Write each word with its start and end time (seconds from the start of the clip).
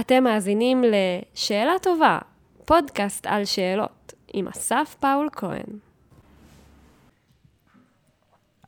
אתם 0.00 0.24
מאזינים 0.24 0.84
ל"שאלה 0.84 1.72
טובה", 1.82 2.18
פודקאסט 2.64 3.26
על 3.26 3.44
שאלות, 3.44 4.12
עם 4.32 4.48
אסף 4.48 4.96
פאול 5.00 5.28
כהן. 5.32 5.78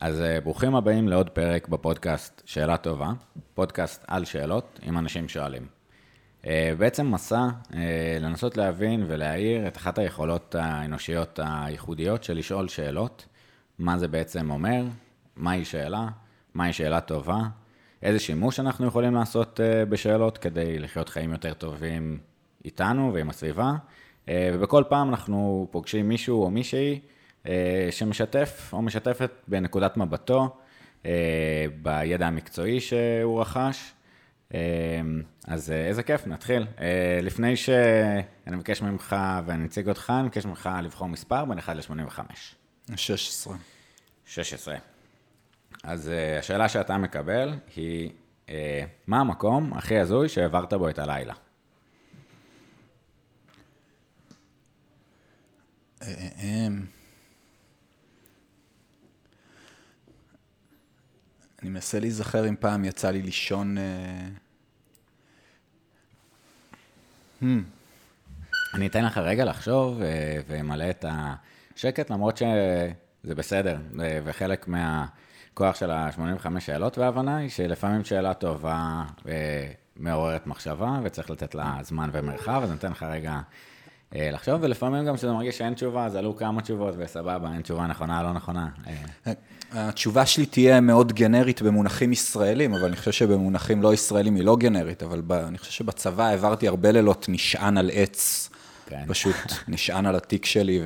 אז 0.01 0.21
אה, 0.21 0.41
ברוכים 0.41 0.75
הבאים 0.75 1.09
לעוד 1.09 1.31
פרק 1.31 1.69
בפודקאסט 1.69 2.43
שאלה 2.45 2.77
טובה, 2.77 3.13
פודקאסט 3.55 4.05
על 4.07 4.25
שאלות 4.25 4.81
עם 4.83 4.99
אנשים 4.99 5.29
שואלים. 5.29 5.67
אה, 6.47 6.73
בעצם 6.79 7.11
מסע 7.11 7.47
אה, 7.75 8.19
לנסות 8.21 8.57
להבין 8.57 9.05
ולהעיר 9.07 9.69
את 9.69 9.77
אחת 9.77 9.99
היכולות 9.99 10.55
האנושיות 10.55 11.41
הייחודיות 11.43 12.25
של 12.25 12.35
לשאול 12.37 12.69
שאלות, 12.69 13.27
מה 13.79 13.99
זה 13.99 14.09
בעצם 14.09 14.51
אומר, 14.51 14.85
מהי 15.37 15.65
שאלה, 15.65 16.09
מהי 16.55 16.73
שאלה 16.73 17.01
טובה, 17.01 17.41
איזה 18.03 18.19
שימוש 18.19 18.61
אנחנו 18.61 18.87
יכולים 18.87 19.15
לעשות 19.15 19.61
בשאלות 19.89 20.39
כדי 20.39 20.79
לחיות 20.79 21.09
חיים 21.09 21.33
יותר 21.33 21.55
טובים 21.55 22.19
איתנו 22.65 23.15
ועם 23.15 23.31
הסביבה, 23.31 23.73
ובכל 24.31 24.85
פעם 24.89 25.09
אנחנו 25.09 25.69
פוגשים 25.71 26.09
מישהו 26.09 26.43
או 26.43 26.51
מישהי 26.51 27.01
שמשתף 27.91 28.71
או 28.73 28.83
משתפת 28.83 29.31
בנקודת 29.49 29.97
מבטו, 29.97 30.57
בידע 31.83 32.27
המקצועי 32.27 32.81
שהוא 32.81 33.41
רכש. 33.41 33.93
אז 35.47 35.73
איזה 35.73 36.03
כיף, 36.03 36.27
נתחיל. 36.27 36.67
לפני 37.23 37.57
שאני 37.57 38.57
מבקש 38.57 38.83
ממך 38.83 39.17
ואני 39.47 39.67
אציג 39.67 39.89
אותך, 39.89 40.13
אני 40.15 40.23
מבקש 40.23 40.47
ממך 40.47 40.71
לבחור 40.83 41.09
מספר 41.09 41.45
בין 41.45 41.59
1 41.59 41.77
ל-85. 41.77 42.21
16. 42.97 43.55
16. 44.27 44.77
אז 45.85 46.11
השאלה 46.39 46.69
שאתה 46.69 46.99
מקבל 46.99 47.55
היא, 47.77 48.11
מה 49.07 49.21
המקום 49.21 49.73
הכי 49.73 49.99
הזוי 49.99 50.29
שהעברת 50.29 50.75
בו 50.75 50.89
את 50.89 50.99
הלילה? 50.99 51.35
אני 61.63 61.71
מנסה 61.71 62.01
להיזכר 62.01 62.49
אם 62.49 62.57
פעם 62.61 62.85
יצא 62.85 63.11
לי 63.11 63.23
לישון... 63.23 63.77
Hmm. 67.43 67.47
אני 68.75 68.87
אתן 68.87 69.05
לך 69.05 69.19
רגע 69.19 69.45
לחשוב 69.45 70.01
ומלא 70.47 70.91
את 70.91 71.05
השקט, 71.09 72.11
למרות 72.11 72.37
שזה 72.37 73.35
בסדר, 73.35 73.79
וחלק 74.25 74.69
מהכוח 75.61 75.77
של 75.77 75.91
ה-85 75.91 76.61
שאלות 76.61 76.99
וההבנה 76.99 77.37
היא 77.37 77.49
שלפעמים 77.51 78.05
שאלה 78.05 78.35
טובה 78.35 79.03
מעוררת 79.97 80.47
מחשבה, 80.47 81.01
וצריך 81.03 81.31
לתת 81.31 81.55
לה 81.55 81.79
זמן 81.83 82.11
ומרחב, 82.13 82.61
אז 82.63 82.71
אני 82.71 82.79
אתן 82.79 82.91
לך 82.91 83.03
רגע 83.03 83.39
לחשוב, 84.13 84.59
ולפעמים 84.61 85.07
גם 85.07 85.17
כשאתה 85.17 85.33
מרגיש 85.33 85.59
שאין 85.59 85.75
תשובה, 85.75 86.07
אז 86.07 86.17
עלו 86.17 86.37
כמה 86.37 86.63
תשובות, 86.63 86.95
וסבבה, 86.99 87.53
אין 87.53 87.63
תשובה 87.63 87.87
נכונה, 87.87 88.23
לא 88.23 88.33
נכונה. 88.33 88.69
התשובה 89.73 90.27
שלי 90.27 90.47
תהיה 90.47 90.81
מאוד 90.81 91.13
גנרית 91.13 91.63
במונחים 91.63 92.13
ישראלים, 92.13 92.75
אבל 92.75 92.85
אני 92.85 92.97
חושב 92.97 93.13
שבמונחים 93.13 93.83
לא 93.83 93.95
ישראלים 93.95 94.35
היא 94.35 94.45
לא 94.45 94.57
גנרית, 94.57 95.03
אבל 95.03 95.23
אני 95.31 95.59
חושב 95.59 95.73
שבצבא 95.73 96.25
העברתי 96.25 96.69
הרבה 96.69 96.91
לילות 96.91 97.27
נשען 97.29 97.79
על 97.79 97.91
עץ, 97.93 98.51
כן. 98.87 99.05
פשוט 99.09 99.37
נשען 99.69 100.07
על 100.07 100.17
התיק 100.17 100.45
שלי, 100.45 100.83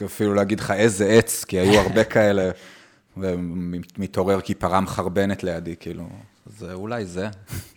ואפילו 0.00 0.34
להגיד 0.34 0.60
לך 0.60 0.70
איזה 0.70 1.06
עץ, 1.06 1.44
כי 1.44 1.58
היו 1.58 1.80
הרבה 1.80 2.04
כאלה, 2.04 2.50
ומתעורר 3.20 4.40
כי 4.40 4.54
פרה 4.54 4.80
מחרבנת 4.80 5.44
לידי, 5.44 5.74
כאילו, 5.80 6.04
זה 6.46 6.72
אולי 6.72 7.04
זה. 7.04 7.28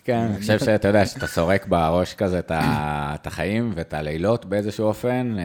כן, 0.04 0.18
אני 0.18 0.40
חושב 0.40 0.60
שאתה 0.60 0.88
יודע, 0.88 1.06
שאתה 1.06 1.28
סורק 1.28 1.68
בראש 1.68 2.14
כזה 2.14 2.40
את 2.50 3.28
החיים 3.28 3.72
ואת 3.76 3.94
הלילות 3.94 4.46
באיזשהו 4.46 4.86
אופן, 4.86 5.36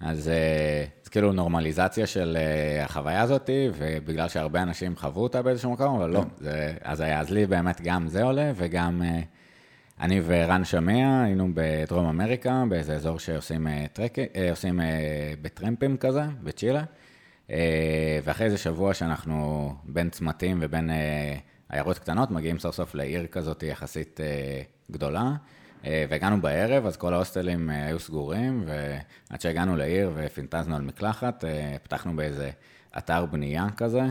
אז 0.00 0.30
זה 1.02 1.10
כאילו 1.10 1.32
נורמליזציה 1.32 2.06
של 2.06 2.38
החוויה 2.82 3.22
הזאת, 3.22 3.50
ובגלל 3.78 4.28
שהרבה 4.28 4.62
אנשים 4.62 4.96
חוו 4.96 5.22
אותה 5.22 5.42
באיזשהו 5.42 5.72
מקום, 5.72 6.00
אבל 6.00 6.10
לא, 6.10 6.24
זה, 6.38 6.72
אז 6.82 7.00
היה, 7.00 7.20
אז 7.20 7.30
לי 7.30 7.46
באמת 7.46 7.80
גם 7.80 8.08
זה 8.08 8.22
עולה, 8.22 8.52
וגם 8.56 9.02
אני 10.00 10.20
ורן 10.24 10.64
שמע 10.64 11.22
היינו 11.24 11.48
בדרום 11.54 12.06
אמריקה, 12.06 12.64
באיזה 12.68 12.94
אזור 12.94 13.18
שעושים 13.18 13.66
טרק, 13.92 14.16
עושים 14.50 14.80
בטרמפים 15.42 15.96
כזה, 15.96 16.22
בצ'ילה, 16.42 16.82
ואחרי 18.24 18.46
איזה 18.46 18.58
שבוע 18.58 18.94
שאנחנו 18.94 19.74
בין 19.84 20.10
צמתים 20.10 20.58
ובין 20.60 20.90
עיירות 21.68 21.98
קטנות, 21.98 22.30
מגיעים 22.30 22.58
סוף 22.58 22.74
סוף 22.74 22.94
לעיר 22.94 23.26
כזאת 23.26 23.62
יחסית 23.62 24.20
גדולה. 24.90 25.32
והגענו 25.84 26.40
בערב, 26.40 26.86
אז 26.86 26.96
כל 26.96 27.14
ההוסטלים 27.14 27.70
היו 27.70 27.98
סגורים, 27.98 28.64
ועד 29.30 29.40
שהגענו 29.40 29.76
לעיר 29.76 30.10
ופינטזנו 30.14 30.76
על 30.76 30.82
מקלחת, 30.82 31.44
פתחנו 31.82 32.16
באיזה 32.16 32.50
אתר 32.98 33.26
בנייה 33.26 33.66
כזה. 33.76 34.02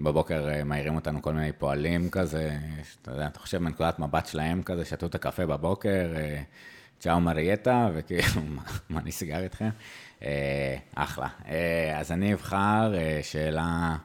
בבוקר 0.00 0.64
מעירים 0.64 0.94
אותנו 0.94 1.22
כל 1.22 1.32
מיני 1.32 1.52
פועלים 1.52 2.10
כזה, 2.10 2.56
אתה 3.02 3.10
יודע, 3.10 3.26
אתה 3.26 3.38
חושב 3.38 3.58
מנקודת 3.58 3.98
מבט 3.98 4.26
שלהם 4.26 4.62
כזה, 4.62 4.84
שתו 4.84 5.06
את 5.06 5.14
הקפה 5.14 5.46
בבוקר, 5.46 6.12
צ'או 7.00 7.20
מרייטה, 7.20 7.88
וכאילו, 7.94 8.42
מה 8.90 9.00
נסגר 9.04 9.42
איתכם? 9.42 9.68
אחלה. 10.94 11.28
אז 11.96 12.12
אני 12.12 12.34
אבחר 12.34 12.92
שאלה 13.22 13.96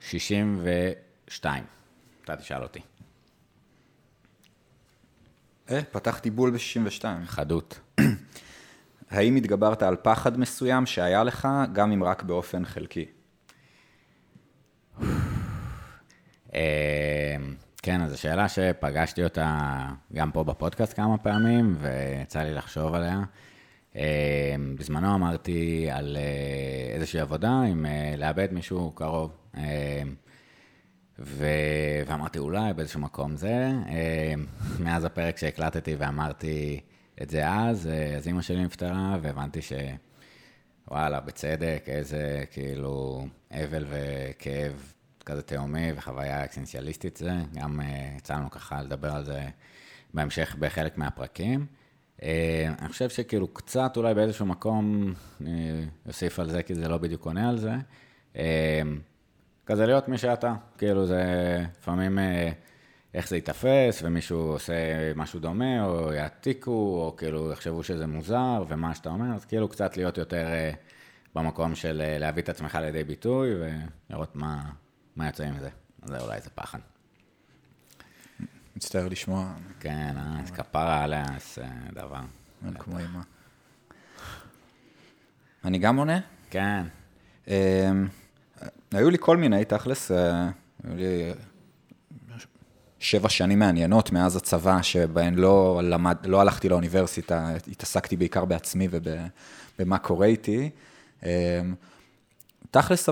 62. 0.00 1.64
אתה 2.24 2.36
תשאל 2.36 2.62
אותי. 2.62 2.80
אה, 5.70 5.80
פתחתי 5.90 6.30
בול 6.30 6.50
ב-62. 6.50 7.04
חדות. 7.26 7.80
האם 9.10 9.36
התגברת 9.36 9.82
על 9.82 9.96
פחד 10.02 10.38
מסוים 10.38 10.86
שהיה 10.86 11.24
לך, 11.24 11.48
גם 11.72 11.92
אם 11.92 12.04
רק 12.04 12.22
באופן 12.22 12.64
חלקי? 12.64 13.06
כן, 17.82 18.00
אז 18.00 18.10
זו 18.10 18.20
שאלה 18.20 18.48
שפגשתי 18.48 19.24
אותה 19.24 19.88
גם 20.12 20.30
פה 20.30 20.44
בפודקאסט 20.44 20.96
כמה 20.96 21.18
פעמים, 21.18 21.76
ויצא 21.80 22.42
לי 22.42 22.54
לחשוב 22.54 22.94
עליה. 22.94 23.20
בזמנו 24.78 25.14
אמרתי 25.14 25.90
על 25.90 26.16
איזושהי 26.94 27.20
עבודה 27.20 27.60
עם 27.60 27.86
לאבד 28.18 28.48
מישהו 28.52 28.92
קרוב. 28.94 29.36
ו... 31.18 31.46
ואמרתי, 32.06 32.38
אולי 32.38 32.74
באיזשהו 32.74 33.00
מקום 33.00 33.36
זה. 33.36 33.70
מאז 34.80 35.04
הפרק 35.04 35.36
שהקלטתי 35.36 35.94
ואמרתי 35.94 36.80
את 37.22 37.30
זה 37.30 37.48
אז, 37.50 37.88
אז 38.16 38.26
אימא 38.26 38.42
שלי 38.42 38.64
נפטרה, 38.64 39.18
והבנתי 39.22 39.60
שוואלה, 39.62 41.20
בצדק, 41.20 41.84
איזה 41.86 42.44
כאילו 42.50 43.26
אבל 43.50 43.86
וכאב 43.88 44.92
כזה 45.24 45.42
תהומי 45.42 45.92
וחוויה 45.96 46.44
אקסנציאליסטית 46.44 47.16
זה. 47.16 47.32
גם 47.54 47.80
יצא 48.16 48.34
לנו 48.34 48.50
ככה 48.50 48.82
לדבר 48.82 49.12
על 49.12 49.24
זה 49.24 49.44
בהמשך 50.14 50.56
בחלק 50.58 50.98
מהפרקים. 50.98 51.66
אני 52.22 52.88
חושב 52.88 53.08
שכאילו 53.08 53.48
קצת 53.48 53.96
אולי 53.96 54.14
באיזשהו 54.14 54.46
מקום, 54.46 55.14
אוסיף 56.06 56.38
על 56.38 56.50
זה 56.50 56.62
כי 56.62 56.74
זה 56.74 56.88
לא 56.88 56.98
בדיוק 56.98 57.26
עונה 57.26 57.48
על 57.48 57.58
זה. 57.58 57.72
כזה 59.66 59.86
להיות 59.86 60.08
מי 60.08 60.18
שאתה, 60.18 60.54
כאילו 60.78 61.06
זה 61.06 61.24
לפעמים 61.78 62.18
איך 63.14 63.28
זה 63.28 63.36
ייתפס, 63.36 64.02
ומישהו 64.02 64.38
עושה 64.38 64.74
משהו 65.16 65.40
דומה, 65.40 65.84
או 65.84 66.12
יעתיקו, 66.12 66.70
או 66.70 67.14
כאילו 67.16 67.52
יחשבו 67.52 67.82
שזה 67.82 68.06
מוזר, 68.06 68.64
ומה 68.68 68.94
שאתה 68.94 69.08
אומר, 69.08 69.34
אז 69.34 69.44
כאילו 69.44 69.68
קצת 69.68 69.96
להיות 69.96 70.18
יותר 70.18 70.46
במקום 71.34 71.74
של 71.74 72.02
להביא 72.18 72.42
את 72.42 72.48
עצמך 72.48 72.74
לידי 72.74 73.04
ביטוי, 73.04 73.50
ולראות 74.10 74.36
מה, 74.36 74.62
מה 75.16 75.26
יוצא 75.26 75.44
עם 75.44 75.58
זה. 75.58 75.68
זה 76.04 76.20
אולי 76.20 76.40
זה 76.40 76.50
פחד. 76.54 76.78
מצטער 78.76 79.08
לשמוע. 79.08 79.52
כן, 79.80 80.14
אז 80.42 80.50
כפרה 80.50 81.02
עליה, 81.02 81.24
זה 81.54 81.64
דבר. 81.92 82.20
כמו 82.78 82.98
אימא. 82.98 83.20
אני 85.64 85.78
גם 85.78 85.96
עונה? 85.96 86.20
כן. 86.50 86.82
היו 88.92 89.10
לי 89.10 89.16
כל 89.20 89.36
מיני, 89.36 89.64
תכלס, 89.64 90.10
היו 90.10 90.96
לי 90.96 91.32
שבע 92.98 93.28
שנים 93.28 93.58
מעניינות 93.58 94.12
מאז 94.12 94.36
הצבא, 94.36 94.82
שבהן 94.82 95.34
לא, 95.34 95.80
למד, 95.84 96.16
לא 96.24 96.40
הלכתי 96.40 96.68
לאוניברסיטה, 96.68 97.54
התעסקתי 97.70 98.16
בעיקר 98.16 98.44
בעצמי 98.44 98.88
ובמה 98.90 99.98
קורה 99.98 100.26
איתי. 100.26 100.70
תכלס, 102.70 103.08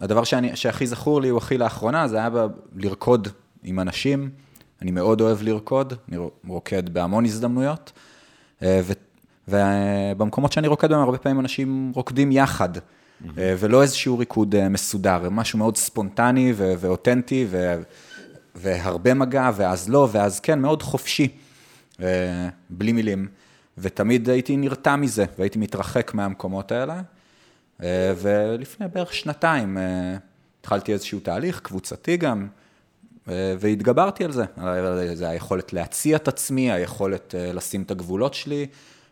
הדבר 0.00 0.24
שאני, 0.24 0.56
שהכי 0.56 0.86
זכור 0.86 1.20
לי 1.20 1.28
הוא 1.28 1.38
הכי 1.38 1.58
לאחרונה, 1.58 2.08
זה 2.08 2.16
היה 2.16 2.28
לרקוד 2.76 3.28
עם 3.64 3.80
אנשים. 3.80 4.30
אני 4.82 4.90
מאוד 4.90 5.20
אוהב 5.20 5.42
לרקוד, 5.42 5.94
אני 6.08 6.16
רוקד 6.46 6.88
בהמון 6.88 7.24
הזדמנויות, 7.24 7.92
ובמקומות 9.48 10.52
שאני 10.52 10.68
רוקד 10.68 10.90
בהם, 10.90 11.00
הרבה 11.00 11.18
פעמים 11.18 11.40
אנשים 11.40 11.92
רוקדים 11.94 12.32
יחד. 12.32 12.68
ולא 13.34 13.82
איזשהו 13.82 14.18
ריקוד 14.18 14.68
מסודר, 14.68 15.30
משהו 15.30 15.58
מאוד 15.58 15.76
ספונטני 15.76 16.52
ואותנטי, 16.56 17.46
והרבה 18.54 19.14
מגע, 19.14 19.50
ואז 19.56 19.88
לא, 19.88 20.08
ואז 20.12 20.40
כן, 20.40 20.58
מאוד 20.58 20.82
חופשי, 20.82 21.28
אה, 22.02 22.48
בלי 22.70 22.92
מילים. 22.92 23.28
ותמיד 23.78 24.30
הייתי 24.30 24.56
נרתע 24.56 24.96
מזה, 24.96 25.24
והייתי 25.38 25.58
מתרחק 25.58 26.14
מהמקומות 26.14 26.72
האלה. 26.72 27.00
אה, 27.82 28.12
ולפני 28.16 28.86
בערך 28.92 29.14
שנתיים 29.14 29.78
התחלתי 30.60 30.92
איזשהו 30.92 31.20
תהליך, 31.20 31.60
קבוצתי 31.60 32.16
גם, 32.16 32.46
והתגברתי 33.26 34.24
על 34.24 34.32
זה. 34.32 34.44
זה 35.14 35.28
היכולת 35.28 35.72
להציע 35.72 36.16
את 36.16 36.28
עצמי, 36.28 36.72
היכולת 36.72 37.34
לשים 37.38 37.82
את 37.82 37.90
הגבולות 37.90 38.34
שלי, 38.34 38.66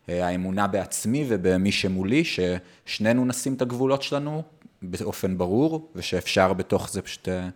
האמונה 0.09 0.67
בעצמי 0.67 1.25
ובמי 1.29 1.73
שמולי, 1.73 2.23
ששנינו 2.25 3.25
נשים 3.25 3.55
את 3.55 3.63
הגבולות 3.63 4.03
שלנו 4.03 4.43
באופן 4.83 5.39
ברור, 5.39 5.91
ושאפשר 5.95 6.53
בתוך 6.53 6.91
זה 6.91 7.03
פשוט 7.03 7.29
אה, 7.29 7.49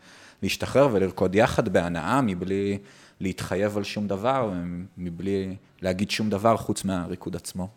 להשתחרר 0.42 0.88
ולרקוד 0.92 1.34
יחד 1.34 1.68
בהנאה, 1.68 2.20
מבלי 2.20 2.78
להתחייב 3.20 3.76
על 3.76 3.84
שום 3.84 4.08
דבר, 4.08 4.52
מבלי 4.98 5.56
להגיד 5.82 6.10
שום 6.10 6.30
דבר 6.30 6.56
חוץ 6.56 6.84
מהריקוד 6.84 7.36
עצמו. 7.36 7.68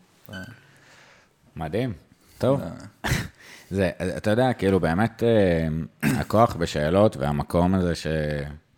מדהים, 1.55 1.93
טוב. 2.37 2.61
אה. 2.61 3.09
זה, 3.71 3.91
אתה 4.17 4.29
יודע, 4.29 4.53
כאילו 4.53 4.79
באמת 4.79 5.23
אה, 5.23 5.67
הכוח 6.21 6.55
בשאלות 6.55 7.17
והמקום 7.17 7.75
הזה 7.75 7.95
ש... 7.95 8.07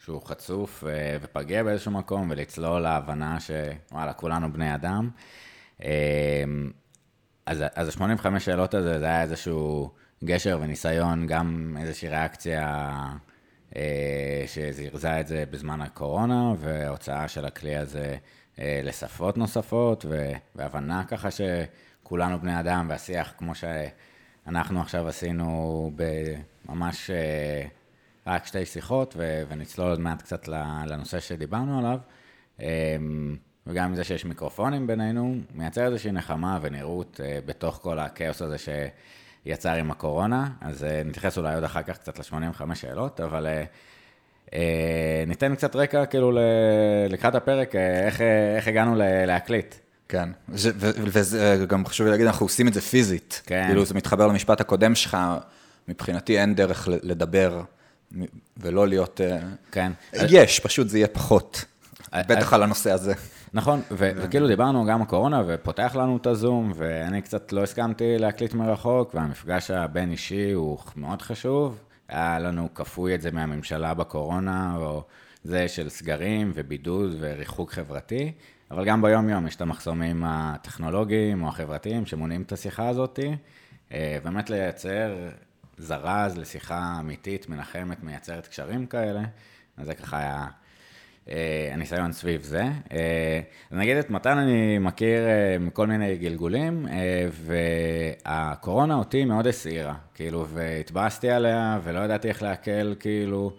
שהוא 0.06 0.21
חצוף 0.25 0.83
ופגיע 1.21 1.63
באיזשהו 1.63 1.92
מקום, 1.92 2.27
ולצלול 2.31 2.81
להבנה 2.81 3.38
שוואלה, 3.39 4.13
כולנו 4.13 4.53
בני 4.53 4.75
אדם. 4.75 5.09
אז, 7.45 7.63
אז 7.75 8.01
ה-85 8.01 8.39
שאלות 8.39 8.74
הזה, 8.74 9.00
זה 9.00 9.06
היה 9.06 9.21
איזשהו 9.21 9.92
גשר 10.24 10.59
וניסיון, 10.62 11.27
גם 11.27 11.77
איזושהי 11.80 12.09
ריאקציה 12.09 12.95
אה, 13.75 14.44
שזירזה 14.48 15.19
את 15.19 15.27
זה 15.27 15.44
בזמן 15.51 15.81
הקורונה, 15.81 16.53
והוצאה 16.57 17.27
של 17.27 17.45
הכלי 17.45 17.75
הזה 17.75 18.18
אה, 18.59 18.81
לשפות 18.83 19.38
נוספות, 19.38 20.06
והבנה 20.56 21.03
ככה 21.03 21.30
שכולנו 21.31 22.39
בני 22.39 22.59
אדם, 22.59 22.86
והשיח 22.89 23.33
כמו 23.38 23.53
שאנחנו 23.56 24.81
עכשיו 24.81 25.07
עשינו 25.07 25.92
בממש 25.95 27.09
אה, 27.09 27.65
רק 28.27 28.45
שתי 28.45 28.65
שיחות, 28.65 29.15
ונצלול 29.50 29.89
עוד 29.89 30.00
מעט 30.00 30.21
קצת 30.21 30.47
לנושא 30.88 31.19
שדיברנו 31.19 31.79
עליו. 31.79 32.00
וגם 33.68 33.85
עם 33.85 33.95
זה 33.95 34.03
שיש 34.03 34.25
מיקרופונים 34.25 34.88
בינינו, 34.88 35.35
מייצר 35.56 35.85
איזושהי 35.85 36.12
נחמה 36.12 36.59
ונראות 36.62 37.19
בתוך 37.45 37.79
כל 37.81 38.00
הכאוס 38.00 38.41
הזה 38.41 38.57
ש... 38.57 38.69
יצר 39.45 39.73
עם 39.73 39.91
הקורונה, 39.91 40.50
אז 40.62 40.83
uh, 40.83 41.07
נתייחס 41.07 41.38
אולי 41.38 41.56
עוד 41.56 41.63
אחר 41.63 41.81
כך 41.81 41.97
קצת 41.97 42.19
ל-85 42.19 42.75
שאלות, 42.75 43.19
אבל 43.19 43.47
uh, 44.47 44.51
ניתן 45.27 45.56
קצת 45.56 45.75
רקע 45.75 46.06
כאילו 46.06 46.39
לקראת 47.09 47.35
הפרק, 47.35 47.75
איך, 47.75 48.21
איך 48.57 48.67
הגענו 48.67 48.95
להקליט. 49.27 49.75
כן, 50.09 50.29
וזה 50.97 51.65
גם 51.67 51.85
חשוב 51.85 52.06
לי 52.06 52.12
להגיד, 52.12 52.27
אנחנו 52.27 52.45
עושים 52.45 52.67
את 52.67 52.74
זה 52.74 52.81
פיזית. 52.81 53.41
כן. 53.45 53.63
כאילו 53.67 53.85
זה 53.85 53.94
מתחבר 53.94 54.27
למשפט 54.27 54.62
הקודם 54.62 54.95
שלך, 54.95 55.17
מבחינתי 55.88 56.39
אין 56.39 56.56
דרך 56.56 56.88
לדבר 57.03 57.62
ולא 58.57 58.87
להיות... 58.87 59.21
כן. 59.71 59.91
יש, 60.13 60.59
פשוט 60.59 60.87
זה 60.87 60.97
יהיה 60.97 61.07
פחות. 61.07 61.65
בטח 62.15 62.53
על 62.53 62.63
הנושא 62.63 62.91
הזה. 62.91 63.13
נכון, 63.53 63.81
וכאילו 63.91 64.47
דיברנו 64.47 64.85
גם 64.85 65.01
הקורונה, 65.01 65.43
ופותח 65.47 65.95
לנו 65.95 66.17
את 66.17 66.27
הזום, 66.27 66.71
ואני 66.75 67.21
קצת 67.21 67.51
לא 67.51 67.63
הסכמתי 67.63 68.17
להקליט 68.17 68.53
מרחוק, 68.53 69.15
והמפגש 69.15 69.71
הבין-אישי 69.71 70.51
הוא 70.51 70.77
מאוד 70.95 71.21
חשוב. 71.21 71.79
היה 72.09 72.39
לנו 72.39 72.69
כפוי 72.75 73.15
את 73.15 73.21
זה 73.21 73.31
מהממשלה 73.31 73.93
בקורונה, 73.93 74.73
או 74.77 75.03
זה 75.43 75.67
של 75.67 75.89
סגרים 75.89 76.51
ובידוד 76.55 77.15
וריחוק 77.19 77.71
חברתי, 77.71 78.31
אבל 78.71 78.85
גם 78.85 79.01
ביום-יום 79.01 79.47
יש 79.47 79.55
את 79.55 79.61
המחסומים 79.61 80.23
הטכנולוגיים 80.25 81.43
או 81.43 81.47
החברתיים 81.47 82.05
שמונעים 82.05 82.41
את 82.41 82.51
השיחה 82.51 82.89
הזאת. 82.89 83.19
אה, 83.93 84.17
באמת 84.23 84.49
לייצר 84.49 85.29
זרז 85.81 86.37
לשיחה 86.37 86.97
אמיתית, 86.99 87.49
מנחמת, 87.49 88.03
מייצרת 88.03 88.47
קשרים 88.47 88.85
כאלה, 88.85 89.21
אז 89.77 89.85
זה 89.85 89.95
ככה 89.95 90.17
היה 90.17 90.47
אה, 91.29 91.69
הניסיון 91.73 92.11
סביב 92.11 92.41
זה. 92.43 92.63
אה, 92.91 93.41
אז 93.71 93.77
נגיד 93.77 93.97
את 93.97 94.09
מתן 94.09 94.37
אני 94.37 94.77
מכיר 94.79 95.27
אה, 95.27 95.57
מכל 95.59 95.87
מיני 95.87 96.17
גלגולים, 96.17 96.87
והקורונה 97.31 98.95
אותי 98.95 99.25
מאוד 99.25 99.47
הסעירה, 99.47 99.95
כאילו, 100.13 100.47
והתבאסתי 100.47 101.29
עליה 101.29 101.79
ולא 101.83 101.99
ידעתי 101.99 102.27
איך 102.27 102.43
להקל, 102.43 102.95
כאילו, 102.99 103.53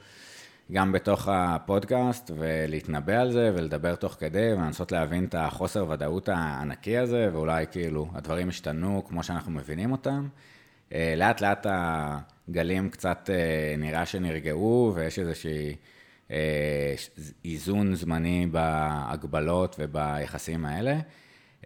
גם 0.73 0.93
בתוך 0.93 1.29
הפודקאסט, 1.33 2.31
ולהתנבא 2.37 3.21
על 3.21 3.33
זה, 3.33 3.53
ולדבר 3.55 3.95
תוך 3.95 4.17
כדי, 4.21 4.53
ולנסות 4.53 4.93
להבין 4.93 5.25
את 5.25 5.35
החוסר 5.35 5.89
ודאות 5.89 6.29
הענקי 6.29 6.99
הזה, 6.99 7.29
ואולי 7.33 7.67
כאילו 7.71 8.09
הדברים 8.15 8.49
השתנו 8.49 9.03
כמו 9.09 9.23
שאנחנו 9.23 9.53
מבינים 9.53 9.93
אותם. 9.93 10.29
לאט 11.17 11.41
לאט 11.41 11.67
הגלים 11.69 12.91
קצת 12.91 13.31
נראה 13.79 14.07
שנרגעו, 14.07 14.93
ויש 14.97 15.19
איזושהי... 15.19 15.77
אה, 16.33 16.95
איזון 17.45 17.95
זמני 17.95 18.47
בהגבלות 18.51 19.77
וביחסים 19.79 20.65
האלה. 20.65 20.99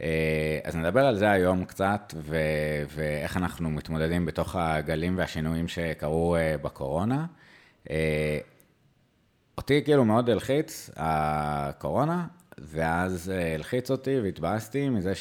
אה, 0.01 0.59
אז 0.65 0.77
נדבר 0.77 1.07
על 1.07 1.17
זה 1.17 1.31
היום 1.31 1.65
קצת, 1.65 2.15
ו- 2.17 2.85
ואיך 2.89 3.37
אנחנו 3.37 3.71
מתמודדים 3.71 4.27
בתוך 4.27 4.57
הגלים 4.57 5.19
והשינויים 5.19 5.69
שקרו 5.69 6.37
אה, 6.37 6.59
בקורונה. 6.63 7.27
אותי 9.59 9.83
כאילו 9.85 10.05
מאוד 10.05 10.31
הלחיץ 10.31 10.91
הקורונה, 10.97 12.27
ואז 12.59 13.33
הלחיץ 13.55 13.91
אותי 13.91 14.21
והתבאסתי 14.21 14.89
מזה 14.89 15.13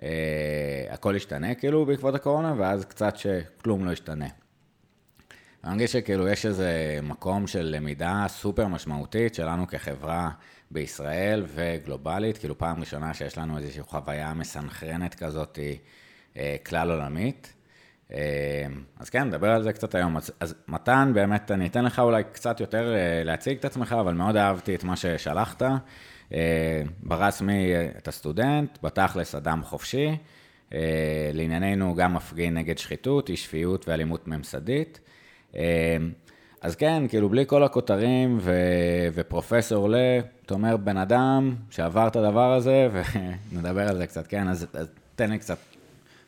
שהכל 0.00 1.16
השתנה 1.16 1.54
כאילו 1.54 1.86
בעקבות 1.86 2.14
הקורונה, 2.14 2.54
ואז 2.58 2.84
קצת 2.84 3.16
שכלום 3.16 3.84
לא 3.84 3.92
השתנה. 3.92 4.26
אני 5.64 5.72
מרגיש 5.72 5.92
שכאילו 5.92 6.28
יש 6.28 6.46
איזה 6.46 6.98
מקום 7.02 7.46
של 7.46 7.74
למידה 7.76 8.24
סופר 8.28 8.66
משמעותית 8.66 9.34
שלנו 9.34 9.66
כחברה 9.66 10.30
בישראל 10.70 11.44
וגלובלית, 11.54 12.38
כאילו 12.38 12.58
פעם 12.58 12.80
ראשונה 12.80 13.14
שיש 13.14 13.38
לנו 13.38 13.58
איזושהי 13.58 13.82
חוויה 13.82 14.34
מסנכרנת 14.34 15.14
כזאת 15.14 15.58
אה, 16.36 16.56
כלל 16.66 16.90
עולמית. 16.90 17.52
אה, 18.12 18.66
אז 18.98 19.10
כן, 19.10 19.24
נדבר 19.24 19.50
על 19.50 19.62
זה 19.62 19.72
קצת 19.72 19.94
היום. 19.94 20.16
אז, 20.16 20.32
אז 20.40 20.54
מתן, 20.68 21.10
באמת, 21.14 21.50
אני 21.50 21.66
אתן 21.66 21.84
לך 21.84 21.98
אולי 21.98 22.22
קצת 22.32 22.60
יותר 22.60 22.94
אה, 22.94 23.24
להציג 23.24 23.58
את 23.58 23.64
עצמך, 23.64 23.96
אבל 24.00 24.14
מאוד 24.14 24.36
אהבתי 24.36 24.74
את 24.74 24.84
מה 24.84 24.96
ששלחת. 24.96 25.62
ברסמי 27.02 27.72
אתה 27.98 28.10
סטודנט, 28.10 28.78
בתכלס 28.82 29.34
אדם 29.34 29.62
חופשי. 29.64 30.16
לענייננו 31.34 31.94
גם 31.94 32.14
מפגין 32.14 32.54
נגד 32.54 32.78
שחיתות, 32.78 33.28
אי 33.28 33.36
שפיות 33.36 33.88
ואלימות 33.88 34.28
ממסדית. 34.28 35.00
אמ, 35.54 35.60
אז 36.60 36.76
כן, 36.76 37.02
כאילו, 37.08 37.28
בלי 37.28 37.44
כל 37.46 37.64
הכותרים 37.64 38.38
ו... 38.40 38.52
ופרופסור 39.14 39.90
ל... 39.90 39.94
אתה 40.46 40.54
אומר, 40.54 40.76
בן 40.76 40.96
אדם 40.96 41.54
שעבר 41.70 42.08
את 42.08 42.16
הדבר 42.16 42.52
הזה, 42.52 42.88
ונדבר 43.52 43.88
על 43.88 43.96
זה 43.96 44.06
קצת, 44.06 44.26
כן? 44.26 44.48
אז, 44.48 44.66
אז 44.72 44.86
תן 45.16 45.30
לי 45.30 45.38
קצת. 45.38 45.58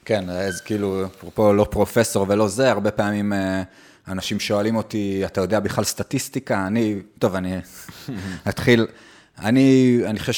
כן, 0.05 0.31
אז 0.31 0.61
כאילו, 0.61 1.07
אפרופו 1.07 1.53
לא 1.53 1.67
פרופסור 1.71 2.27
ולא 2.29 2.49
זה, 2.49 2.71
הרבה 2.71 2.91
פעמים 2.91 3.33
אה, 3.33 3.63
אנשים 4.09 4.41
שואלים 4.41 4.77
אותי, 4.77 5.23
אתה 5.27 5.41
יודע 5.41 5.61
בכלל 5.61 5.85
סטטיסטיקה? 5.85 6.67
אני, 6.67 6.97
טוב, 7.19 7.35
אני 7.35 7.57
אתחיל. 8.49 8.87
אני, 9.39 9.99
אני 10.07 10.19
חושב 10.19 10.33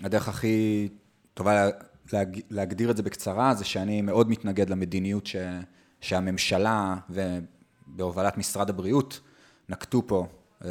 שהדרך 0.00 0.28
הכי 0.28 0.88
טובה 1.34 1.68
להג, 2.12 2.40
להגדיר 2.50 2.90
את 2.90 2.96
זה 2.96 3.02
בקצרה, 3.02 3.54
זה 3.54 3.64
שאני 3.64 4.02
מאוד 4.02 4.30
מתנגד 4.30 4.70
למדיניות 4.70 5.26
ש... 5.26 5.36
שהממשלה 6.00 6.96
ובהובלת 7.10 8.38
משרד 8.38 8.70
הבריאות 8.70 9.20
נקטו 9.68 10.02
פה 10.06 10.26
אה, 10.64 10.70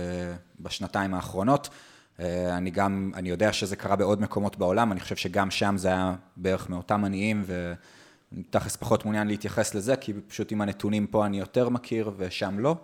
בשנתיים 0.60 1.13
האחרונות. 1.13 1.70
אה, 2.20 2.58
אני 2.58 2.72
גם, 2.72 3.12
אני 3.16 3.30
יודע 3.30 3.54
שזה 3.54 3.75
קרה 3.75 3.96
בעוד 3.96 4.22
מקומות 4.22 4.58
בעולם, 4.58 4.92
אני 4.92 5.00
חושב 5.00 5.16
שגם 5.16 5.51
שם 5.51 5.78
זה 5.78 5.88
היה 5.88 6.16
בערך 6.38 6.70
מאותם 6.70 7.06
עניים, 7.06 7.44
ותכלס 8.34 8.75
פחות 8.75 9.06
מעוניין 9.06 9.28
להתייחס 9.28 9.75
לזה, 9.75 9.96
כי 9.96 10.13
פשוט 10.28 10.51
עם 10.51 10.62
הנתונים 10.62 11.08
פה 11.08 11.25
אני 11.25 11.39
יותר 11.39 11.70
מכיר 11.70 12.12
ושם 12.18 12.60
לא. 12.60 12.75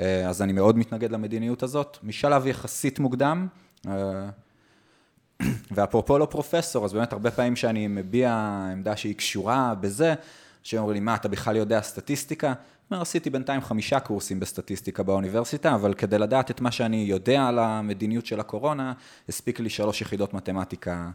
אה, 0.00 0.28
אז 0.28 0.42
אני 0.42 0.52
מאוד 0.52 0.78
מתנגד 0.78 1.12
למדיניות 1.12 1.62
הזאת. 1.62 1.98
משלב 2.02 2.46
יחסית 2.46 2.98
מוקדם, 2.98 3.46
ואפרופו 5.74 6.18
לא 6.18 6.26
פרופסור, 6.26 6.84
אז 6.84 6.92
באמת 6.92 7.12
הרבה 7.12 7.30
פעמים 7.30 7.56
שאני 7.56 7.86
מביע 7.86 8.32
עמדה 8.72 8.96
שהיא 8.96 9.14
קשורה 9.14 9.74
בזה, 9.80 10.14
שאומרים 10.62 10.94
לי, 10.94 11.00
מה, 11.00 11.14
אתה 11.14 11.28
בכלל 11.28 11.56
יודע 11.56 11.82
סטטיסטיקה? 11.82 12.52
אומר, 12.90 13.02
עשיתי 13.02 13.30
בינתיים 13.30 13.60
חמישה 13.60 14.00
קורסים 14.00 14.40
בסטטיסטיקה 14.40 15.02
באוניברסיטה, 15.02 15.74
אבל 15.74 15.94
כדי 15.94 16.18
לדעת 16.18 16.50
את 16.50 16.60
מה 16.60 16.70
שאני 16.70 16.96
יודע 16.96 17.46
על 17.46 17.58
המדיניות 17.58 18.26
של 18.26 18.40
הקורונה, 18.40 18.92
הספיק 19.28 19.60
לי 19.60 19.70
שלוש 19.70 20.00
יחידות 20.00 20.34
מתמטיקה 20.34 21.10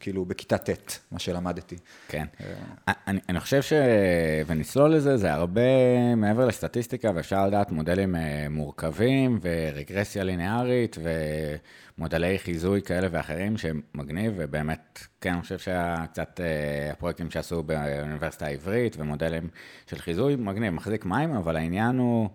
כאילו 0.00 0.24
בכיתה 0.24 0.58
ט', 0.58 0.98
מה 1.12 1.18
שלמדתי. 1.18 1.76
כן. 2.08 2.26
אני, 2.88 3.20
אני 3.28 3.40
חושב 3.40 3.62
ש... 3.62 3.72
ונצלול 4.46 4.94
לזה, 4.94 5.16
זה 5.16 5.32
הרבה 5.32 5.60
מעבר 6.16 6.46
לסטטיסטיקה, 6.46 7.10
ואפשר 7.14 7.46
לדעת 7.46 7.70
מודלים 7.70 8.16
אה, 8.16 8.46
מורכבים, 8.50 9.40
ורגרסיה 9.42 10.24
ליניארית, 10.24 10.96
ומודלי 11.98 12.38
חיזוי 12.38 12.82
כאלה 12.82 13.08
ואחרים, 13.10 13.56
שהם 13.56 13.80
מגניב, 13.94 14.32
ובאמת, 14.36 14.98
כן, 15.20 15.32
אני 15.32 15.42
חושב 15.42 15.58
שקצת 15.58 16.40
אה, 16.40 16.92
הפרויקטים 16.92 17.30
שעשו 17.30 17.62
באוניברסיטה 17.62 18.46
העברית, 18.46 18.96
ומודלים 18.98 19.48
של 19.86 19.98
חיזוי, 19.98 20.36
מגניב, 20.36 20.74
מחזיק 20.74 21.04
מים, 21.04 21.34
אבל 21.36 21.56
העניין 21.56 21.98
הוא... 21.98 22.28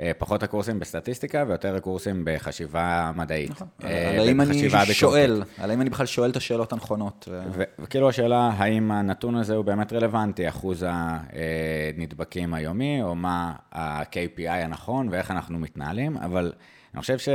אה, 0.00 0.12
פחות 0.18 0.42
הקורסים 0.42 0.78
בסטטיסטיקה 0.78 1.44
ויותר 1.48 1.76
הקורסים 1.76 2.22
בחשיבה 2.24 3.12
מדעית. 3.16 3.50
נכון. 3.50 3.68
אה, 3.84 4.10
על 4.10 4.28
האם 4.28 4.40
אני 4.40 4.70
שואל, 4.92 5.42
על 5.58 5.70
האם 5.70 5.80
אני 5.80 5.90
בכלל 5.90 6.06
שואל 6.06 6.30
את 6.30 6.36
השאלות 6.36 6.72
הנכונות. 6.72 7.28
וכאילו 7.78 8.08
השאלה, 8.08 8.50
האם 8.56 8.90
הנתון 8.90 9.36
הזה 9.36 9.54
הוא 9.54 9.64
באמת 9.64 9.92
רלוונטי, 9.92 10.48
אחוז 10.48 10.84
הנדבקים 10.88 12.54
היומי, 12.54 13.02
או 13.02 13.14
מה 13.14 13.52
ה-KPI 13.72 14.50
הנכון 14.50 15.08
ואיך 15.10 15.30
אנחנו 15.30 15.58
מתנהלים, 15.58 16.16
אבל 16.16 16.52
אני 16.94 17.00
חושב 17.00 17.18
ש... 17.18 17.28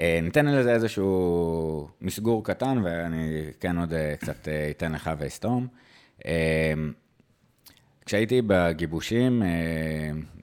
אה, 0.00 0.18
ניתן 0.22 0.46
לזה 0.46 0.72
איזשהו 0.72 1.88
מסגור 2.00 2.44
קטן, 2.44 2.80
ואני 2.84 3.44
כן 3.60 3.78
עוד 3.78 3.92
קצת 4.18 4.48
אתן 4.70 4.92
לך 4.92 5.10
ואסתום. 5.18 5.66
כשהייתי 8.06 8.42
בגיבושים 8.46 9.42
אה, 9.42 9.48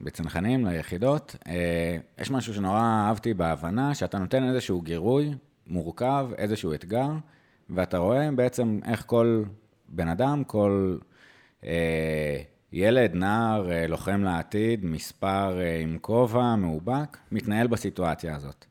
בצנחנים 0.00 0.66
ליחידות, 0.66 1.36
אה, 1.48 1.96
יש 2.18 2.30
משהו 2.30 2.54
שנורא 2.54 2.80
אהבתי 2.80 3.34
בהבנה, 3.34 3.94
שאתה 3.94 4.18
נותן 4.18 4.48
איזשהו 4.48 4.82
גירוי 4.82 5.34
מורכב, 5.66 6.28
איזשהו 6.38 6.74
אתגר, 6.74 7.08
ואתה 7.70 7.98
רואה 7.98 8.30
בעצם 8.30 8.80
איך 8.84 9.04
כל 9.06 9.44
בן 9.88 10.08
אדם, 10.08 10.44
כל 10.46 10.96
אה, 11.64 12.42
ילד, 12.72 13.14
נער, 13.14 13.68
לוחם 13.88 14.22
לעתיד, 14.22 14.84
מספר 14.84 15.58
עם 15.82 15.98
כובע, 16.00 16.56
מאובק, 16.56 17.16
מתנהל 17.32 17.66
בסיטואציה 17.66 18.36
הזאת. 18.36 18.64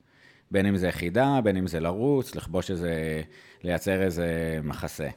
בין 0.52 0.66
אם 0.66 0.78
זה 0.78 0.88
יחידה, 0.88 1.40
בין 1.44 1.58
אם 1.58 1.68
זה 1.68 1.80
לרוץ, 1.80 2.36
לכבוש 2.36 2.72
איזה, 2.72 3.22
לייצר 3.64 4.02
איזה 4.02 4.60
מחסה. 4.64 5.10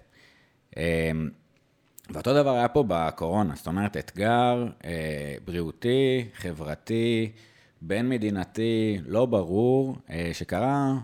ואותו 2.10 2.34
דבר 2.34 2.50
היה 2.50 2.68
פה 2.68 2.84
בקורונה, 2.88 3.54
זאת 3.54 3.66
אומרת, 3.66 3.96
אתגר 3.96 4.66
אה, 4.84 5.34
בריאותי, 5.44 6.25
חברתי, 6.34 7.32
בין-מדינתי, 7.82 8.98
לא 9.06 9.26
ברור, 9.26 9.96
אה, 10.10 10.30
שקרה 10.32 10.94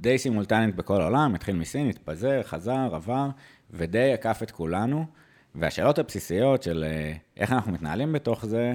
די 0.00 0.18
סימולטנית 0.18 0.76
בכל 0.76 1.00
העולם, 1.00 1.34
התחיל 1.34 1.56
מסין, 1.56 1.88
התפזר, 1.88 2.42
חזר, 2.42 2.94
עבר, 2.94 3.28
ודי 3.70 4.12
עקף 4.12 4.40
את 4.42 4.50
כולנו. 4.50 5.06
והשאלות 5.54 5.98
הבסיסיות 5.98 6.62
של 6.62 6.84
אה, 6.86 7.12
איך 7.36 7.52
אנחנו 7.52 7.72
מתנהלים 7.72 8.12
בתוך 8.12 8.46
זה, 8.46 8.74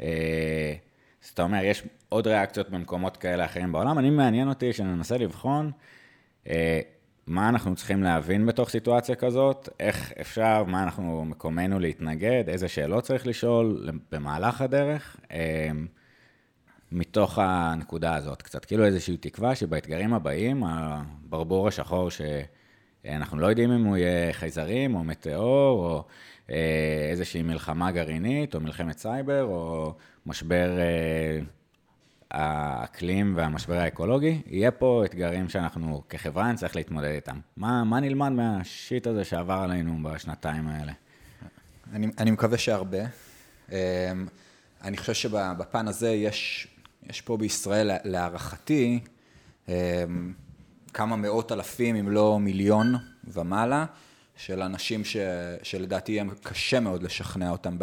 אה, 0.00 0.74
זאת 1.20 1.40
אומרת, 1.40 1.64
יש 1.64 1.82
עוד 2.08 2.26
ריאקציות 2.26 2.70
במקומות 2.70 3.16
כאלה 3.16 3.44
אחרים 3.44 3.72
בעולם, 3.72 3.98
אני 3.98 4.10
מעניין 4.10 4.48
אותי 4.48 4.72
שננסה 4.72 5.18
לבחון 5.18 5.70
אה, 6.48 6.80
מה 7.26 7.48
אנחנו 7.48 7.76
צריכים 7.76 8.02
להבין 8.02 8.46
בתוך 8.46 8.70
סיטואציה 8.70 9.14
כזאת, 9.14 9.68
איך 9.80 10.12
אפשר, 10.20 10.64
מה 10.64 10.82
אנחנו, 10.82 11.24
מקומנו 11.24 11.78
להתנגד, 11.78 12.44
איזה 12.48 12.68
שאלות 12.68 13.04
צריך 13.04 13.26
לשאול 13.26 13.90
במהלך 14.12 14.60
הדרך, 14.60 15.16
אמ, 15.30 15.86
מתוך 16.92 17.38
הנקודה 17.38 18.14
הזאת. 18.14 18.42
קצת. 18.42 18.64
כאילו 18.64 18.84
איזושהי 18.84 19.16
תקווה 19.16 19.54
שבאתגרים 19.54 20.14
הבאים, 20.14 20.62
הברבור 20.64 21.68
השחור 21.68 22.08
שאנחנו 22.10 23.38
לא 23.38 23.46
יודעים 23.46 23.72
אם 23.72 23.84
הוא 23.84 23.96
יהיה 23.96 24.32
חייזרים 24.32 24.94
או 24.94 25.04
מטאור, 25.04 25.84
או 25.84 26.04
אה, 26.50 27.08
איזושהי 27.10 27.42
מלחמה 27.42 27.92
גרעינית, 27.92 28.54
או 28.54 28.60
מלחמת 28.60 28.98
סייבר, 28.98 29.42
או 29.44 29.94
משבר 30.26 30.78
אה, 30.78 31.40
האקלים 32.30 33.32
והמשבר 33.36 33.74
האקולוגי, 33.74 34.42
יהיה 34.46 34.70
פה 34.70 35.02
אתגרים 35.04 35.48
שאנחנו 35.48 36.02
כחברה 36.08 36.52
נצטרך 36.52 36.76
להתמודד 36.76 37.10
איתם. 37.10 37.40
מה, 37.56 37.84
מה 37.84 38.00
נלמד 38.00 38.28
מהשיט 38.28 39.06
הזה 39.06 39.24
שעבר 39.24 39.54
עלינו 39.54 39.98
בשנתיים 40.02 40.68
האלה? 40.68 40.92
אני, 41.92 42.06
אני 42.18 42.30
מקווה 42.30 42.58
שהרבה. 42.58 42.98
אמ, 43.72 43.76
אני 44.82 44.96
חושב 44.96 45.14
שבפן 45.14 45.88
הזה 45.88 46.10
יש, 46.10 46.68
יש 47.02 47.20
פה 47.20 47.36
בישראל, 47.36 47.90
להערכתי, 48.04 49.00
אמ, 49.68 49.74
כמה 50.94 51.16
מאות 51.16 51.52
אלפים, 51.52 51.96
אם 51.96 52.10
לא 52.10 52.38
מיליון 52.38 52.94
ומעלה, 53.24 53.84
של 54.36 54.62
אנשים 54.62 55.04
ש, 55.04 55.16
שלדעתי 55.62 56.12
יהיה 56.12 56.24
קשה 56.42 56.80
מאוד 56.80 57.02
לשכנע 57.02 57.50
אותם 57.50 57.76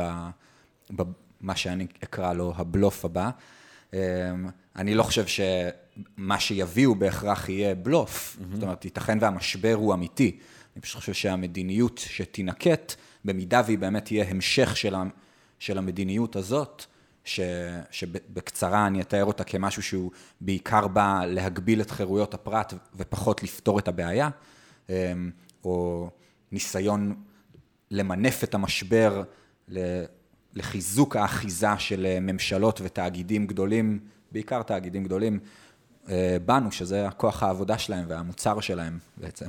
במה 0.89 1.55
שאני 1.55 1.88
אקרא 2.03 2.33
לו 2.33 2.53
הבלוף 2.57 3.05
הבא. 3.05 3.29
אמ, 3.93 4.00
אני 4.75 4.95
לא 4.95 5.03
חושב 5.03 5.25
שמה 5.27 6.39
שיביאו 6.39 6.95
בהכרח 6.95 7.50
יהיה 7.50 7.75
בלוף, 7.75 8.38
mm-hmm. 8.38 8.53
זאת 8.53 8.63
אומרת, 8.63 8.85
ייתכן 8.85 9.17
והמשבר 9.21 9.73
הוא 9.73 9.93
אמיתי. 9.93 10.39
אני 10.75 10.81
פשוט 10.81 11.00
חושב 11.00 11.13
שהמדיניות 11.13 11.97
שתינקט, 11.97 12.93
במידה 13.25 13.62
והיא 13.65 13.77
באמת 13.77 14.05
תהיה 14.05 14.25
המשך 14.29 14.77
של, 14.77 14.95
ה, 14.95 15.03
של 15.59 15.77
המדיניות 15.77 16.35
הזאת, 16.35 16.85
ש, 17.25 17.39
שבקצרה 17.91 18.88
אני 18.88 19.01
אתאר 19.01 19.25
אותה 19.25 19.43
כמשהו 19.43 19.83
שהוא 19.83 20.12
בעיקר 20.41 20.88
בא 20.88 21.21
להגביל 21.27 21.81
את 21.81 21.91
חירויות 21.91 22.33
הפרט 22.33 22.73
ופחות 22.95 23.43
לפתור 23.43 23.79
את 23.79 23.88
הבעיה, 23.88 24.29
אמ, 24.89 25.31
או 25.63 26.09
ניסיון 26.51 27.15
למנף 27.91 28.43
את 28.43 28.53
המשבר 28.53 29.23
לחיזוק 30.55 31.15
האחיזה 31.15 31.67
של 31.77 32.05
אה, 32.05 32.19
ממשלות 32.22 32.81
ותאגידים 32.83 33.48
גדולים, 33.48 34.00
בעיקר 34.31 34.62
תאגידים 34.62 35.03
גדולים, 35.03 35.39
אה, 36.10 36.38
בנו, 36.45 36.72
שזה 36.72 37.07
הכוח 37.07 37.43
העבודה 37.43 37.77
שלהם 37.77 38.05
והמוצר 38.07 38.60
שלהם 38.60 38.98
בעצם. 39.17 39.45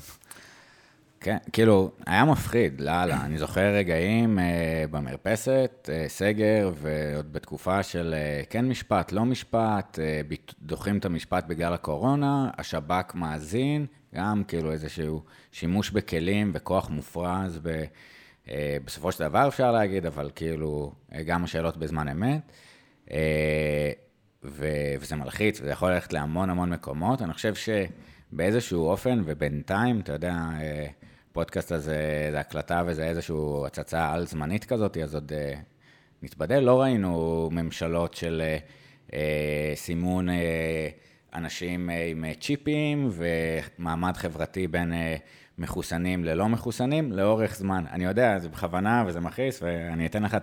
כן, 1.25 1.37
כאילו, 1.53 1.91
היה 2.07 2.25
מפחיד, 2.25 2.81
לאללה. 2.81 3.25
אני 3.25 3.39
זוכר 3.39 3.75
רגעים 3.75 4.39
אה, 4.39 4.85
במרפסת, 4.91 5.91
אה, 5.93 6.05
סגר, 6.09 6.71
ועוד 6.75 7.33
בתקופה 7.33 7.83
של 7.83 8.15
אה, 8.17 8.43
כן 8.51 8.69
משפט, 8.69 9.13
לא 9.13 9.25
משפט, 9.25 9.99
אה, 9.99 10.21
דוחים 10.63 10.99
את 10.99 11.05
המשפט 11.05 11.45
בגלל 11.47 11.73
הקורונה, 11.75 12.51
השב"כ 12.59 13.15
מאזין, 13.15 13.87
גם 14.15 14.43
כאילו 14.49 14.73
איזשהו 14.73 15.23
שימוש 15.53 15.91
בכלים 15.91 16.51
וכוח 16.55 16.91
מופרז 16.91 17.59
ב... 17.63 17.85
אה, 18.49 18.77
בסופו 18.85 19.13
של 19.13 19.29
דבר 19.29 19.49
אפשר 19.49 19.73
להגיד, 19.73 20.07
אבל 20.07 20.31
כאילו, 20.35 20.93
אה, 21.15 21.23
גם 21.23 21.45
השאלות 21.45 21.77
בזמן 21.77 22.09
אמת. 22.09 22.41
אה, 23.11 23.91
ו- 24.45 24.95
וזה 25.01 25.17
מלחיץ, 25.17 25.61
וזה 25.61 25.71
יכול 25.71 25.91
ללכת 25.91 26.13
להמון 26.13 26.51
המון 26.51 26.71
מקומות. 26.71 27.23
אני 27.23 27.33
חושב 27.33 27.55
שבאיזשהו 27.55 28.87
אופן, 28.87 29.23
ובינתיים, 29.25 30.01
אתה 30.01 30.13
יודע, 30.13 30.35
פודקאסט 31.33 31.73
הזה, 31.73 32.29
זה 32.31 32.41
הקלטה 32.41 32.83
וזה 32.87 33.05
איזושהי 33.05 33.37
הצצה 33.67 34.13
על-זמנית 34.13 34.65
כזאת, 34.65 34.97
אז 34.97 35.15
עוד 35.15 35.33
נתבדל. 36.23 36.61
לא 36.61 36.81
ראינו 36.83 37.49
ממשלות 37.53 38.15
של 38.15 38.43
סימון 39.75 40.29
אנשים 41.35 41.91
עם 41.91 42.25
צ'יפים 42.41 43.09
ומעמד 43.13 44.17
חברתי 44.17 44.69
בין... 44.69 44.93
מחוסנים 45.59 46.25
ללא 46.25 46.49
מחוסנים 46.49 47.13
לאורך 47.13 47.57
זמן. 47.57 47.85
אני 47.93 48.05
יודע, 48.05 48.39
זה 48.39 48.49
בכוונה 48.49 49.05
וזה 49.07 49.21
מכעיס, 49.21 49.63
ואני 49.63 50.07
אתן 50.07 50.23
לך 50.23 50.37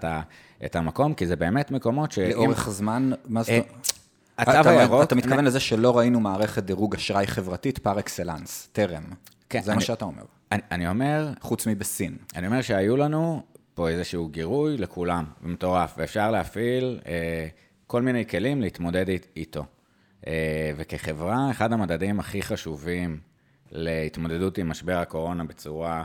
את 0.66 0.76
המקום, 0.76 1.14
כי 1.14 1.28
זה 1.28 1.36
באמת 1.36 1.72
מקומות 1.72 2.12
ש... 2.12 2.20
לאורך 2.20 2.70
זמן, 2.70 3.12
מה 3.26 3.44
זאת 3.44 3.50
אומרת? 3.50 3.92
התו 4.38 4.70
הירוק... 4.70 5.04
אתה 5.04 5.16
מתכוון 5.16 5.46
לזה 5.46 5.60
שלא 5.60 5.98
ראינו 5.98 6.20
מערכת 6.20 6.64
דירוג 6.64 6.96
אשראי 6.96 7.28
חברתית 7.28 7.78
פר 7.78 8.00
אקסלנס, 8.00 8.70
טרם. 8.72 9.04
כן. 9.50 9.62
זה 9.62 9.76
מה 9.76 9.82
שאתה 9.82 10.06
אומר. 10.06 10.24
אני 10.52 10.88
אומר... 10.88 11.30
חוץ 11.42 11.68
מבסין. 11.68 12.18
אני 12.36 12.48
אומר 12.48 12.62
שהיו 12.62 12.98
לנו 12.98 13.42
פה 13.74 13.90
איזשהו 13.90 14.28
גירוי 14.28 14.78
לכולם, 14.78 15.26
מטורף, 15.42 15.94
ואפשר 15.98 16.32
להפעיל 16.32 17.00
אה, 17.08 17.48
כל 17.88 18.02
מיני 18.02 18.26
כלים 18.26 18.62
להתמודד 18.62 19.06
איתו. 19.36 19.66
אה, 20.28 20.72
וכחברה, 20.78 21.52
אחד 21.52 21.74
המדדים 21.74 22.20
הכי 22.20 22.42
חשובים 22.42 23.20
להתמודדות 23.72 24.58
עם 24.58 24.70
משבר 24.70 24.98
הקורונה 24.98 25.44
בצורה 25.44 26.04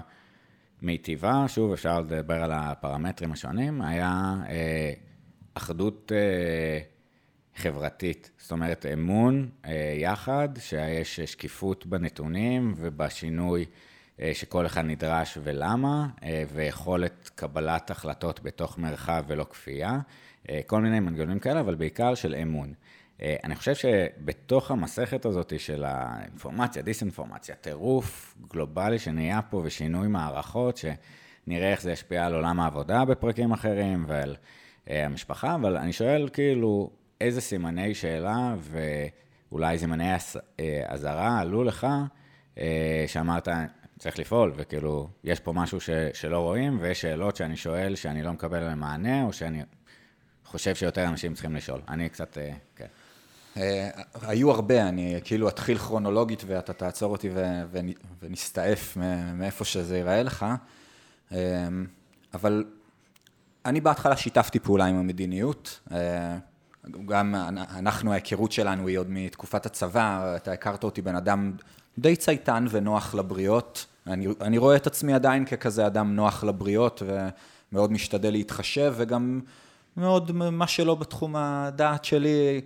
מיטיבה, 0.82 1.44
שוב, 1.48 1.72
אפשר 1.72 2.00
לדבר 2.00 2.42
על 2.42 2.52
הפרמטרים 2.52 3.32
השונים, 3.32 3.82
היה 3.82 4.34
אה, 4.48 4.92
אחדות 5.54 6.12
אה, 6.14 6.78
חברתית, 7.56 8.30
זאת 8.38 8.52
אומרת, 8.52 8.86
אמון 8.92 9.48
אה, 9.64 9.94
יחד, 9.98 10.48
שיש 10.58 11.20
שקיפות 11.20 11.86
בנתונים 11.86 12.74
ובשינוי 12.76 13.64
אה, 14.20 14.30
שכל 14.34 14.66
אחד 14.66 14.84
נדרש 14.84 15.38
ולמה, 15.42 16.08
אה, 16.22 16.44
ויכולת 16.54 17.30
קבלת 17.34 17.90
החלטות 17.90 18.42
בתוך 18.42 18.78
מרחב 18.78 19.24
ולא 19.26 19.46
כפייה, 19.50 19.98
אה, 20.50 20.60
כל 20.66 20.80
מיני 20.80 21.00
מנגנונים 21.00 21.38
כאלה, 21.38 21.60
אבל 21.60 21.74
בעיקר 21.74 22.14
של 22.14 22.34
אמון. 22.34 22.72
אני 23.22 23.56
חושב 23.56 23.74
שבתוך 23.74 24.70
המסכת 24.70 25.24
הזאת 25.24 25.60
של 25.60 25.84
האינפורמציה, 25.84 26.82
דיסאינפורמציה, 26.82 27.54
טירוף 27.54 28.34
גלובלי 28.50 28.98
שנהיה 28.98 29.42
פה 29.42 29.62
ושינוי 29.64 30.08
מערכות, 30.08 30.76
שנראה 30.76 31.70
איך 31.70 31.82
זה 31.82 31.92
ישפיע 31.92 32.26
על 32.26 32.34
עולם 32.34 32.60
העבודה 32.60 33.04
בפרקים 33.04 33.52
אחרים 33.52 34.04
ועל 34.08 34.36
המשפחה, 34.86 35.54
אבל 35.54 35.76
אני 35.76 35.92
שואל 35.92 36.28
כאילו, 36.32 36.90
איזה 37.20 37.40
סימני 37.40 37.94
שאלה 37.94 38.54
ואולי 38.60 39.78
סימני 39.78 40.14
אזהרה 40.88 41.40
עלו 41.40 41.64
לך, 41.64 41.86
שאמרת, 43.06 43.48
צריך 43.98 44.18
לפעול, 44.18 44.52
וכאילו, 44.56 45.08
יש 45.24 45.40
פה 45.40 45.52
משהו 45.52 45.80
ש, 45.80 45.90
שלא 46.12 46.38
רואים, 46.38 46.78
ויש 46.80 47.00
שאלות 47.00 47.36
שאני 47.36 47.56
שואל 47.56 47.94
שאני 47.94 48.22
לא 48.22 48.32
מקבל 48.32 48.56
עליהן 48.56 48.78
מענה, 48.78 49.22
או 49.22 49.32
שאני 49.32 49.62
חושב 50.44 50.74
שיותר 50.74 51.04
אנשים 51.04 51.34
צריכים 51.34 51.56
לשאול. 51.56 51.80
אני 51.88 52.08
קצת, 52.08 52.38
אה, 52.38 52.52
כן. 52.76 52.86
Uh, 53.56 53.58
היו 54.22 54.50
הרבה, 54.50 54.88
אני 54.88 55.20
כאילו 55.24 55.48
אתחיל 55.48 55.78
כרונולוגית 55.78 56.42
ואתה 56.46 56.72
תעצור 56.72 57.12
אותי 57.12 57.30
ונסתעף 58.20 58.96
מאיפה 59.34 59.64
שזה 59.64 59.96
ייראה 59.96 60.22
לך, 60.22 60.46
uh, 61.30 61.34
אבל 62.34 62.64
אני 63.64 63.80
בהתחלה 63.80 64.16
שיתפתי 64.16 64.58
פעולה 64.58 64.84
עם 64.84 64.96
המדיניות, 64.96 65.80
uh, 65.88 65.92
גם 67.06 67.34
אנחנו, 67.58 68.12
ההיכרות 68.12 68.52
שלנו 68.52 68.88
היא 68.88 68.98
עוד 68.98 69.06
מתקופת 69.10 69.66
הצבא, 69.66 70.36
אתה 70.36 70.52
הכרת 70.52 70.84
אותי 70.84 71.02
בן 71.02 71.16
אדם 71.16 71.52
די 71.98 72.16
צייתן 72.16 72.66
ונוח 72.70 73.14
לבריות. 73.14 73.86
אני, 74.06 74.26
אני 74.40 74.58
רואה 74.58 74.76
את 74.76 74.86
עצמי 74.86 75.12
עדיין 75.12 75.44
ככזה 75.44 75.86
אדם 75.86 76.16
נוח 76.16 76.44
לבריות 76.44 77.02
ומאוד 77.06 77.92
משתדל 77.92 78.30
להתחשב 78.30 78.94
וגם 78.96 79.40
מאוד 79.96 80.32
מה 80.32 80.66
שלא 80.66 80.94
בתחום 80.94 81.36
הדעת 81.36 82.04
שלי, 82.04 82.60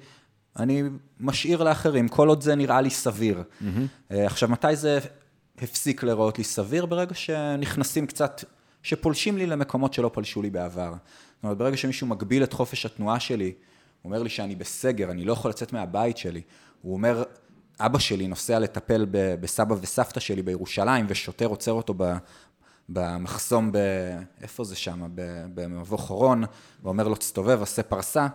אני 0.58 0.82
משאיר 1.20 1.62
לאחרים, 1.62 2.08
כל 2.08 2.28
עוד 2.28 2.42
זה 2.42 2.54
נראה 2.54 2.80
לי 2.80 2.90
סביר. 2.90 3.42
Mm-hmm. 3.42 3.64
עכשיו, 4.10 4.48
מתי 4.48 4.76
זה 4.76 4.98
הפסיק 5.58 6.02
לראות 6.02 6.38
לי 6.38 6.44
סביר? 6.44 6.86
ברגע 6.86 7.14
שנכנסים 7.14 8.06
קצת, 8.06 8.44
שפולשים 8.82 9.36
לי 9.36 9.46
למקומות 9.46 9.94
שלא 9.94 10.10
פלשו 10.14 10.42
לי 10.42 10.50
בעבר. 10.50 10.92
זאת 10.92 11.44
אומרת, 11.44 11.58
ברגע 11.58 11.76
שמישהו 11.76 12.06
מגביל 12.06 12.42
את 12.42 12.52
חופש 12.52 12.86
התנועה 12.86 13.20
שלי, 13.20 13.52
הוא 14.02 14.10
אומר 14.10 14.22
לי 14.22 14.28
שאני 14.28 14.56
בסגר, 14.56 15.10
אני 15.10 15.24
לא 15.24 15.32
יכול 15.32 15.50
לצאת 15.50 15.72
מהבית 15.72 16.16
שלי. 16.16 16.42
הוא 16.82 16.92
אומר, 16.92 17.22
אבא 17.80 17.98
שלי 17.98 18.28
נוסע 18.28 18.58
לטפל 18.58 19.06
בסבא 19.10 19.74
וסבתא 19.80 20.20
שלי 20.20 20.42
בירושלים, 20.42 21.06
ושוטר 21.08 21.46
עוצר 21.46 21.72
אותו 21.72 21.94
במחסום, 22.88 23.72
ב... 23.72 23.78
איפה 24.42 24.64
זה 24.64 24.76
שם? 24.76 25.08
במבוא 25.54 25.98
חורון, 25.98 26.44
ואומר 26.82 27.08
לו, 27.08 27.14
תסתובב, 27.14 27.62
עשה 27.62 27.82
פרסה. 27.82 28.26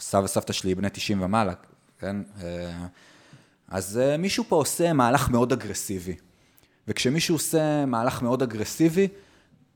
סבא 0.00 0.24
וסבתא 0.24 0.52
שלי 0.52 0.74
בני 0.74 0.90
90 0.90 1.22
ומעלה, 1.22 1.52
כן? 1.98 2.16
אה, 2.42 2.86
אז 3.68 3.98
אה, 3.98 4.16
מישהו 4.16 4.44
פה 4.48 4.56
עושה 4.56 4.92
מהלך 4.92 5.30
מאוד 5.30 5.52
אגרסיבי. 5.52 6.14
וכשמישהו 6.88 7.34
עושה 7.34 7.86
מהלך 7.86 8.22
מאוד 8.22 8.42
אגרסיבי, 8.42 9.08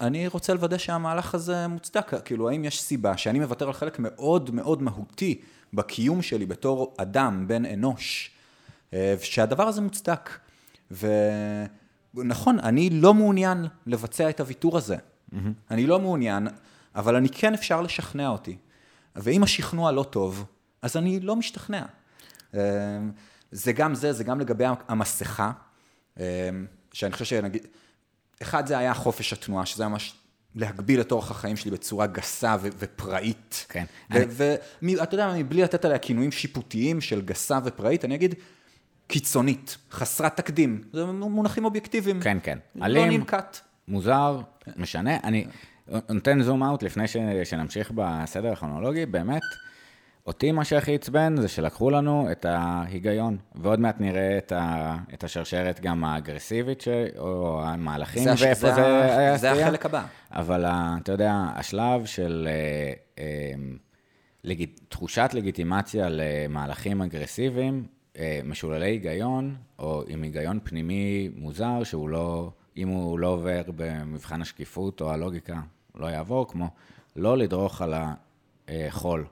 אני 0.01 0.29
רוצה 0.29 0.55
לוודא 0.55 0.79
שהמהלך 0.79 1.35
הזה 1.35 1.67
מוצדק, 1.67 2.13
כאילו 2.25 2.49
האם 2.51 2.65
יש 2.65 2.83
סיבה 2.83 3.17
שאני 3.17 3.39
מוותר 3.39 3.67
על 3.67 3.73
חלק 3.73 3.99
מאוד 3.99 4.51
מאוד 4.51 4.83
מהותי 4.83 5.41
בקיום 5.73 6.23
שלי 6.23 6.47
בתור 6.47 6.95
אדם, 6.99 7.45
בן 7.49 7.65
אנוש, 7.65 8.31
אה, 8.93 9.15
שהדבר 9.23 9.69
הזה 9.69 9.81
מוצדק. 9.81 10.31
ונכון, 12.15 12.59
אני 12.59 12.91
לא 12.91 13.15
מעוניין 13.15 13.67
לבצע 13.87 14.31
את 14.31 14.41
הוויתור 14.41 14.77
הזה. 14.77 14.97
Mm-hmm. 14.97 15.37
אני 15.71 15.87
לא 15.87 16.01
מעוניין, 16.01 16.49
אבל 16.95 17.17
אני 17.17 17.29
כן 17.29 17.55
אפשר 17.55 17.83
לשכנע 17.83 18.29
אותי. 18.29 18.57
ואם 19.17 19.43
השכנוע 19.43 19.93
לא 19.93 20.03
טוב, 20.03 20.45
אז 20.83 20.97
אני 20.97 21.21
לא 21.21 21.37
משתכנע. 21.37 21.83
אה, 22.55 22.61
זה 23.53 23.73
גם 23.73 23.95
זה, 23.95 24.13
זה 24.13 24.25
גם 24.25 24.41
לגבי 24.41 24.65
המסכה, 24.89 25.53
אה, 26.21 26.51
שאני 26.93 27.13
חושב 27.13 27.25
שנגיד, 27.25 27.67
אחד 28.43 28.67
זה 28.67 28.79
היה 28.79 28.95
חופש 28.95 29.33
התנועה, 29.33 29.67
שזה 29.67 29.89
ממש 29.89 30.15
להגביל 30.55 31.01
את 31.01 31.13
אורח 31.13 31.31
החיים 31.31 31.57
שלי 31.57 31.71
בצורה 31.71 32.07
גסה 32.07 32.57
ו- 32.61 32.69
ופראית. 32.79 33.67
כן. 33.69 33.85
ואתה 34.11 35.15
יודע, 35.15 35.33
מבלי 35.37 35.63
לתת 35.63 35.85
עליה 35.85 35.99
כינויים 35.99 36.33
שיפוטיים 36.33 37.01
של 37.01 37.21
גסה 37.21 37.59
ופראית, 37.65 38.05
אני 38.05 38.15
אגיד 38.15 38.35
קיצונית, 39.07 39.77
חסרת 39.91 40.37
תקדים. 40.37 40.83
זה 40.93 41.05
מונחים 41.05 41.65
אובייקטיביים. 41.65 42.21
כן, 42.21 42.39
כן. 42.43 42.59
לא 42.75 42.85
אלים, 42.85 43.09
נמקט. 43.09 43.61
מוזר, 43.89 44.41
משנה. 44.77 45.17
אני 45.25 45.47
נותן 46.09 46.43
זום 46.43 46.63
אאוט 46.63 46.83
לפני 46.83 47.09
ש- 47.09 47.17
שנמשיך 47.45 47.93
בסדר 47.95 48.53
הכרונולוגי, 48.53 49.07
באמת. 49.07 49.43
אותי 50.27 50.53
מה 50.53 50.65
שהכי 50.65 50.95
עצבן 50.95 51.37
זה 51.37 51.49
שלקחו 51.49 51.91
לנו 51.91 52.29
את 52.33 52.45
ההיגיון, 52.45 53.37
ועוד 53.55 53.81
מעט 53.81 54.01
נראה 54.01 54.39
את, 54.39 54.53
ה, 54.53 54.97
את 55.15 55.25
השרשרת 55.25 55.81
גם 55.81 56.05
האגרסיבית, 56.05 56.81
ש, 56.81 56.89
או 57.19 57.63
המהלכים, 57.65 58.23
זה 58.23 58.47
ואיפה 58.47 58.67
זה, 58.69 58.75
זה 58.75 59.19
היה. 59.19 59.37
זה 59.37 59.53
החלק 59.53 59.87
הבא. 59.87 60.05
אבל 60.31 60.65
אתה 60.67 61.13
יודע, 61.13 61.35
השלב 61.55 62.05
של 62.05 62.49
אה, 62.51 62.93
אה, 63.19 63.53
לג, 64.45 64.65
תחושת 64.89 65.31
לגיטימציה 65.35 66.07
למהלכים 66.11 67.03
אגרסיביים, 67.03 67.87
אה, 68.19 68.41
משוללי 68.45 68.87
היגיון, 68.87 69.57
או 69.79 70.03
עם 70.09 70.23
היגיון 70.23 70.59
פנימי 70.65 71.31
מוזר, 71.37 71.85
שהוא 71.85 72.09
לא, 72.09 72.51
אם 72.77 72.89
הוא 72.89 73.19
לא 73.19 73.27
עובר 73.27 73.63
במבחן 73.77 74.43
השקיפות 74.43 75.01
או 75.01 75.13
הלוגיקה, 75.13 75.61
לא 75.97 76.07
יעבור, 76.07 76.49
כמו 76.49 76.69
לא 77.17 77.39
לדרוך 77.39 77.83
על 77.83 77.95
החול. 78.69 79.25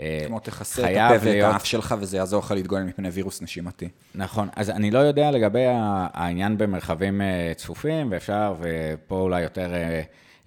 אה, 0.00 0.22
כמו 0.26 0.40
תכסה 0.40 0.92
את 0.92 0.96
הפה 0.96 1.26
ואת 1.26 1.44
האף 1.44 1.64
שלך, 1.64 1.94
וזה 1.98 2.16
יעזור 2.16 2.40
לך 2.40 2.50
להתגונן 2.50 2.86
מפני 2.86 3.08
וירוס 3.08 3.42
נשימתי. 3.42 3.88
נכון, 4.14 4.48
אז 4.56 4.70
אני 4.70 4.90
לא 4.90 4.98
יודע 4.98 5.30
לגבי 5.30 5.64
העניין 5.68 6.58
במרחבים 6.58 7.20
אה, 7.20 7.52
צפופים, 7.56 8.08
ואפשר, 8.10 8.54
ופה 8.60 9.20
אולי 9.20 9.42
יותר 9.42 9.74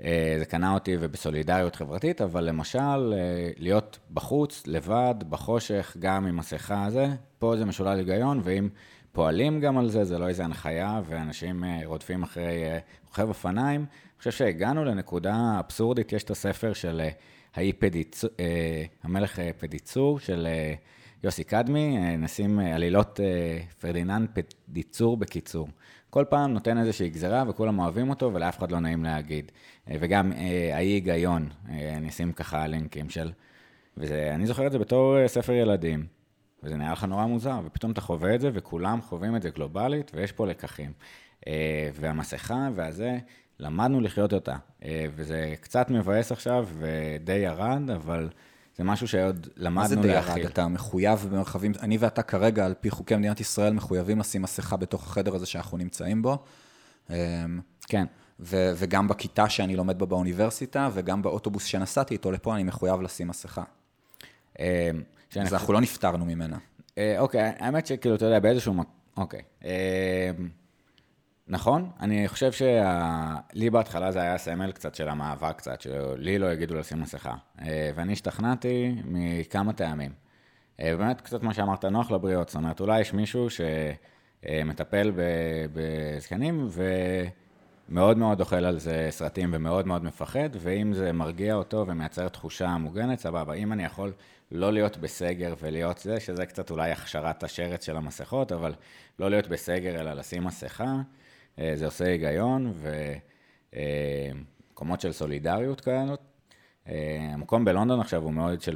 אה, 0.04 0.36
זה 0.39 0.45
קנה 0.45 0.74
אותי 0.74 0.98
ובסולידריות 1.00 1.76
חברתית, 1.76 2.22
אבל 2.22 2.43
למשל, 2.43 3.13
להיות 3.58 4.00
בחוץ, 4.13 4.63
לבד, 4.67 5.15
בחושך, 5.30 5.98
גם 6.00 6.28
עם 6.28 6.38
מסכה 6.38 6.86
הזה, 6.86 7.08
פה 7.39 7.54
זה 7.58 7.65
משולל 7.65 7.98
היגיון, 7.98 8.41
ואם 8.43 8.69
פועלים 9.12 9.60
גם 9.60 9.78
על 9.78 9.89
זה, 9.89 10.04
זה 10.04 10.17
לא 10.17 10.28
איזה 10.28 10.43
הנחיה, 10.43 11.02
ואנשים 11.06 11.63
רודפים 11.86 12.24
אחרי 12.24 12.63
רוכב 13.08 13.28
אופניים. 13.28 13.86
חושב 14.19 14.32
שהגענו 14.32 14.86
לנקודה 14.86 15.60
אבסורדית, 15.60 16.13
יש 16.13 16.23
את 16.23 16.32
הספר 16.32 16.73
של... 16.73 17.01
האי 17.55 17.73
פדיצור, 17.73 18.29
אה, 18.39 18.84
המלך 19.03 19.39
אה, 19.39 19.49
פדיצור 19.58 20.19
של 20.19 20.47
אה, 20.47 20.73
יוסי 21.23 21.43
קדמי, 21.43 22.17
נשים 22.17 22.60
עלילות 22.60 23.19
פרדיננד 23.79 24.29
פדיצור 24.34 25.17
בקיצור. 25.17 25.67
כל 26.10 26.25
פעם 26.29 26.53
נותן 26.53 26.77
איזושהי 26.77 27.10
גזרה 27.10 27.43
וכולם 27.47 27.79
אוהבים 27.79 28.10
אותו 28.10 28.34
ולאף 28.34 28.58
אחד 28.58 28.71
לא 28.71 28.79
נעים 28.79 29.03
להגיד. 29.03 29.51
וגם 29.88 30.32
האי 30.73 30.88
היגיון, 30.88 31.49
נשים 32.01 32.32
ככה 32.32 32.67
לינקים 32.67 33.10
של... 33.10 33.32
ואני 33.97 34.45
זוכר 34.47 34.67
את 34.67 34.71
זה 34.71 34.79
בתור 34.79 35.27
ספר 35.27 35.53
ילדים, 35.53 36.05
וזה 36.63 36.75
נראה 36.75 36.91
לך 36.91 37.03
נורא 37.03 37.25
מוזר, 37.25 37.60
ופתאום 37.65 37.91
אתה 37.91 38.01
חווה 38.01 38.36
את 38.36 38.41
זה 38.41 38.49
וכולם 38.53 39.01
חווים 39.01 39.36
את 39.36 39.41
זה 39.41 39.49
גלובלית 39.49 40.12
ויש 40.15 40.32
פה 40.32 40.47
לקחים. 40.47 40.91
והמסכה 41.93 42.69
והזה, 42.75 43.17
למדנו 43.60 44.02
לחיות 44.02 44.34
אותה, 44.34 44.56
אה, 44.84 45.06
וזה 45.15 45.56
קצת 45.62 45.89
מבאס 45.89 46.32
עכשיו 46.32 46.67
ודי 46.80 47.34
ירד, 47.34 47.89
אבל 47.95 48.30
זה 48.78 48.84
משהו 48.84 49.08
שעוד 49.08 49.48
למדנו 49.58 50.04
להכיל. 50.04 50.15
מה 50.15 50.24
זה 50.24 50.36
די 50.36 50.41
ירד? 50.41 50.52
אתה 50.52 50.67
מחויב 50.67 51.28
במרחבים, 51.32 51.72
אני 51.82 51.98
ואתה 51.98 52.22
כרגע, 52.22 52.65
על 52.65 52.74
פי 52.82 52.89
חוקי 52.89 53.15
מדינת 53.15 53.39
ישראל, 53.39 53.74
מחויבים 53.74 54.19
לשים 54.19 54.41
מסכה 54.41 54.78
בתוך 54.78 55.04
החדר 55.04 55.36
הזה 55.36 55.45
שאנחנו 55.45 55.78
נמצאים 55.78 56.22
בו. 56.22 56.38
אמ, 57.10 57.15
כן. 57.88 58.06
ו- 58.39 58.72
וגם 58.76 59.08
בכיתה 59.08 59.50
שאני 59.50 59.76
לומד 59.76 60.00
בה 60.00 60.06
באוניברסיטה, 60.06 60.89
וגם 60.93 61.22
באוטובוס 61.22 61.63
שנסעתי 61.63 62.13
איתו 62.13 62.32
לפה, 62.32 62.56
אני 62.56 62.63
מחויב 62.63 63.02
לשים 63.02 63.28
מסכה. 63.28 63.63
אמ, 64.60 64.65
אז 65.41 65.54
אנחנו 65.54 65.74
לא 65.74 65.82
נפטרנו 65.82 66.26
ממנה. 66.26 66.58
אה, 66.98 67.19
אוקיי, 67.19 67.41
האמת 67.60 67.88
שכאילו, 67.88 68.15
אתה 68.15 68.26
יודע, 68.26 68.39
באיזשהו... 68.39 68.74
אוקיי. 69.17 69.41
נכון, 71.52 71.90
אני 72.00 72.28
חושב 72.28 72.52
שלי 72.52 73.70
בהתחלה 73.70 74.12
זה 74.12 74.22
היה 74.22 74.38
סמל 74.38 74.72
קצת 74.72 74.96
של 74.96 75.10
המאבק 75.10 75.58
קצת, 75.58 75.82
שלי 75.82 76.40
לא 76.40 76.52
יגידו 76.54 76.76
לשים 76.76 77.02
מסכה. 77.02 77.36
אה, 77.62 77.92
ואני 77.96 78.14
השתכנעתי 78.14 78.96
מכמה 79.06 79.74
טעמים. 79.74 80.12
אה, 80.80 80.98
באמת, 80.98 81.22
קצת 81.22 81.44
מה 81.44 81.54
שאמרת, 81.54 81.86
נוח 81.86 82.12
לבריות. 82.12 82.50
זאת 82.50 82.56
אומרת, 82.56 82.80
אולי 82.80 83.02
יש 83.02 83.14
מישהו 83.14 83.48
שמטפל 83.50 85.12
בזקנים 85.74 86.68
ומאוד 87.90 88.18
מאוד 88.18 88.40
אוכל 88.40 88.66
על 88.66 88.80
זה 88.80 89.08
סרטים 89.10 89.50
ומאוד 89.54 89.88
מאוד 89.88 90.04
מפחד, 90.04 90.50
ואם 90.60 90.94
זה 90.94 91.12
מרגיע 91.12 91.54
אותו 91.56 91.86
ומייצר 91.88 92.28
תחושה 92.28 92.78
מוגנת, 92.78 93.20
סבבה. 93.20 93.54
אם 93.54 93.74
אני 93.74 93.84
יכול 93.84 94.14
לא 94.52 94.74
להיות 94.74 94.98
בסגר 94.98 95.54
ולהיות 95.62 95.98
זה, 95.98 96.20
שזה 96.20 96.46
קצת 96.46 96.72
אולי 96.72 96.92
הכשרת 96.92 97.44
השרץ 97.44 97.86
של 97.86 97.98
המסכות, 97.98 98.52
אבל 98.52 98.74
לא 99.20 99.30
להיות 99.30 99.48
בסגר 99.48 100.00
אלא 100.02 100.14
לשים 100.14 100.44
מסכה. 100.44 100.96
אה, 101.60 101.72
זה 101.76 101.86
עושה 101.86 102.06
היגיון, 102.06 102.74
ומקומות 103.74 105.02
של 105.02 105.12
סולידריות 105.12 105.82
כאלה. 105.82 106.15
אה, 106.88 107.30
המקום 107.34 107.65
בלונדון 107.65 108.00
עכשיו 108.00 108.24
הוא 108.24 108.34
מאוד 108.34 108.62
של 108.62 108.76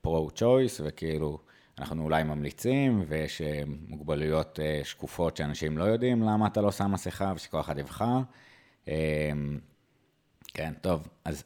פרו-צ'וייס, 0.00 0.80
וכאילו, 0.84 1.38
אנחנו 1.78 2.04
אולי 2.04 2.22
ממליצים, 2.22 3.04
ויש 3.08 3.42
מוגבלויות 3.88 4.58
שקופות 4.82 5.36
שאנשים 5.36 5.78
לא 5.78 5.84
יודעים 5.84 6.22
למה 6.22 6.46
אתה 6.46 6.60
לא 6.60 6.72
שם 6.72 6.92
מסכה, 6.92 7.32
ושכל 7.36 7.60
אחד 7.60 7.78
יבחר. 7.78 8.20
כן, 10.54 10.72
טוב, 10.80 11.08
אז 11.24 11.44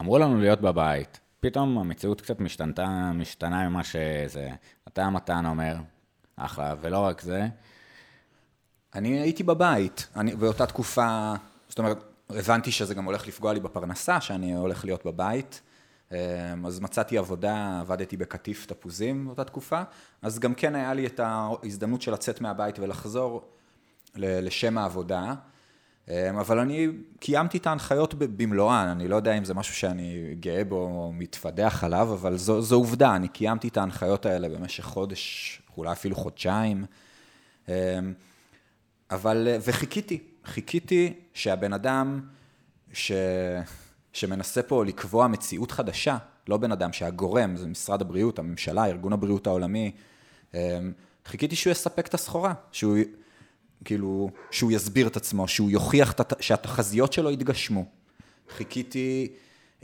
אמרו 0.00 0.18
לנו 0.18 0.40
להיות 0.40 0.60
בבית. 0.60 1.20
פתאום 1.40 1.78
המציאות 1.78 2.20
קצת 2.20 2.40
משתנתה, 2.40 3.12
משתנה 3.14 3.68
ממה 3.68 3.84
שזה. 3.84 4.50
אתה 4.88 5.04
המתן 5.04 5.46
אומר, 5.46 5.76
אחלה, 6.36 6.74
ולא 6.80 6.98
רק 6.98 7.20
זה. 7.20 7.48
אני 8.94 9.20
הייתי 9.20 9.42
בבית, 9.42 10.08
אני, 10.16 10.36
באותה 10.36 10.66
תקופה, 10.66 11.34
זאת 11.68 11.78
אומרת, 11.78 12.04
הבנתי 12.30 12.70
שזה 12.70 12.94
גם 12.94 13.04
הולך 13.04 13.26
לפגוע 13.26 13.52
לי 13.52 13.60
בפרנסה, 13.60 14.20
שאני 14.20 14.54
הולך 14.54 14.84
להיות 14.84 15.06
בבית. 15.06 15.60
אמ, 16.12 16.66
אז 16.66 16.80
מצאתי 16.80 17.18
עבודה, 17.18 17.78
עבדתי 17.80 18.16
בקטיף 18.16 18.66
תפוזים 18.66 19.26
באותה 19.26 19.44
תקופה, 19.44 19.82
אז 20.22 20.38
גם 20.38 20.54
כן 20.54 20.74
היה 20.74 20.94
לי 20.94 21.06
את 21.06 21.20
ההזדמנות 21.20 22.02
של 22.02 22.12
לצאת 22.12 22.40
מהבית 22.40 22.78
ולחזור 22.78 23.48
לשם 24.16 24.78
העבודה. 24.78 25.34
אמ, 26.08 26.14
אבל 26.40 26.58
אני 26.58 26.88
קיימתי 27.20 27.58
את 27.58 27.66
ההנחיות 27.66 28.14
במלואן, 28.14 28.88
אני 28.88 29.08
לא 29.08 29.16
יודע 29.16 29.38
אם 29.38 29.44
זה 29.44 29.54
משהו 29.54 29.74
שאני 29.74 30.34
גאה 30.40 30.64
בו 30.64 30.76
או 30.76 31.12
מתפדח 31.14 31.84
עליו, 31.84 32.14
אבל 32.14 32.36
זו, 32.36 32.62
זו 32.62 32.76
עובדה, 32.76 33.16
אני 33.16 33.28
קיימתי 33.28 33.68
את 33.68 33.76
ההנחיות 33.76 34.26
האלה 34.26 34.48
במשך 34.48 34.84
חודש, 34.84 35.62
אולי 35.76 35.92
אפילו 35.92 36.16
חודשיים. 36.16 36.84
אבל, 39.10 39.48
וחיכיתי, 39.64 40.18
חיכיתי 40.44 41.12
שהבן 41.34 41.72
אדם 41.72 42.20
ש, 42.92 43.12
שמנסה 44.12 44.62
פה 44.62 44.84
לקבוע 44.84 45.26
מציאות 45.26 45.70
חדשה, 45.70 46.16
לא 46.48 46.56
בן 46.56 46.72
אדם 46.72 46.92
שהגורם, 46.92 47.56
זה 47.56 47.66
משרד 47.66 48.00
הבריאות, 48.00 48.38
הממשלה, 48.38 48.86
ארגון 48.86 49.12
הבריאות 49.12 49.46
העולמי, 49.46 49.90
אמ, 50.54 50.58
חיכיתי 51.26 51.56
שהוא 51.56 51.70
יספק 51.70 52.06
את 52.06 52.14
הסחורה, 52.14 52.54
שהוא... 52.72 52.96
כאילו, 53.84 54.30
שהוא 54.50 54.72
יסביר 54.72 55.06
את 55.06 55.16
עצמו, 55.16 55.48
שהוא 55.48 55.70
יוכיח 55.70 56.14
שהתחזיות 56.40 57.12
שלו 57.12 57.30
יתגשמו. 57.30 57.84
חיכיתי 58.56 59.28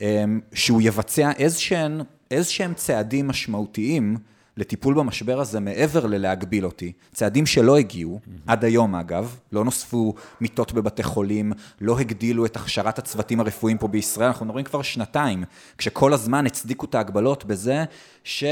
אמ, 0.00 0.40
שהוא 0.54 0.82
יבצע 0.82 1.32
איזשהם, 1.38 2.00
איזשהם 2.30 2.74
צעדים 2.74 3.28
משמעותיים 3.28 4.16
לטיפול 4.56 4.94
במשבר 4.94 5.40
הזה 5.40 5.60
מעבר 5.60 6.06
ללהגביל 6.06 6.64
אותי. 6.64 6.92
צעדים 7.12 7.46
שלא 7.46 7.78
הגיעו, 7.78 8.20
mm-hmm. 8.24 8.30
עד 8.46 8.64
היום 8.64 8.94
אגב, 8.94 9.36
לא 9.52 9.64
נוספו 9.64 10.14
מיטות 10.40 10.72
בבתי 10.72 11.02
חולים, 11.02 11.52
לא 11.80 11.98
הגדילו 11.98 12.46
את 12.46 12.56
הכשרת 12.56 12.98
הצוותים 12.98 13.40
הרפואיים 13.40 13.78
פה 13.78 13.88
בישראל, 13.88 14.26
אנחנו 14.26 14.46
מדברים 14.46 14.64
כבר 14.64 14.82
שנתיים, 14.82 15.44
כשכל 15.78 16.12
הזמן 16.12 16.46
הצדיקו 16.46 16.86
את 16.86 16.94
ההגבלות 16.94 17.44
בזה 17.44 17.84
ש... 18.24 18.44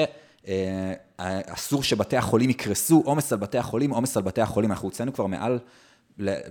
אה, 0.48 0.94
אסור 1.46 1.82
שבתי 1.82 2.16
החולים 2.16 2.50
יקרסו, 2.50 3.02
עומס 3.04 3.32
על 3.32 3.38
בתי 3.38 3.58
החולים, 3.58 3.90
עומס 3.90 4.16
על 4.16 4.22
בתי 4.22 4.40
החולים. 4.40 4.70
אנחנו 4.70 4.88
הוצאנו 4.88 5.12
כבר 5.12 5.26
מעל, 5.26 5.58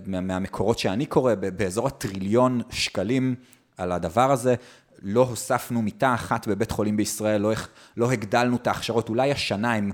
מהמקורות 0.06 0.78
שאני 0.78 1.06
קורא, 1.06 1.34
באזור 1.34 1.86
הטריליון 1.86 2.60
שקלים 2.70 3.34
על 3.76 3.92
הדבר 3.92 4.32
הזה. 4.32 4.54
לא 5.02 5.20
הוספנו 5.20 5.82
מיטה 5.82 6.14
אחת 6.14 6.48
בבית 6.48 6.70
חולים 6.70 6.96
בישראל, 6.96 7.40
לא, 7.40 7.52
לא 7.96 8.12
הגדלנו 8.12 8.56
את 8.56 8.66
ההכשרות. 8.66 9.08
אולי 9.08 9.32
השנה 9.32 9.74
הם 9.74 9.90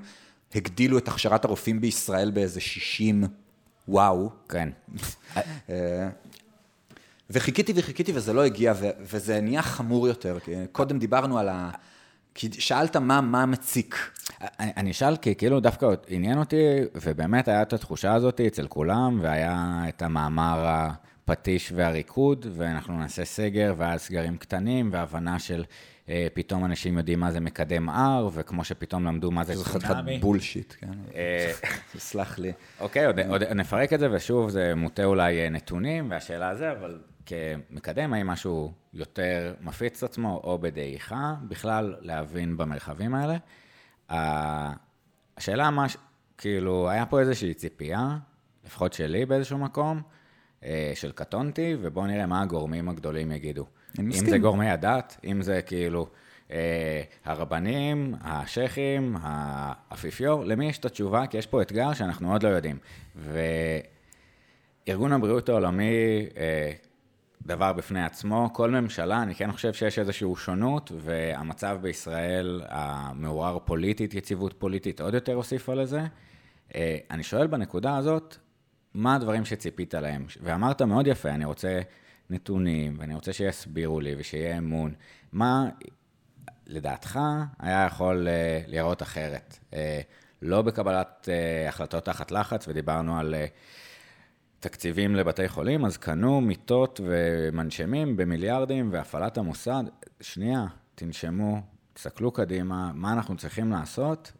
הגדילו 0.54 0.98
את 0.98 1.08
הכשרת 1.08 1.44
הרופאים 1.44 1.80
בישראל 1.80 2.30
באיזה 2.30 2.60
60, 2.60 3.24
וואו. 3.88 4.30
כן. 4.48 4.68
אה, 5.70 6.08
וחיכיתי 7.30 7.72
וחיכיתי 7.76 8.12
וזה 8.14 8.32
לא 8.32 8.44
הגיע, 8.44 8.74
וזה 9.00 9.40
נהיה 9.40 9.62
חמור 9.62 10.08
יותר. 10.08 10.38
קודם 10.72 10.98
דיברנו 10.98 11.38
על 11.38 11.48
ה... 11.48 11.70
כי 12.34 12.48
שאלת 12.52 12.96
מה, 12.96 13.20
מה 13.20 13.46
מציק. 13.46 13.96
אני, 14.40 14.72
אני 14.76 14.90
אשאל 14.90 15.16
כי 15.16 15.34
כאילו 15.34 15.60
דווקא 15.60 15.86
עניין 16.08 16.38
אותי, 16.38 16.56
ובאמת 16.94 17.48
היה 17.48 17.62
את 17.62 17.72
התחושה 17.72 18.14
הזאת 18.14 18.40
אצל 18.40 18.66
כולם, 18.66 19.18
והיה 19.22 19.84
את 19.88 20.02
המאמר 20.02 20.88
הפטיש 21.30 21.72
והריקוד, 21.74 22.46
ואנחנו 22.56 22.98
נעשה 22.98 23.24
סגר, 23.24 23.74
ואז 23.76 24.00
סגרים 24.00 24.36
קטנים, 24.36 24.88
והבנה 24.92 25.38
של 25.38 25.64
אה, 26.08 26.26
פתאום 26.34 26.64
אנשים 26.64 26.98
יודעים 26.98 27.20
מה 27.20 27.30
זה 27.30 27.40
מקדם 27.40 27.88
R, 27.88 28.22
וכמו 28.32 28.64
שפתאום 28.64 29.04
למדו 29.04 29.30
מה 29.30 29.44
זה 29.44 29.54
צונאמי. 29.54 29.80
זה 29.80 29.86
חתיכת 29.86 30.20
בולשיט, 30.20 30.74
כן. 30.78 30.92
אה, 31.14 31.52
סלח 31.98 32.38
לי. 32.38 32.52
אוקיי, 32.80 33.06
עוד, 33.06 33.20
עוד 33.20 33.42
נפרק 33.42 33.92
את 33.92 34.00
זה, 34.00 34.08
ושוב, 34.12 34.50
זה 34.50 34.74
מוטה 34.74 35.04
אולי 35.04 35.40
אה, 35.40 35.48
נתונים, 35.48 36.10
והשאלה 36.10 36.54
זה, 36.54 36.72
אבל 36.72 37.00
כמקדם, 37.26 38.12
האם 38.12 38.26
משהו 38.26 38.72
יותר 38.94 39.54
מפיץ 39.60 40.02
את 40.02 40.10
עצמו 40.10 40.40
או 40.44 40.58
בדעיכה, 40.58 41.34
בכלל 41.48 41.94
להבין 42.00 42.56
במרחבים 42.56 43.14
האלה. 43.14 43.36
השאלה 45.38 45.70
מה, 45.70 45.86
כאילו, 46.38 46.90
היה 46.90 47.06
פה 47.06 47.20
איזושהי 47.20 47.54
ציפייה, 47.54 48.16
לפחות 48.66 48.92
שלי 48.92 49.26
באיזשהו 49.26 49.58
מקום, 49.58 50.02
של 50.94 51.12
קטונתי, 51.12 51.76
ובואו 51.80 52.06
נראה 52.06 52.26
מה 52.26 52.42
הגורמים 52.42 52.88
הגדולים 52.88 53.32
יגידו. 53.32 53.66
אם 54.00 54.08
מסכים. 54.08 54.30
זה 54.30 54.38
גורמי 54.38 54.70
הדת, 54.70 55.20
אם 55.24 55.42
זה 55.42 55.62
כאילו 55.62 56.06
אה, 56.50 57.02
הרבנים, 57.24 58.14
השייחים, 58.20 59.16
האפיפיור, 59.22 60.44
למי 60.44 60.68
יש 60.68 60.78
את 60.78 60.84
התשובה? 60.84 61.26
כי 61.26 61.38
יש 61.38 61.46
פה 61.46 61.62
אתגר 61.62 61.92
שאנחנו 61.92 62.32
עוד 62.32 62.42
לא 62.42 62.48
יודעים. 62.48 62.78
וארגון 64.86 65.12
הבריאות 65.12 65.48
העולמי 65.48 66.26
אה, 66.36 66.72
דבר 67.46 67.72
בפני 67.72 68.04
עצמו. 68.04 68.50
כל 68.52 68.70
ממשלה, 68.70 69.22
אני 69.22 69.34
כן 69.34 69.52
חושב 69.52 69.72
שיש 69.72 69.98
איזושהי 69.98 70.28
שונות, 70.36 70.92
והמצב 70.96 71.78
בישראל, 71.82 72.62
המעורר 72.68 73.58
פוליטית, 73.64 74.14
יציבות 74.14 74.54
פוליטית, 74.58 75.00
עוד 75.00 75.14
יותר 75.14 75.34
הוסיפה 75.34 75.74
לזה. 75.74 76.00
אה, 76.74 76.96
אני 77.10 77.22
שואל 77.22 77.46
בנקודה 77.46 77.96
הזאת, 77.96 78.36
מה 78.96 79.14
הדברים 79.14 79.44
שציפית 79.44 79.94
להם? 79.94 80.26
ואמרת 80.42 80.82
מאוד 80.82 81.06
יפה, 81.06 81.28
אני 81.30 81.44
רוצה 81.44 81.80
נתונים, 82.30 82.96
ואני 82.98 83.14
רוצה 83.14 83.32
שיסבירו 83.32 84.00
לי 84.00 84.14
ושיהיה 84.18 84.58
אמון. 84.58 84.94
מה, 85.32 85.68
לדעתך, 86.66 87.18
היה 87.58 87.86
יכול 87.86 88.28
אה, 88.28 88.60
להיראות 88.66 89.02
אחרת? 89.02 89.58
אה, 89.74 90.00
לא 90.42 90.62
בקבלת 90.62 91.28
החלטות 91.68 92.04
תחת 92.04 92.30
לחץ, 92.30 92.68
ודיברנו 92.68 93.18
על... 93.18 93.34
תקציבים 94.60 95.16
לבתי 95.16 95.48
חולים, 95.48 95.84
אז 95.84 95.96
קנו 95.96 96.40
מיטות 96.40 97.00
ומנשמים 97.04 98.16
במיליארדים, 98.16 98.88
והפעלת 98.92 99.38
המוסד, 99.38 99.84
שנייה, 100.20 100.66
תנשמו, 100.94 101.60
תסתכלו 101.92 102.30
קדימה, 102.30 102.90
מה 102.94 103.12
אנחנו 103.12 103.36
צריכים 103.36 103.70
לעשות, 103.70 104.32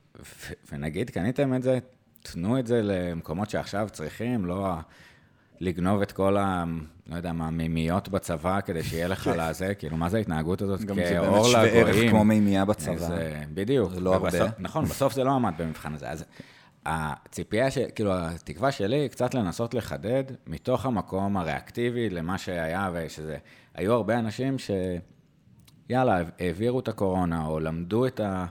ונגיד, 0.73 1.11
קניתם 1.11 1.55
את 1.55 1.63
זה, 1.63 1.79
תנו 2.33 2.59
את 2.59 2.67
זה 2.67 2.81
למקומות 2.83 3.51
שעכשיו 3.51 3.89
צריכים, 3.93 4.47
לא 4.47 4.75
לגנוב 5.61 6.03
את 6.03 6.13
כל 6.13 6.37
ה... 6.37 6.65
לא 7.07 7.17
יודע 7.17 7.33
מה, 7.33 7.51
מימיות 7.51 8.09
בצבא 8.09 8.61
כדי 8.61 8.83
שיהיה 8.83 9.09
לך 9.09 9.19
כן. 9.19 9.39
לזה, 9.41 9.75
כאילו, 9.75 9.97
מה 9.97 10.09
זה 10.09 10.17
ההתנהגות 10.17 10.63
הזאת? 10.63 10.81
גם 10.81 10.97
זה 10.97 11.21
באמת 11.21 11.45
שווה 11.45 11.67
ערך 11.67 12.11
כמו 12.11 12.25
מימייה 12.25 12.65
בצבא. 12.65 12.97
זה, 12.97 13.43
בדיוק. 13.55 13.93
זה 13.93 14.01
לא 14.01 14.15
הרבה. 14.15 14.29
נכון, 14.59 14.85
בסוף 14.85 15.13
זה 15.13 15.25
לא 15.25 15.31
עמד 15.31 15.53
במבחן 15.59 15.95
הזה. 15.95 16.11
אז 16.11 16.25
הציפייה, 16.87 17.71
ש... 17.71 17.79
כאילו, 17.79 18.13
התקווה 18.15 18.73
שלי 18.73 18.97
היא 18.97 19.09
קצת 19.09 19.35
לנסות 19.35 19.75
לחדד 19.75 20.25
מתוך 20.47 20.87
המקום 20.87 21.37
הריאקטיבי 21.37 22.11
למה 22.11 22.39
שהיה, 22.39 22.91
ושזה... 22.93 23.37
היו 23.75 23.93
הרבה 23.93 24.19
אנשים 24.19 24.59
ש... 24.59 24.71
יאללה, 25.89 26.23
העבירו 26.39 26.81
את 26.81 26.89
הקורונה, 26.89 27.47
או 27.47 27.61
למדו 27.61 28.07
את 28.07 28.21
ה... 28.21 28.47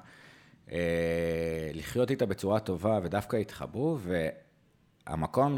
אה, 0.71 0.77
לחיות 1.73 2.11
איתה 2.11 2.25
בצורה 2.25 2.59
טובה, 2.59 2.99
ודווקא 3.03 3.37
התחברו, 3.37 3.97
והמקום. 5.07 5.55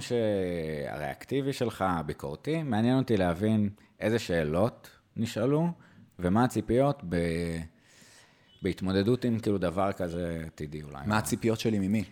הריאקטיבי 0.87 1.53
שלך, 1.53 1.85
הביקורתי, 1.87 2.63
מעניין 2.63 2.97
אותי 2.97 3.17
להבין 3.17 3.69
איזה 3.99 4.19
שאלות 4.19 4.89
נשאלו, 5.17 5.67
ומה 6.19 6.43
הציפיות 6.43 7.01
ב... 7.09 7.17
בהתמודדות 8.61 9.25
עם 9.25 9.39
כאילו 9.39 9.57
דבר 9.57 9.91
כזה 9.91 10.43
עתידי 10.47 10.83
אולי. 10.83 10.99
מה 11.05 11.17
הציפיות 11.17 11.59
שלי 11.59 11.79
ממי? 11.79 12.03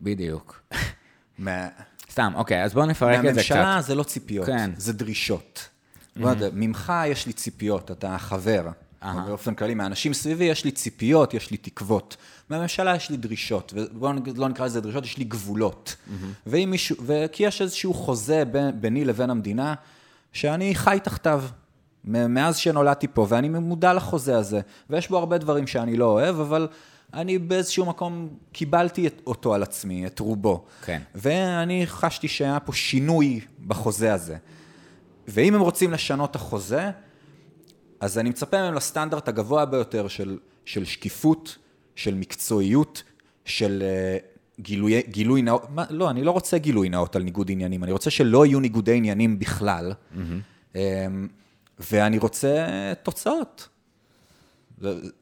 בדיוק. 0.00 0.62
מה... 1.38 1.68
סתם, 2.10 2.32
אוקיי, 2.34 2.64
אז 2.64 2.74
בואו 2.74 2.86
נפרק 2.86 3.24
את 3.24 3.34
זה 3.34 3.40
קצת. 3.40 3.54
מהממשלה 3.54 3.82
זה 3.82 3.94
לא 3.94 4.02
ציפיות, 4.02 4.46
כן. 4.46 4.70
זה 4.76 4.92
דרישות. 4.92 5.68
Mm-hmm. 6.16 6.20
ממך 6.52 6.92
יש 7.06 7.26
לי 7.26 7.32
ציפיות, 7.32 7.90
אתה 7.90 8.18
חבר. 8.18 8.68
Uh-huh. 9.02 9.06
באופן 9.26 9.54
כללי, 9.54 9.74
מהאנשים 9.74 10.14
סביבי 10.14 10.44
יש 10.44 10.64
לי 10.64 10.70
ציפיות, 10.70 11.34
יש 11.34 11.50
לי 11.50 11.56
תקוות. 11.56 12.16
מהממשלה 12.50 12.96
יש 12.96 13.10
לי 13.10 13.16
דרישות, 13.16 13.72
ובואו 13.76 14.12
לא 14.36 14.48
נקרא 14.48 14.66
לזה 14.66 14.80
דרישות, 14.80 15.04
יש 15.04 15.18
לי 15.18 15.24
גבולות. 15.24 15.96
ואם 16.46 16.70
מישהו, 16.70 16.96
וכי 17.06 17.42
יש 17.42 17.62
איזשהו 17.62 17.94
חוזה 17.94 18.44
בין, 18.44 18.80
ביני 18.80 19.04
לבין 19.04 19.30
המדינה, 19.30 19.74
שאני 20.32 20.74
חי 20.74 20.98
תחתיו. 21.02 21.44
מאז 22.04 22.56
שנולדתי 22.56 23.08
פה, 23.08 23.26
ואני 23.28 23.48
מודע 23.48 23.92
לחוזה 23.92 24.38
הזה, 24.38 24.60
ויש 24.90 25.08
בו 25.08 25.18
הרבה 25.18 25.38
דברים 25.38 25.66
שאני 25.66 25.96
לא 25.96 26.04
אוהב, 26.04 26.40
אבל 26.40 26.68
אני 27.14 27.38
באיזשהו 27.38 27.86
מקום 27.86 28.28
קיבלתי 28.52 29.06
את, 29.06 29.20
אותו 29.26 29.54
על 29.54 29.62
עצמי, 29.62 30.06
את 30.06 30.18
רובו. 30.18 30.64
כן. 30.84 31.02
ואני 31.14 31.86
חשתי 31.86 32.28
שהיה 32.28 32.60
פה 32.60 32.72
שינוי 32.72 33.40
בחוזה 33.66 34.14
הזה. 34.14 34.36
ואם 35.28 35.54
הם 35.54 35.60
רוצים 35.60 35.92
לשנות 35.92 36.30
את 36.30 36.36
החוזה, 36.36 36.90
אז 38.02 38.18
אני 38.18 38.30
מצפה 38.30 38.62
מהם 38.62 38.74
לסטנדרט 38.74 39.28
הגבוה 39.28 39.64
ביותר 39.64 40.08
של, 40.08 40.38
של 40.64 40.84
שקיפות, 40.84 41.58
של 41.96 42.14
מקצועיות, 42.14 43.02
של 43.44 43.82
uh, 43.82 44.62
גילוי, 44.62 45.02
גילוי 45.02 45.42
נאות, 45.42 45.70
מה, 45.70 45.84
לא, 45.90 46.10
אני 46.10 46.24
לא 46.24 46.30
רוצה 46.30 46.58
גילוי 46.58 46.88
נאות 46.88 47.16
על 47.16 47.22
ניגוד 47.22 47.50
עניינים, 47.50 47.84
אני 47.84 47.92
רוצה 47.92 48.10
שלא 48.10 48.46
יהיו 48.46 48.60
ניגודי 48.60 48.96
עניינים 48.96 49.38
בכלל, 49.38 49.92
mm-hmm. 49.92 50.16
um, 50.72 50.76
ואני 51.78 52.18
רוצה 52.18 52.66
תוצאות. 53.02 53.68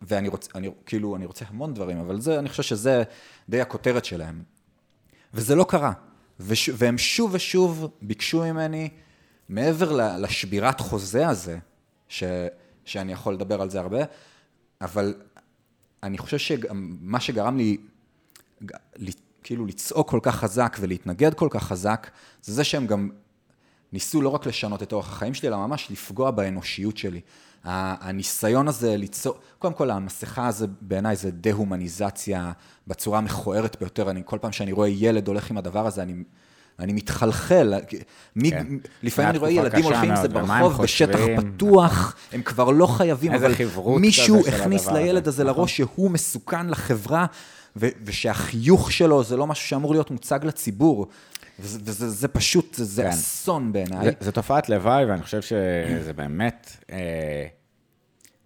ואני 0.03 0.29
רוצה, 0.29 0.51
אני, 0.55 0.71
כאילו, 0.87 1.16
אני 1.16 1.27
רוצה 1.27 1.45
המון 1.49 1.75
דברים, 1.75 1.99
אבל 1.99 2.21
זה, 2.21 2.38
אני 2.38 2.49
חושב 2.49 2.62
שזה 2.62 3.03
די 3.49 3.61
הכותרת 3.61 4.05
שלהם. 4.05 4.43
וזה 5.35 5.55
לא 5.55 5.64
קרה. 5.69 5.93
וש, 6.40 6.71
והם 6.75 6.99
שוב 6.99 7.31
ושוב 7.35 7.88
ביקשו 8.03 8.43
ממני, 8.43 8.88
מעבר 9.49 10.16
לשבירת 10.19 10.81
חוזה 10.81 11.29
הזה, 11.29 11.59
ש, 12.09 12.23
שאני 12.90 13.12
יכול 13.12 13.35
לדבר 13.35 13.62
על 13.62 13.70
זה 13.70 13.81
הרבה, 13.81 13.98
אבל 14.81 15.14
אני 16.03 16.18
חושב 16.18 16.38
שמה 16.38 17.20
שגרם 17.20 17.57
לי, 17.57 17.76
כאילו 19.42 19.66
לצעוק 19.66 20.11
כל 20.11 20.20
כך 20.22 20.37
חזק 20.37 20.76
ולהתנגד 20.81 21.35
כל 21.35 21.48
כך 21.50 21.64
חזק, 21.64 22.11
זה 22.42 22.55
זה 22.55 22.64
שהם 22.64 22.87
גם 22.87 23.11
ניסו 23.92 24.22
לא 24.22 24.29
רק 24.29 24.46
לשנות 24.46 24.83
את 24.83 24.92
אורח 24.92 25.09
החיים 25.09 25.35
שלי, 25.35 25.48
אלא 25.48 25.57
ממש 25.57 25.90
לפגוע 25.90 26.31
באנושיות 26.31 26.96
שלי. 26.96 27.20
הניסיון 27.64 28.68
הזה 28.68 28.96
ליצור, 28.96 29.35
קודם 29.59 29.74
כל 29.74 29.90
המסכה 29.90 30.46
הזה 30.46 30.66
בעיניי 30.81 31.16
זה 31.16 31.31
דה-הומניזציה 31.31 32.53
בצורה 32.87 33.18
המכוערת 33.18 33.76
ביותר. 33.81 34.11
אני, 34.11 34.22
כל 34.24 34.38
פעם 34.40 34.53
שאני 34.53 34.72
רואה 34.72 34.88
ילד 34.88 35.29
הולך 35.29 35.50
עם 35.50 35.59
הדבר 35.59 35.87
הזה, 35.87 36.03
אני, 36.03 36.14
אני 36.81 36.93
מתחלחל. 36.93 37.75
מי, 38.37 38.51
כן. 38.51 38.66
לפעמים 39.03 39.31
אני 39.31 39.38
רואה 39.38 39.51
ילדים 39.51 39.85
הולכים 39.85 40.11
עם 40.11 40.16
זה 40.23 40.29
ברחוב, 40.29 40.83
בשטח 40.83 41.19
פתוח, 41.37 42.16
הם 42.33 42.43
כבר 42.43 42.71
לא 42.71 42.87
חייבים, 42.87 43.33
אבל 43.35 43.53
מישהו 43.87 44.49
הכניס 44.49 44.88
לילד 44.88 45.29
הזה 45.29 45.45
נכון. 45.45 45.57
לראש 45.57 45.77
שהוא 45.77 46.11
מסוכן 46.11 46.66
לחברה, 46.66 47.27
ושהחיוך 47.77 48.93
שלו 48.93 49.25
זה 49.25 49.37
לא 49.37 49.47
משהו 49.47 49.69
שאמור 49.69 49.93
להיות 49.93 50.11
מוצג 50.11 50.40
לציבור. 50.43 51.07
וזה 51.61 52.11
זה 52.11 52.29
פשוט, 52.29 52.75
זה 52.75 53.03
כן. 53.03 53.09
אסון 53.09 53.73
בעיניי. 53.73 54.05
זה, 54.05 54.11
זה 54.21 54.33
תופעת 54.33 54.69
לוואי, 54.69 55.05
ואני 55.05 55.23
חושב 55.23 55.43
שזה 55.43 56.12
באמת, 56.12 56.77
אה, 56.93 57.47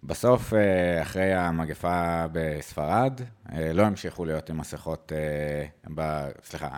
בסוף, 0.03 0.53
אה, 0.53 1.01
אחרי 1.01 1.33
המגפה 1.33 2.25
בספרד, 2.31 3.21
אה, 3.53 3.73
לא 3.73 3.83
המשיכו 3.83 4.25
להיות 4.25 4.49
עם 4.49 4.57
מסכות, 4.57 5.11
אה, 5.15 5.65
ב, 5.95 6.29
סליחה, 6.43 6.69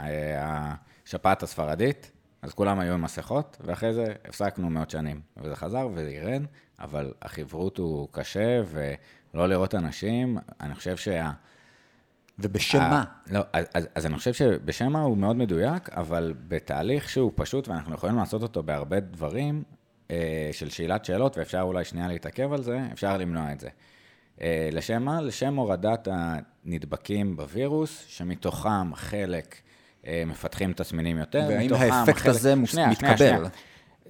השפעת 1.08 1.43
הספרדית, 1.43 2.12
אז 2.41 2.54
כולם 2.54 2.80
היו 2.80 2.93
עם 2.93 3.02
מסכות, 3.02 3.58
ואחרי 3.62 3.93
זה 3.93 4.13
הפסקנו 4.26 4.70
מאות 4.70 4.89
שנים. 4.89 5.22
וזה 5.38 5.56
חזר 5.56 5.88
וזה 5.93 6.12
ירד, 6.12 6.41
אבל 6.80 7.13
החברות 7.22 7.78
הוא 7.78 8.08
קשה, 8.12 8.62
ולא 8.67 9.50
לראות 9.50 9.76
אנשים, 9.76 10.38
אני 10.62 10.76
חושב 10.76 10.98
שה... 10.98 11.32
ובשם 12.39 12.80
מה? 12.80 13.04
לא, 13.32 13.41
אז, 13.54 13.88
אז 13.96 14.06
אני 14.06 14.17
חושב 14.17 14.34
שבשם 14.34 14.91
מה 14.91 15.02
הוא 15.02 15.17
מאוד 15.17 15.36
מדויק, 15.36 15.89
אבל 15.89 16.34
בתהליך 16.48 17.10
שהוא 17.10 17.32
פשוט, 17.36 17.67
ואנחנו 17.67 17.96
יכולים 17.96 18.15
לעשות 18.15 18.41
אותו 18.41 18.63
בהרבה 18.63 19.00
דברים, 19.00 19.63
אה, 20.12 20.50
של 20.52 20.70
שאלת 20.70 21.06
שאלות, 21.06 21.38
ואפשר 21.38 21.62
אולי 21.62 21.86
שנייה 21.86 22.08
להתעכב 22.08 22.54
על 22.54 22.63
זה, 22.63 22.80
אפשר 22.93 23.17
למנוע 23.17 23.52
את 23.52 23.60
זה. 23.60 23.70
אה, 24.41 24.70
לשם 24.72 25.04
מה? 25.04 25.22
לשם 25.22 25.56
הורדת 25.56 26.08
הנדבקים 26.12 27.38
בווירוס, 27.38 28.06
שמתוכם 28.08 28.96
חלק 28.96 29.56
מפתחים 30.25 30.73
תסמינים 30.73 31.17
יותר, 31.17 31.45
והאם 31.49 31.73
האפקט 31.73 32.17
חלק... 32.17 32.27
הזה 32.27 32.53
שנייה, 32.65 32.89
מתקבל? 32.89 33.17
שנייה, 33.17 33.38
שנייה. 33.38 33.49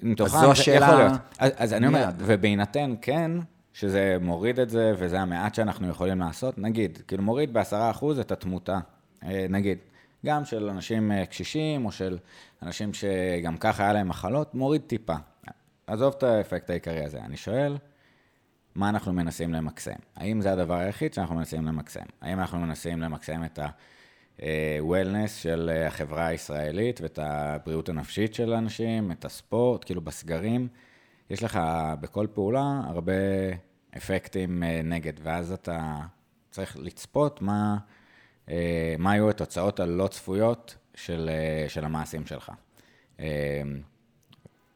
מתוכם, 0.02 0.38
אז 0.38 0.42
זו 0.42 0.52
השאלה... 0.52 1.10
אז, 1.40 1.52
אז 1.58 1.74
אני 1.74 1.88
אומר, 1.88 2.06
ובהינתן 2.18 2.94
כן, 3.02 3.32
שזה 3.74 4.18
מוריד 4.22 4.60
את 4.60 4.70
זה, 4.70 4.94
וזה 4.98 5.20
המעט 5.20 5.56
שאנחנו 5.56 5.90
יכולים 5.90 6.20
לעשות. 6.20 6.58
נגיד, 6.58 6.98
כאילו 7.08 7.24
מוריד 7.24 7.54
בעשרה 7.54 7.92
אחוז 7.92 8.20
את 8.20 8.32
התמותה, 8.32 8.80
אה, 9.24 9.46
נגיד, 9.50 9.78
גם 10.26 10.46
של 10.46 10.70
אנשים 10.70 11.12
אה, 11.12 11.26
קשישים, 11.26 11.86
או 11.86 11.92
של 11.92 12.18
אנשים 12.64 12.92
שגם 12.94 13.58
ככה 13.58 13.84
היה 13.84 13.94
להם 13.94 14.08
מחלות, 14.08 14.56
מוריד 14.56 14.82
טיפה. 14.88 15.16
עזוב 15.88 16.14
את 16.18 16.24
האפקט 16.24 16.70
העיקרי 16.70 17.06
הזה. 17.06 17.20
אני 17.20 17.38
שואל, 17.38 17.78
מה 18.76 18.90
אנחנו 18.90 19.14
מנסים 19.14 19.54
למקסם? 19.54 19.96
האם 20.16 20.42
זה 20.42 20.54
הדבר 20.54 20.76
היחיד 20.76 21.14
שאנחנו 21.14 21.36
מנסים 21.36 21.66
למקסם? 21.66 22.06
האם 22.22 22.40
אנחנו 22.40 22.60
מנסים 22.60 23.02
למקסם 23.02 23.44
את 23.44 23.60
ה-wellness 23.60 23.97
אה, 24.44 25.28
של 25.28 25.70
החברה 25.88 26.28
הישראלית 26.28 27.02
ואת 27.02 27.20
הבריאות 27.22 27.90
הנפשית 27.90 28.34
של 28.34 28.54
האנשים, 28.54 29.12
את 29.12 29.26
הספורט, 29.26 29.86
כאילו 29.86 30.02
בסגרים? 30.02 30.68
יש 31.30 31.44
לך 31.44 31.60
בכל 32.00 32.28
פעולה 32.34 32.82
הרבה 32.86 33.14
אפקטים 33.98 34.64
אה, 34.64 34.82
נגד, 34.84 35.14
ואז 35.24 35.52
אתה 35.52 36.00
צריך 36.52 36.78
לצפות 36.80 37.42
מה, 37.42 37.78
אה, 38.50 38.96
מה 39.00 39.12
היו 39.12 39.30
התוצאות 39.30 39.80
הלא 39.80 40.08
צפויות 40.08 40.76
של, 40.96 41.30
אה, 41.34 41.70
של 41.70 41.86
המעשים 41.86 42.26
שלך. 42.26 42.52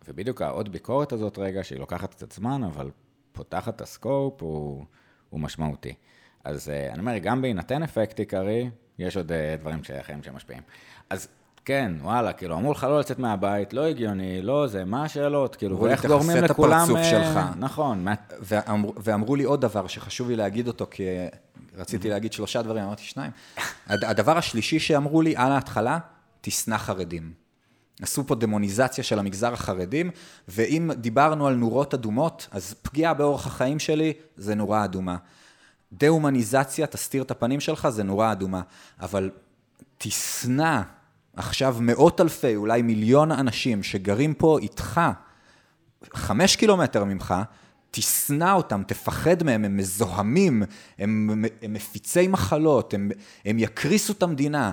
ובדיוק 0.08 0.42
העוד 0.42 0.72
ביקורת 0.72 1.12
הזאת 1.12 1.38
רגע, 1.38 1.64
שהיא 1.64 1.80
לוקחת 1.80 2.14
קצת 2.14 2.32
זמן, 2.32 2.64
אבל 2.64 2.92
פותחת 3.32 3.76
את 3.76 3.82
הסקופ, 3.82 4.42
הוא, 4.42 4.86
הוא 5.30 5.40
משמעותי. 5.40 5.94
אז 6.44 6.70
אני 6.70 7.00
אומר, 7.00 7.18
גם 7.18 7.42
בהינתן 7.42 7.84
אפקט 7.84 8.20
עיקרי, 8.20 8.70
יש 9.02 9.18
עוד 9.18 9.32
דברים 9.60 9.82
אחרים 10.02 10.24
שמשפיעים. 10.24 10.62
אז 11.10 11.28
כן, 11.66 11.92
וואלה, 12.02 12.34
כאילו, 12.34 12.58
אמרו 12.58 12.72
לך 12.72 12.84
לא 12.84 13.00
לצאת 13.00 13.20
מהבית, 13.20 13.74
לא 13.74 13.86
הגיוני, 13.86 14.42
לא 14.42 14.68
זה, 14.68 14.86
מה 14.86 15.04
השאלות, 15.04 15.56
כאילו, 15.56 15.80
ואיך 15.80 16.06
גורמים 16.06 16.38
לכולם... 16.38 16.86
תכסה 16.86 16.94
את 16.94 17.00
הפרצוף 17.00 17.10
שלך. 17.10 17.40
נכון. 17.60 18.06
ואמר, 18.40 18.90
ואמרו 18.98 19.36
לי 19.36 19.44
עוד 19.44 19.62
דבר 19.62 19.88
שחשוב 19.88 20.30
לי 20.30 20.36
להגיד 20.36 20.68
אותו, 20.68 20.88
כי 20.92 21.04
רציתי 21.78 22.10
להגיד 22.10 22.34
שלושה 22.34 22.62
דברים, 22.62 22.84
אמרתי 22.84 23.04
שניים. 23.04 23.32
הדבר 23.88 24.38
השלישי 24.38 24.80
שאמרו 24.80 25.22
לי 25.22 25.36
על 25.36 25.52
ההתחלה, 25.52 26.00
תשנא 26.42 26.78
חרדים. 26.78 27.34
עשו 28.02 28.28
פה 28.28 28.36
דמוניזציה 28.36 29.04
של 29.04 29.20
המגזר 29.20 29.54
החרדים, 29.54 30.12
ואם 30.48 30.92
דיברנו 30.96 31.48
על 31.48 31.54
נורות 31.56 31.94
אדומות, 31.94 32.48
אז 32.52 32.76
פגיעה 32.82 33.14
באורח 33.14 33.48
החיים 33.48 33.80
שלי 33.80 34.14
זה 34.38 34.56
נורה 34.56 34.84
אדומה. 34.84 35.18
דה-הומניזציה, 35.94 36.88
תסתיר 36.88 37.24
את 37.24 37.32
הפנים 37.32 37.60
שלך, 37.60 37.90
זה 37.90 38.04
נורה 38.04 38.32
אדומה. 38.32 38.62
אבל 39.02 39.30
תשנא 39.98 40.82
עכשיו 41.36 41.76
מאות 41.80 42.22
אלפי, 42.22 42.56
אולי 42.56 42.82
מיליון 42.82 43.32
אנשים 43.32 43.84
שגרים 43.84 44.34
פה 44.34 44.60
איתך, 44.60 45.02
חמש 46.14 46.56
קילומטר 46.56 47.04
ממך, 47.04 47.36
תשנא 47.92 48.54
אותם, 48.54 48.84
תפחד 48.88 49.44
מהם, 49.44 49.66
הם 49.66 49.78
מזוהמים, 49.78 50.64
הם, 51.00 51.46
הם 51.62 51.74
מפיצי 51.74 52.28
מחלות, 52.28 52.94
הם, 52.94 53.12
הם 53.46 53.60
יקריסו 53.60 54.14
את 54.14 54.24
המדינה. 54.24 54.72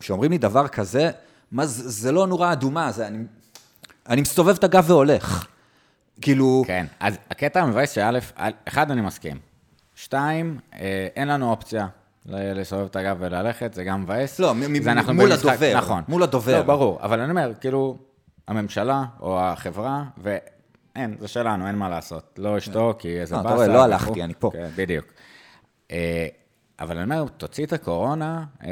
כשאומרים 0.00 0.30
לי 0.30 0.38
דבר 0.38 0.68
כזה, 0.68 1.10
מה 1.52 1.66
זה, 1.66 1.90
זה 1.90 2.12
לא 2.12 2.26
נורה 2.26 2.52
אדומה, 2.52 2.92
זה 2.92 3.06
אני, 3.06 3.24
אני 4.08 4.20
מסתובב 4.20 4.54
את 4.54 4.64
הגב 4.64 4.84
והולך. 4.86 5.46
כאילו... 6.20 6.64
כן, 6.66 6.86
אז 7.00 7.14
הקטע 7.30 7.62
המבאס 7.62 7.92
שא', 7.92 8.18
אחד, 8.68 8.90
אני 8.90 9.00
מסכים. 9.00 9.47
שתיים, 9.98 10.58
אה, 10.74 11.08
אין 11.16 11.28
לנו 11.28 11.50
אופציה 11.50 11.86
לסובב 12.26 12.84
את 12.84 12.96
הגב 12.96 13.16
וללכת, 13.20 13.74
זה 13.74 13.84
גם 13.84 14.02
מבאס. 14.02 14.38
לא, 14.38 14.54
מול 15.14 15.32
הדובר. 15.32 15.76
נכון. 15.76 16.02
מול 16.08 16.22
הדובר. 16.22 16.58
לא, 16.58 16.62
ברור, 16.62 16.98
אבל 17.02 17.20
אני 17.20 17.30
אומר, 17.30 17.52
כאילו, 17.60 17.98
הממשלה 18.48 19.04
או 19.20 19.40
החברה, 19.40 20.04
ואין, 20.18 21.16
זה 21.18 21.28
שלנו, 21.28 21.66
אין 21.66 21.74
מה 21.74 21.88
לעשות. 21.88 22.38
לא 22.38 22.58
אשתוק, 22.58 23.00
כי 23.00 23.20
איזה 23.20 23.36
באסה. 23.36 23.48
אתה 23.48 23.54
רואה, 23.54 23.66
לא 23.66 23.84
הלכתי, 23.84 24.22
אני 24.22 24.34
פה. 24.38 24.50
כן, 24.52 24.68
בדיוק. 24.76 25.06
אה, 25.90 26.26
אבל 26.80 26.96
אני 26.98 27.04
אומר, 27.04 27.28
תוציא 27.36 27.66
את 27.66 27.72
הקורונה, 27.72 28.44
אה, 28.64 28.70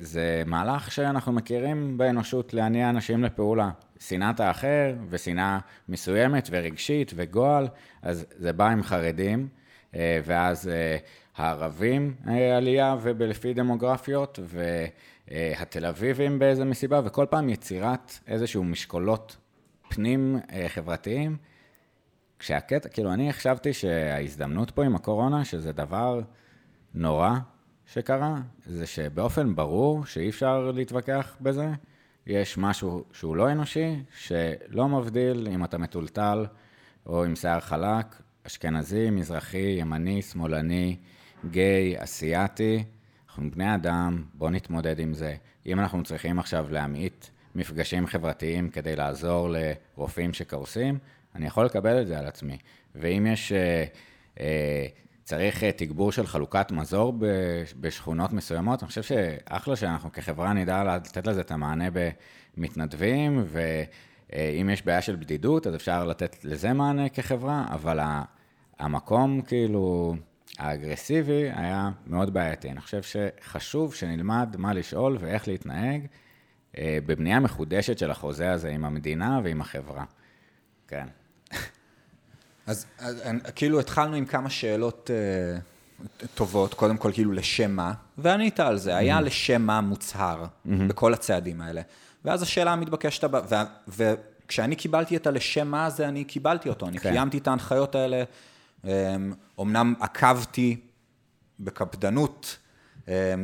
זה 0.00 0.42
מהלך 0.46 0.92
שאנחנו 0.92 1.32
מכירים 1.32 1.98
באנושות 1.98 2.54
להניע 2.54 2.90
אנשים 2.90 3.24
לפעולה. 3.24 3.70
שנאת 4.00 4.40
האחר, 4.40 4.94
ושנאה 5.10 5.58
מסוימת, 5.88 6.48
ורגשית, 6.52 7.12
וגועל, 7.16 7.68
אז 8.02 8.26
זה 8.36 8.52
בא 8.52 8.68
עם 8.68 8.82
חרדים, 8.82 9.48
אה, 9.52 9.57
ואז 9.94 10.70
הערבים 11.36 12.14
אה, 12.28 12.56
עלייה 12.56 12.96
ולפי 13.02 13.54
דמוגרפיות, 13.54 14.38
והתל 15.28 15.86
אביבים 15.86 16.38
באיזה 16.38 16.64
מסיבה, 16.64 17.00
וכל 17.04 17.26
פעם 17.30 17.48
יצירת 17.48 18.18
איזשהו 18.26 18.64
משקולות 18.64 19.36
פנים 19.88 20.38
אה, 20.52 20.68
חברתיים. 20.68 21.36
כשהקטע, 22.38 22.88
כאילו, 22.88 23.12
אני 23.12 23.32
חשבתי 23.32 23.72
שההזדמנות 23.72 24.70
פה 24.70 24.84
עם 24.84 24.96
הקורונה, 24.96 25.44
שזה 25.44 25.72
דבר 25.72 26.20
נורא 26.94 27.30
שקרה, 27.86 28.36
זה 28.66 28.86
שבאופן 28.86 29.54
ברור 29.54 30.06
שאי 30.06 30.28
אפשר 30.28 30.70
להתווכח 30.74 31.36
בזה. 31.40 31.68
יש 32.26 32.58
משהו 32.58 33.04
שהוא 33.12 33.36
לא 33.36 33.52
אנושי, 33.52 34.02
שלא 34.18 34.88
מבדיל 34.88 35.48
אם 35.50 35.64
אתה 35.64 35.78
מטולטל 35.78 36.46
או 37.06 37.24
עם 37.24 37.36
שיער 37.36 37.60
חלק, 37.60 38.06
אשכנזי, 38.48 39.10
מזרחי, 39.10 39.76
ימני, 39.80 40.22
שמאלני, 40.22 40.96
גיי, 41.50 41.94
אסיאתי, 42.04 42.84
אנחנו 43.28 43.50
בני 43.50 43.74
אדם, 43.74 44.24
בואו 44.34 44.50
נתמודד 44.50 44.98
עם 44.98 45.14
זה. 45.14 45.34
אם 45.66 45.80
אנחנו 45.80 46.02
צריכים 46.02 46.38
עכשיו 46.38 46.66
להמעיט 46.70 47.26
מפגשים 47.54 48.06
חברתיים 48.06 48.70
כדי 48.70 48.96
לעזור 48.96 49.48
לרופאים 49.50 50.32
שקורסים, 50.32 50.98
אני 51.34 51.46
יכול 51.46 51.64
לקבל 51.64 52.02
את 52.02 52.06
זה 52.06 52.18
על 52.18 52.26
עצמי. 52.26 52.58
ואם 52.94 53.26
יש, 53.32 53.52
אה, 53.52 53.84
אה, 54.40 54.86
צריך 55.24 55.64
אה, 55.64 55.72
תגבור 55.72 56.12
של 56.12 56.26
חלוקת 56.26 56.70
מזור 56.70 57.14
בשכונות 57.80 58.32
מסוימות, 58.32 58.82
אני 58.82 58.88
חושב 58.88 59.02
שאחלה 59.02 59.76
שאנחנו 59.76 60.12
כחברה 60.12 60.52
נדע 60.52 60.84
לתת 60.84 61.26
לזה 61.26 61.40
את 61.40 61.50
המענה 61.50 61.88
במתנדבים, 62.56 63.44
ואם 63.46 64.70
יש 64.72 64.82
בעיה 64.82 65.02
של 65.02 65.16
בדידות, 65.16 65.66
אז 65.66 65.74
אפשר 65.74 66.04
לתת 66.04 66.44
לזה 66.44 66.72
מענה 66.72 67.08
כחברה, 67.08 67.66
אבל 67.68 68.00
המקום, 68.78 69.40
כאילו, 69.40 70.14
האגרסיבי 70.58 71.50
היה 71.54 71.90
מאוד 72.06 72.34
בעייתי. 72.34 72.70
אני 72.70 72.80
חושב 72.80 73.00
שחשוב 73.02 73.94
שנלמד 73.94 74.56
מה 74.58 74.72
לשאול 74.74 75.16
ואיך 75.20 75.48
להתנהג 75.48 76.06
אה, 76.78 76.98
בבנייה 77.06 77.40
מחודשת 77.40 77.98
של 77.98 78.10
החוזה 78.10 78.52
הזה 78.52 78.68
עם 78.68 78.84
המדינה 78.84 79.40
ועם 79.44 79.60
החברה. 79.60 80.04
כן. 80.88 81.06
אז, 82.66 82.86
אז 82.98 83.22
כאילו 83.54 83.80
התחלנו 83.80 84.16
עם 84.16 84.24
כמה 84.24 84.50
שאלות 84.50 85.10
uh, 85.10 86.26
טובות, 86.34 86.74
קודם 86.74 86.96
כל 86.96 87.12
כאילו 87.12 87.32
לשם 87.32 87.70
מה, 87.70 87.92
וענית 88.18 88.60
על 88.60 88.78
זה, 88.78 88.96
היה 88.96 89.18
mm-hmm. 89.18 89.20
לשם 89.20 89.62
מה 89.62 89.80
מוצהר 89.80 90.44
mm-hmm. 90.44 90.70
בכל 90.88 91.14
הצעדים 91.14 91.60
האלה. 91.60 91.82
ואז 92.24 92.42
השאלה 92.42 92.72
המתבקשת 92.72 93.24
הבאה, 93.24 93.64
וכשאני 93.88 94.76
קיבלתי 94.76 95.16
את 95.16 95.26
הלשם 95.26 95.68
מה 95.68 95.86
הזה, 95.86 96.08
אני 96.08 96.24
קיבלתי 96.24 96.68
אותו, 96.68 96.88
אני 96.88 96.98
כן. 96.98 97.10
קיימתי 97.10 97.38
את 97.38 97.48
ההנחיות 97.48 97.94
האלה 97.94 98.24
אומנם 99.58 99.94
עקבתי 100.00 100.76
בקפדנות 101.60 102.56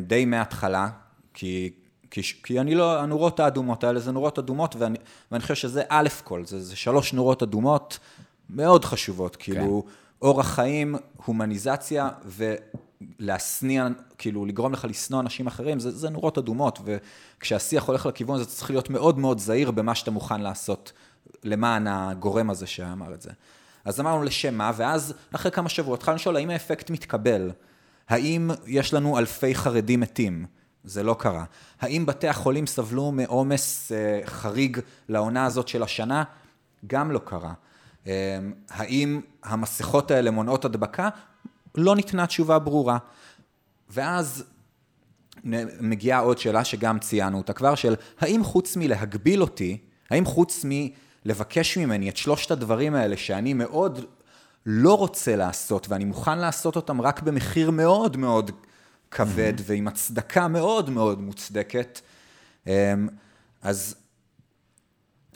די 0.07 0.25
מההתחלה, 0.25 0.89
כי, 1.35 1.73
כי, 2.11 2.21
כי 2.43 2.61
אני 2.61 2.75
לא, 2.75 3.01
הנורות 3.01 3.41
האדומות 3.41 3.85
האלה 3.85 4.01
זה 4.01 4.13
נורות 4.13 4.39
אדומות, 4.39 4.77
ואני, 4.79 4.99
ואני 5.31 5.43
חושב 5.43 5.55
שזה 5.55 5.83
א' 5.89 6.09
כל, 6.25 6.45
זה, 6.47 6.61
זה 6.63 6.77
שלוש 6.77 7.13
נורות 7.13 7.43
אדומות 7.43 7.99
מאוד 8.51 8.85
חשובות, 8.85 9.37
כן. 9.37 9.53
כאילו 9.53 9.85
אורח 10.23 10.55
חיים, 10.55 10.97
הומניזציה 11.25 12.09
ולהשניא, 13.21 13.85
כאילו 14.19 14.47
לגרום 14.47 14.73
לך 14.73 14.87
לשנוא 14.89 15.21
אנשים 15.21 15.47
אחרים, 15.47 15.81
זה, 15.81 15.91
זה 15.91 16.11
נורות 16.11 16.39
אדומות, 16.39 16.79
וכשהשיח 16.85 17.85
הולך 17.85 18.07
לכיוון 18.07 18.37
הזה, 18.37 18.47
צריך 18.47 18.71
להיות 18.71 18.91
מאוד 18.91 19.19
מאוד 19.19 19.39
זהיר 19.39 19.71
במה 19.71 19.95
שאתה 19.95 20.11
מוכן 20.11 20.41
לעשות 20.41 20.93
למען 21.45 21.87
הגורם 21.87 22.51
הזה 22.51 22.67
שאמר 22.67 23.15
את 23.15 23.23
זה. 23.23 23.31
אז 23.85 24.01
אמרנו 24.01 24.23
לשם 24.23 24.55
מה, 24.55 24.73
ואז 24.77 25.15
אחרי 25.33 25.51
כמה 25.51 25.69
שבועות 25.69 26.01
התחלנו 26.01 26.17
לשאול 26.17 26.37
האם 26.37 26.51
האפקט 26.51 26.91
מתקבל? 26.91 27.51
האם 28.09 28.51
יש 28.67 28.95
לנו 28.95 29.19
אלפי 29.19 29.55
חרדים 29.55 30.01
מתים? 30.01 30.47
זה 30.85 31.03
לא 31.03 31.17
קרה. 31.19 31.45
האם 31.81 32.07
בתי 32.07 32.29
החולים 32.29 32.67
סבלו 32.67 33.13
מעומס 33.13 33.93
אה, 33.93 34.21
חריג 34.25 34.79
לעונה 35.09 35.45
הזאת 35.45 35.69
של 35.69 35.83
השנה? 35.83 36.25
גם 36.87 37.11
לא 37.11 37.21
קרה. 37.25 37.53
אה, 38.07 38.39
האם 38.71 39.21
המסכות 39.43 40.11
האלה 40.11 40.31
מונעות 40.31 40.65
הדבקה? 40.65 41.09
לא 41.75 41.97
ניתנה 41.97 42.27
תשובה 42.27 42.59
ברורה. 42.59 42.99
ואז 43.91 44.45
מגיעה 45.81 46.19
עוד 46.21 46.39
שאלה 46.39 46.65
שגם 46.65 46.99
ציינו 46.99 47.39
אותה 47.39 47.53
כבר, 47.53 47.75
של 47.75 47.95
האם 48.21 48.45
חוץ 48.45 48.77
מלהגביל 48.77 49.43
אותי, 49.43 49.79
האם 50.11 50.25
חוץ 50.25 50.65
מ... 50.65 50.71
לבקש 51.25 51.79
ממני 51.79 52.09
את 52.09 52.17
שלושת 52.17 52.51
הדברים 52.51 52.95
האלה 52.95 53.17
שאני 53.17 53.53
מאוד 53.53 54.01
לא 54.67 54.97
רוצה 54.97 55.37
לעשות, 55.37 55.89
ואני 55.89 56.05
מוכן 56.05 56.39
לעשות 56.39 56.77
אותם 56.77 57.01
רק 57.01 57.23
במחיר 57.23 57.71
מאוד 57.71 58.17
מאוד 58.17 58.51
כבד 59.11 59.53
mm-hmm. 59.59 59.63
ועם 59.67 59.89
הצדקה 59.89 60.49
מאוד 60.49 60.91
מאוד 60.91 61.21
מוצדקת. 61.21 62.01
אמ, 62.67 62.73
אז 63.63 63.97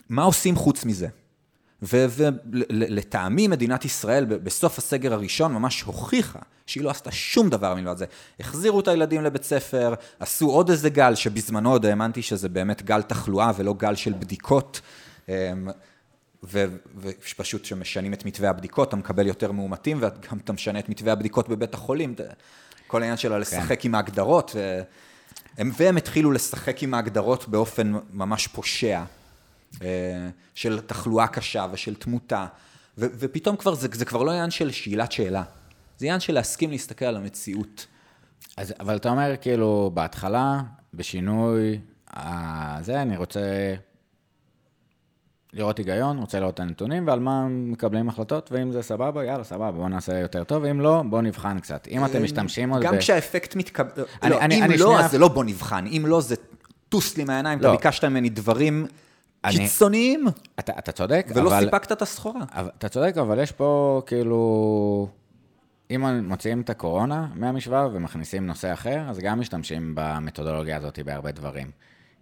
מה 0.09 0.23
עושים 0.23 0.55
חוץ 0.55 0.85
מזה? 0.85 1.07
ולטעמי 1.81 3.47
מדינת 3.47 3.85
ישראל 3.85 4.25
בסוף 4.25 4.77
הסגר 4.77 5.13
הראשון 5.13 5.53
ממש 5.53 5.81
הוכיחה 5.81 6.39
שהיא 6.65 6.83
לא 6.83 6.89
עשתה 6.89 7.11
שום 7.11 7.49
דבר 7.49 7.75
מלבד 7.75 7.97
זה. 7.97 8.05
החזירו 8.39 8.79
את 8.79 8.87
הילדים 8.87 9.23
לבית 9.23 9.43
ספר, 9.43 9.93
עשו 10.19 10.49
עוד 10.49 10.69
איזה 10.69 10.89
גל, 10.89 11.15
שבזמנו 11.15 11.71
עוד 11.71 11.85
האמנתי 11.85 12.21
שזה 12.21 12.49
באמת 12.49 12.81
גל 12.81 13.01
תחלואה 13.01 13.51
ולא 13.57 13.73
גל 13.73 13.95
של 13.95 14.13
בדיקות. 14.13 14.81
אמ, 15.29 15.69
ופשוט 16.43 17.61
כשמשנים 17.61 18.13
את 18.13 18.25
מתווה 18.25 18.49
הבדיקות, 18.49 18.87
אתה 18.87 18.95
מקבל 18.95 19.27
יותר 19.27 19.51
מאומתים, 19.51 19.97
וגם 19.97 20.37
אתה 20.37 20.53
משנה 20.53 20.79
את 20.79 20.89
מתווה 20.89 21.13
הבדיקות 21.13 21.49
בבית 21.49 21.73
החולים. 21.73 22.15
כל 22.87 23.01
העניין 23.01 23.17
שלה 23.17 23.39
לשחק 23.39 23.81
כן. 23.81 23.87
עם 23.87 23.95
ההגדרות, 23.95 24.55
והם, 24.55 25.71
והם 25.77 25.97
התחילו 25.97 26.31
לשחק 26.31 26.83
עם 26.83 26.93
ההגדרות 26.93 27.49
באופן 27.49 27.93
ממש 28.13 28.47
פושע, 28.47 29.03
אה, 29.81 30.29
של 30.55 30.79
תחלואה 30.79 31.27
קשה 31.27 31.67
ושל 31.71 31.95
תמותה, 31.95 32.45
ו, 32.97 33.05
ופתאום 33.19 33.55
כבר, 33.55 33.73
זה, 33.73 33.87
זה 33.93 34.05
כבר 34.05 34.23
לא 34.23 34.31
עניין 34.31 34.51
של 34.51 34.71
שאלת 34.71 35.11
שאלה, 35.11 35.43
זה 35.97 36.05
עניין 36.05 36.19
של 36.19 36.33
להסכים 36.33 36.71
להסתכל 36.71 37.05
על 37.05 37.15
המציאות. 37.15 37.87
אז, 38.57 38.73
אבל 38.79 38.95
אתה 38.95 39.09
אומר, 39.09 39.35
כאילו, 39.41 39.91
בהתחלה, 39.93 40.61
בשינוי, 40.93 41.79
אה, 42.17 42.77
זה, 42.81 43.01
אני 43.01 43.17
רוצה 43.17 43.41
לראות 45.53 45.77
היגיון, 45.77 46.17
רוצה 46.17 46.39
לראות 46.39 46.53
את 46.53 46.59
הנתונים 46.59 47.07
ועל 47.07 47.19
מה 47.19 47.47
מקבלים 47.49 48.09
החלטות, 48.09 48.49
ואם 48.51 48.71
זה 48.71 48.81
סבבה, 48.81 49.25
יאללה, 49.25 49.43
סבבה, 49.43 49.71
בואו 49.71 49.87
נעשה 49.87 50.19
יותר 50.19 50.43
טוב, 50.43 50.63
ואם 50.63 50.81
לא, 50.81 51.03
בואו 51.09 51.21
נבחן 51.21 51.59
קצת. 51.59 51.87
אם 51.87 52.05
אתם 52.05 52.23
משתמשים 52.23 52.69
עוד... 52.69 52.81
גם 52.81 52.97
כשהאפקט 52.97 53.55
מתקבל... 53.55 53.89
לא, 54.29 54.41
אם 54.45 54.71
לא, 54.79 54.99
אז 54.99 55.11
זה 55.11 55.17
לא 55.17 55.27
בואו 55.27 55.43
נבחן. 55.43 55.85
אם 55.87 56.03
לא, 56.07 56.21
זה 56.21 56.35
טוס 56.89 57.17
לי 57.17 57.23
מהעיניים, 57.23 57.59
אתה 57.59 57.67
לא. 57.67 57.75
ביקשת 57.75 58.03
ממני 58.05 58.29
דברים 58.29 58.85
קיצוניים. 59.49 60.25
אתה 60.59 60.91
צודק, 60.91 61.27
אבל... 61.31 61.41
ולא 61.41 61.59
סיפקת 61.59 61.91
את 61.91 62.01
הסחורה. 62.01 62.41
אתה 62.77 62.89
צודק, 62.89 63.17
אבל 63.17 63.39
יש 63.39 63.51
פה 63.51 64.01
כאילו... 64.05 65.07
אם 65.91 66.27
מוציאים 66.27 66.61
את 66.61 66.69
הקורונה 66.69 67.27
מהמשוואה 67.35 67.87
ומכניסים 67.93 68.47
נושא 68.47 68.73
אחר, 68.73 69.01
אז 69.09 69.19
גם 69.19 69.39
משתמשים 69.39 69.91
במתודולוגיה 69.95 70.77
הזאת 70.77 70.99
בהרבה 71.05 71.31
דברים. 71.31 71.71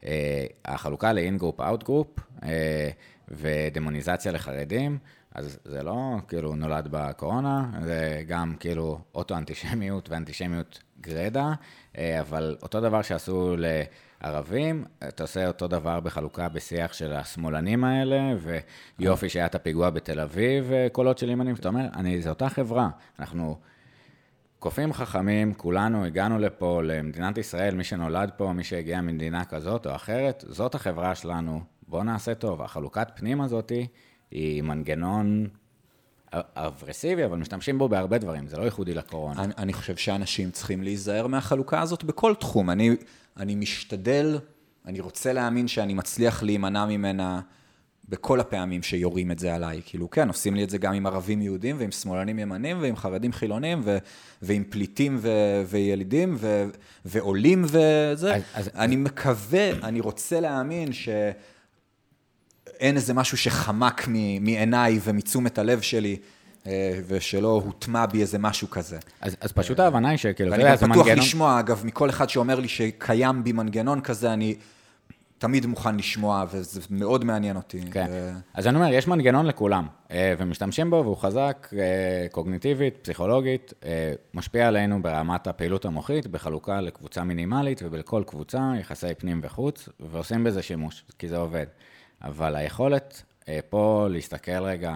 אה, 0.05 0.45
החלוקה 0.65 1.13
ל-in-group, 1.13 1.59
out-group, 1.59 2.21
אה, 2.43 2.89
ודמוניזציה 3.27 4.31
לחרדים, 4.31 4.97
אז 5.35 5.59
זה 5.65 5.83
לא 5.83 6.15
כאילו 6.27 6.55
נולד 6.55 6.87
בקורונה, 6.91 7.71
זה 7.81 8.23
גם 8.27 8.55
כאילו 8.59 8.99
אוטו-אנטישמיות 9.15 10.09
ואנטישמיות 10.09 10.83
גרדה, 11.01 11.53
אה, 11.97 12.19
אבל 12.19 12.57
אותו 12.63 12.81
דבר 12.81 13.01
שעשו 13.01 13.55
לערבים, 13.57 14.85
אתה 15.07 15.23
עושה 15.23 15.47
אותו 15.47 15.67
דבר 15.67 15.99
בחלוקה 15.99 16.49
בשיח 16.49 16.93
של 16.93 17.13
השמאלנים 17.13 17.83
האלה, 17.83 18.33
ויופי 18.99 19.29
שהיה 19.29 19.45
את 19.45 19.55
הפיגוע 19.55 19.89
בתל 19.89 20.19
אביב, 20.19 20.71
קולות 20.91 21.17
של 21.17 21.29
ימנים, 21.29 21.55
אתה 21.55 21.67
אומר, 21.67 21.85
אני, 21.95 22.21
זה 22.21 22.29
אותה 22.29 22.49
חברה, 22.49 22.89
אנחנו... 23.19 23.57
קופים 24.59 24.93
חכמים, 24.93 25.53
כולנו 25.53 26.05
הגענו 26.05 26.39
לפה, 26.39 26.81
למדינת 26.83 27.37
ישראל, 27.37 27.75
מי 27.75 27.83
שנולד 27.83 28.31
פה, 28.37 28.53
מי 28.53 28.63
שהגיע 28.63 29.01
ממדינה 29.01 29.45
כזאת 29.45 29.87
או 29.87 29.95
אחרת, 29.95 30.43
זאת 30.47 30.75
החברה 30.75 31.15
שלנו, 31.15 31.61
בואו 31.87 32.03
נעשה 32.03 32.35
טוב. 32.35 32.61
החלוקת 32.61 33.07
פנים 33.15 33.41
הזאת 33.41 33.71
היא 34.31 34.61
מנגנון 34.63 35.47
אברסיבי, 36.33 37.25
אבל 37.25 37.37
משתמשים 37.37 37.77
בו 37.77 37.89
בהרבה 37.89 38.17
דברים, 38.17 38.47
זה 38.47 38.57
לא 38.57 38.63
ייחודי 38.63 38.93
לקורונה. 38.93 39.43
אני, 39.43 39.53
אני 39.57 39.73
חושב 39.73 39.95
שאנשים 39.95 40.51
צריכים 40.51 40.83
להיזהר 40.83 41.27
מהחלוקה 41.27 41.81
הזאת 41.81 42.03
בכל 42.03 42.35
תחום. 42.35 42.69
אני, 42.69 42.95
אני 43.37 43.55
משתדל, 43.55 44.39
אני 44.85 44.99
רוצה 44.99 45.33
להאמין 45.33 45.67
שאני 45.67 45.93
מצליח 45.93 46.43
להימנע 46.43 46.85
ממנה 46.85 47.41
בכל 48.09 48.39
הפעמים 48.39 48.83
שיורים 48.83 49.31
את 49.31 49.39
זה 49.39 49.55
עליי. 49.55 49.81
כאילו, 49.85 50.09
כן, 50.09 50.27
עושים 50.27 50.55
לי 50.55 50.63
את 50.63 50.69
זה 50.69 50.77
גם 50.77 50.93
עם 50.93 51.05
ערבים 51.05 51.41
יהודים, 51.41 51.75
ועם 51.79 51.91
שמאלנים 51.91 52.39
ימנים, 52.39 52.77
ועם 52.81 52.95
חרדים 52.95 53.33
חילונים, 53.33 53.81
ו, 53.83 53.97
ועם 54.41 54.63
פליטים 54.69 55.17
ו, 55.21 55.29
וילידים, 55.67 56.35
ו, 56.37 56.65
ועולים 57.05 57.63
וזה. 57.63 58.35
אז, 58.35 58.43
אז... 58.53 58.69
אני 58.75 58.95
מקווה, 58.95 59.71
אני 59.71 59.99
רוצה 59.99 60.39
להאמין 60.39 60.93
ש... 60.93 61.09
אין 62.79 62.95
איזה 62.95 63.13
משהו 63.13 63.37
שחמק 63.37 64.07
מעיניי 64.41 64.99
ומצומת 65.03 65.57
הלב 65.57 65.81
שלי, 65.81 66.17
אה, 66.67 66.99
ושלא 67.07 67.61
הוטמע 67.65 68.05
בי 68.05 68.21
איזה 68.21 68.39
משהו 68.39 68.69
כזה. 68.69 68.97
אז, 69.21 69.35
אז 69.41 69.51
פשוט 69.51 69.79
ההבנה 69.79 70.09
היא 70.09 70.17
שכאילו, 70.17 70.51
ואני 70.51 70.63
גם 70.63 70.75
פתוח 70.75 70.87
מנגנון... 70.89 71.17
לשמוע, 71.17 71.59
אגב, 71.59 71.81
מכל 71.85 72.09
אחד 72.09 72.29
שאומר 72.29 72.59
לי 72.59 72.67
שקיים 72.67 73.43
בי 73.43 73.51
מנגנון 73.51 74.01
כזה, 74.01 74.33
אני 74.33 74.55
תמיד 75.37 75.65
מוכן 75.65 75.95
לשמוע, 75.95 76.45
וזה 76.51 76.81
מאוד 76.89 77.25
מעניין 77.25 77.55
אותי. 77.55 77.81
כן, 77.91 78.05
ו... 78.09 78.31
אז 78.53 78.67
אני 78.67 78.75
אומר, 78.75 78.93
יש 78.93 79.07
מנגנון 79.07 79.45
לכולם, 79.45 79.87
אה, 80.11 80.33
ומשתמשים 80.37 80.89
בו, 80.89 81.01
והוא 81.03 81.17
חזק 81.17 81.69
אה, 81.77 82.27
קוגניטיבית, 82.31 82.97
פסיכולוגית, 83.01 83.73
משפיע 84.33 84.67
עלינו 84.67 85.01
ברמת 85.01 85.47
הפעילות 85.47 85.85
המוחית, 85.85 86.27
בחלוקה 86.27 86.81
לקבוצה 86.81 87.23
מינימלית, 87.23 87.81
ובכל 87.85 88.23
קבוצה 88.27 88.71
יחסי 88.79 89.15
פנים 89.17 89.39
וחוץ, 89.43 89.89
ועושים 89.99 90.43
בזה 90.43 90.61
שימוש, 90.61 91.03
כי 91.19 91.27
זה 91.27 91.37
עובד. 91.37 91.65
אבל 92.21 92.55
היכולת 92.55 93.23
אה, 93.49 93.59
פה 93.69 94.07
להסתכל 94.11 94.63
רגע 94.63 94.93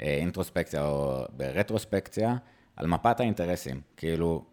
אה, 0.00 0.14
אינטרוספקציה 0.14 0.84
או 0.84 1.24
ברטרוספקציה 1.36 2.36
על 2.76 2.86
מפת 2.86 3.20
האינטרסים. 3.20 3.80
כאילו, 3.96 4.44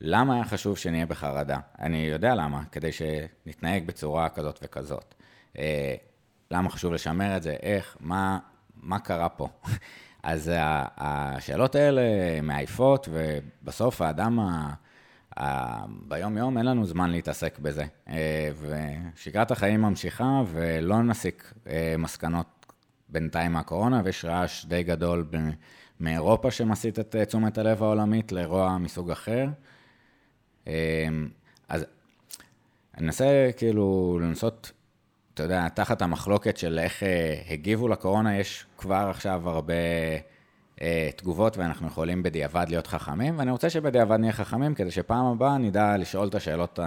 למה 0.00 0.34
היה 0.34 0.44
חשוב 0.44 0.76
שנהיה 0.76 1.06
בחרדה? 1.06 1.58
אני 1.78 1.98
יודע 1.98 2.34
למה, 2.34 2.62
כדי 2.72 2.90
שנתנהג 2.92 3.86
בצורה 3.86 4.28
כזאת 4.28 4.58
וכזאת. 4.62 5.14
אה, 5.58 5.94
למה 6.50 6.70
חשוב 6.70 6.92
לשמר 6.92 7.36
את 7.36 7.42
זה, 7.42 7.56
איך, 7.62 7.96
מה, 8.00 8.38
מה 8.76 8.98
קרה 8.98 9.28
פה? 9.28 9.48
אז 10.22 10.50
השאלות 10.96 11.74
האלה 11.74 12.02
מעייפות, 12.42 13.08
ובסוף 13.12 14.02
האדם 14.02 14.40
ה... 14.40 14.74
ביום-יום 15.88 16.58
אין 16.58 16.66
לנו 16.66 16.86
זמן 16.86 17.10
להתעסק 17.10 17.58
בזה. 17.58 17.84
אה, 18.08 18.50
ושגרת 18.60 19.50
החיים 19.50 19.82
ממשיכה, 19.82 20.42
ולא 20.46 21.02
נסיק 21.02 21.52
אה, 21.66 21.94
מסקנות 21.98 22.66
בינתיים 23.08 23.52
מהקורונה, 23.52 24.02
ויש 24.04 24.24
רעש 24.24 24.64
די 24.64 24.82
גדול 24.82 25.28
מאירופה 26.00 26.50
שמסיט 26.50 26.98
את 26.98 27.16
אה, 27.16 27.24
תשומת 27.24 27.58
הלב 27.58 27.82
העולמית 27.82 28.32
לאירוע 28.32 28.78
מסוג 28.78 29.10
אחר. 29.10 29.46
אז 31.68 31.86
אני 32.98 33.06
אנסה 33.06 33.50
כאילו 33.56 34.18
לנסות, 34.22 34.72
אתה 35.34 35.42
יודע, 35.42 35.68
תחת 35.68 36.02
המחלוקת 36.02 36.56
של 36.56 36.78
איך 36.78 37.02
הגיבו 37.48 37.88
לקורונה, 37.88 38.38
יש 38.38 38.66
כבר 38.76 39.06
עכשיו 39.10 39.48
הרבה... 39.50 39.74
אה, 40.82 41.10
תגובות 41.16 41.56
ואנחנו 41.56 41.86
יכולים 41.86 42.22
בדיעבד 42.22 42.66
להיות 42.68 42.86
חכמים, 42.86 43.38
ואני 43.38 43.50
רוצה 43.50 43.70
שבדיעבד 43.70 44.16
נהיה 44.16 44.32
חכמים 44.32 44.74
כדי 44.74 44.90
שפעם 44.90 45.26
הבאה 45.26 45.58
נדע 45.58 45.96
לשאול 45.96 46.28
את 46.28 46.34
השאלות 46.34 46.78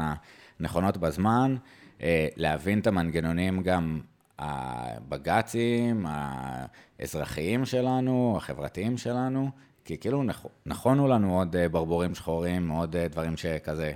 הנכונות 0.59 0.97
בזמן, 0.97 1.55
אה, 2.01 2.27
להבין 2.35 2.79
את 2.79 2.87
המנגנונים 2.87 3.63
גם 3.63 4.01
הבג"ציים, 4.39 6.05
האזרחיים 6.09 7.65
שלנו, 7.65 8.33
החברתיים 8.37 8.97
שלנו, 8.97 9.49
כי 9.85 9.97
כאילו 9.97 10.23
נכונו 10.65 11.07
לנו 11.07 11.37
עוד 11.37 11.55
אה, 11.55 11.69
ברבורים 11.69 12.15
שחורים, 12.15 12.69
עוד 12.69 12.97
דברים 12.97 13.37
שכזה, 13.37 13.93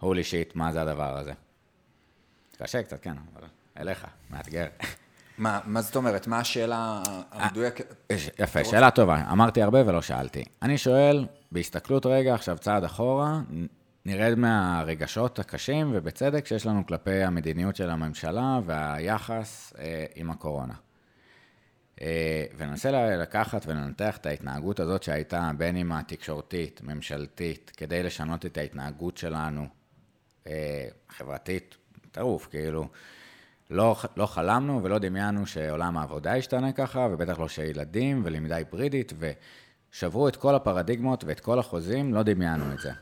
הולי 0.00 0.24
שיט, 0.24 0.54
מה 0.54 0.72
זה 0.72 0.82
הדבר 0.82 1.18
הזה. 1.18 1.32
קשה 2.58 2.82
קצת, 2.82 3.02
כן, 3.02 3.14
אבל 3.34 3.46
אליך, 3.78 4.06
מאתגר. 4.30 4.66
מה, 5.38 5.60
מה 5.64 5.82
זאת 5.82 5.96
אומרת? 5.96 6.26
מה 6.26 6.38
השאלה 6.38 7.02
המדויקת? 7.32 7.94
אה, 8.10 8.16
יפה, 8.38 8.64
שאלה 8.64 8.90
טובה. 8.90 9.24
אמרתי 9.32 9.62
הרבה 9.62 9.82
ולא 9.86 10.02
שאלתי. 10.02 10.44
אני 10.62 10.78
שואל, 10.78 11.26
בהסתכלות 11.52 12.06
רגע, 12.06 12.34
עכשיו 12.34 12.58
צעד 12.58 12.84
אחורה, 12.84 13.40
נרד 14.06 14.34
מהרגשות 14.34 15.38
הקשים, 15.38 15.90
ובצדק, 15.94 16.46
שיש 16.46 16.66
לנו 16.66 16.86
כלפי 16.86 17.22
המדיניות 17.22 17.76
של 17.76 17.90
הממשלה 17.90 18.60
והיחס 18.66 19.72
אה, 19.78 20.04
עם 20.14 20.30
הקורונה. 20.30 20.74
אה, 22.00 22.44
וננסה 22.56 23.16
לקחת 23.16 23.66
ולנתח 23.66 24.16
את 24.16 24.26
ההתנהגות 24.26 24.80
הזאת 24.80 25.02
שהייתה 25.02 25.50
בין 25.56 25.76
אם 25.76 25.92
התקשורתית, 25.92 26.80
ממשלתית, 26.84 27.72
כדי 27.76 28.02
לשנות 28.02 28.46
את 28.46 28.58
ההתנהגות 28.58 29.16
שלנו, 29.16 29.66
אה, 30.46 30.86
חברתית, 31.08 31.76
טירוף, 32.12 32.46
כאילו. 32.50 32.88
לא, 33.70 33.96
לא 34.16 34.26
חלמנו 34.26 34.82
ולא 34.82 34.98
דמיינו 34.98 35.46
שעולם 35.46 35.96
העבודה 35.96 36.36
ישתנה 36.36 36.72
ככה, 36.72 37.08
ובטח 37.12 37.38
לא 37.38 37.48
שילדים 37.48 38.22
ולמידה 38.24 38.56
היברידית, 38.56 39.12
ושברו 39.18 40.28
את 40.28 40.36
כל 40.36 40.54
הפרדיגמות 40.54 41.24
ואת 41.24 41.40
כל 41.40 41.58
החוזים, 41.58 42.14
לא 42.14 42.22
דמיינו 42.22 42.72
את 42.72 42.78
זה. 42.78 42.92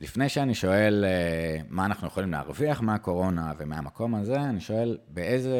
לפני 0.00 0.28
שאני 0.28 0.54
שואל 0.54 1.04
אה, 1.04 1.60
מה 1.68 1.84
אנחנו 1.84 2.06
יכולים 2.06 2.32
להרוויח 2.32 2.80
מהקורונה 2.80 3.52
ומהמקום 3.58 4.14
הזה, 4.14 4.40
אני 4.40 4.60
שואל 4.60 4.98
באיזה 5.08 5.56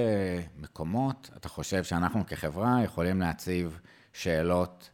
מקומות 0.56 1.30
אתה 1.36 1.48
חושב 1.48 1.84
שאנחנו 1.84 2.26
כחברה 2.26 2.80
יכולים 2.84 3.20
להציב 3.20 3.80
שאלות 4.12 4.90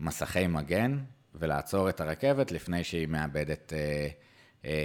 כמסכי 0.00 0.46
מגן 0.46 0.98
ולעצור 1.34 1.88
את 1.88 2.00
הרכבת 2.00 2.52
לפני 2.52 2.84
שהיא 2.84 3.08
מאבדת 3.08 3.72
אה, 3.72 4.08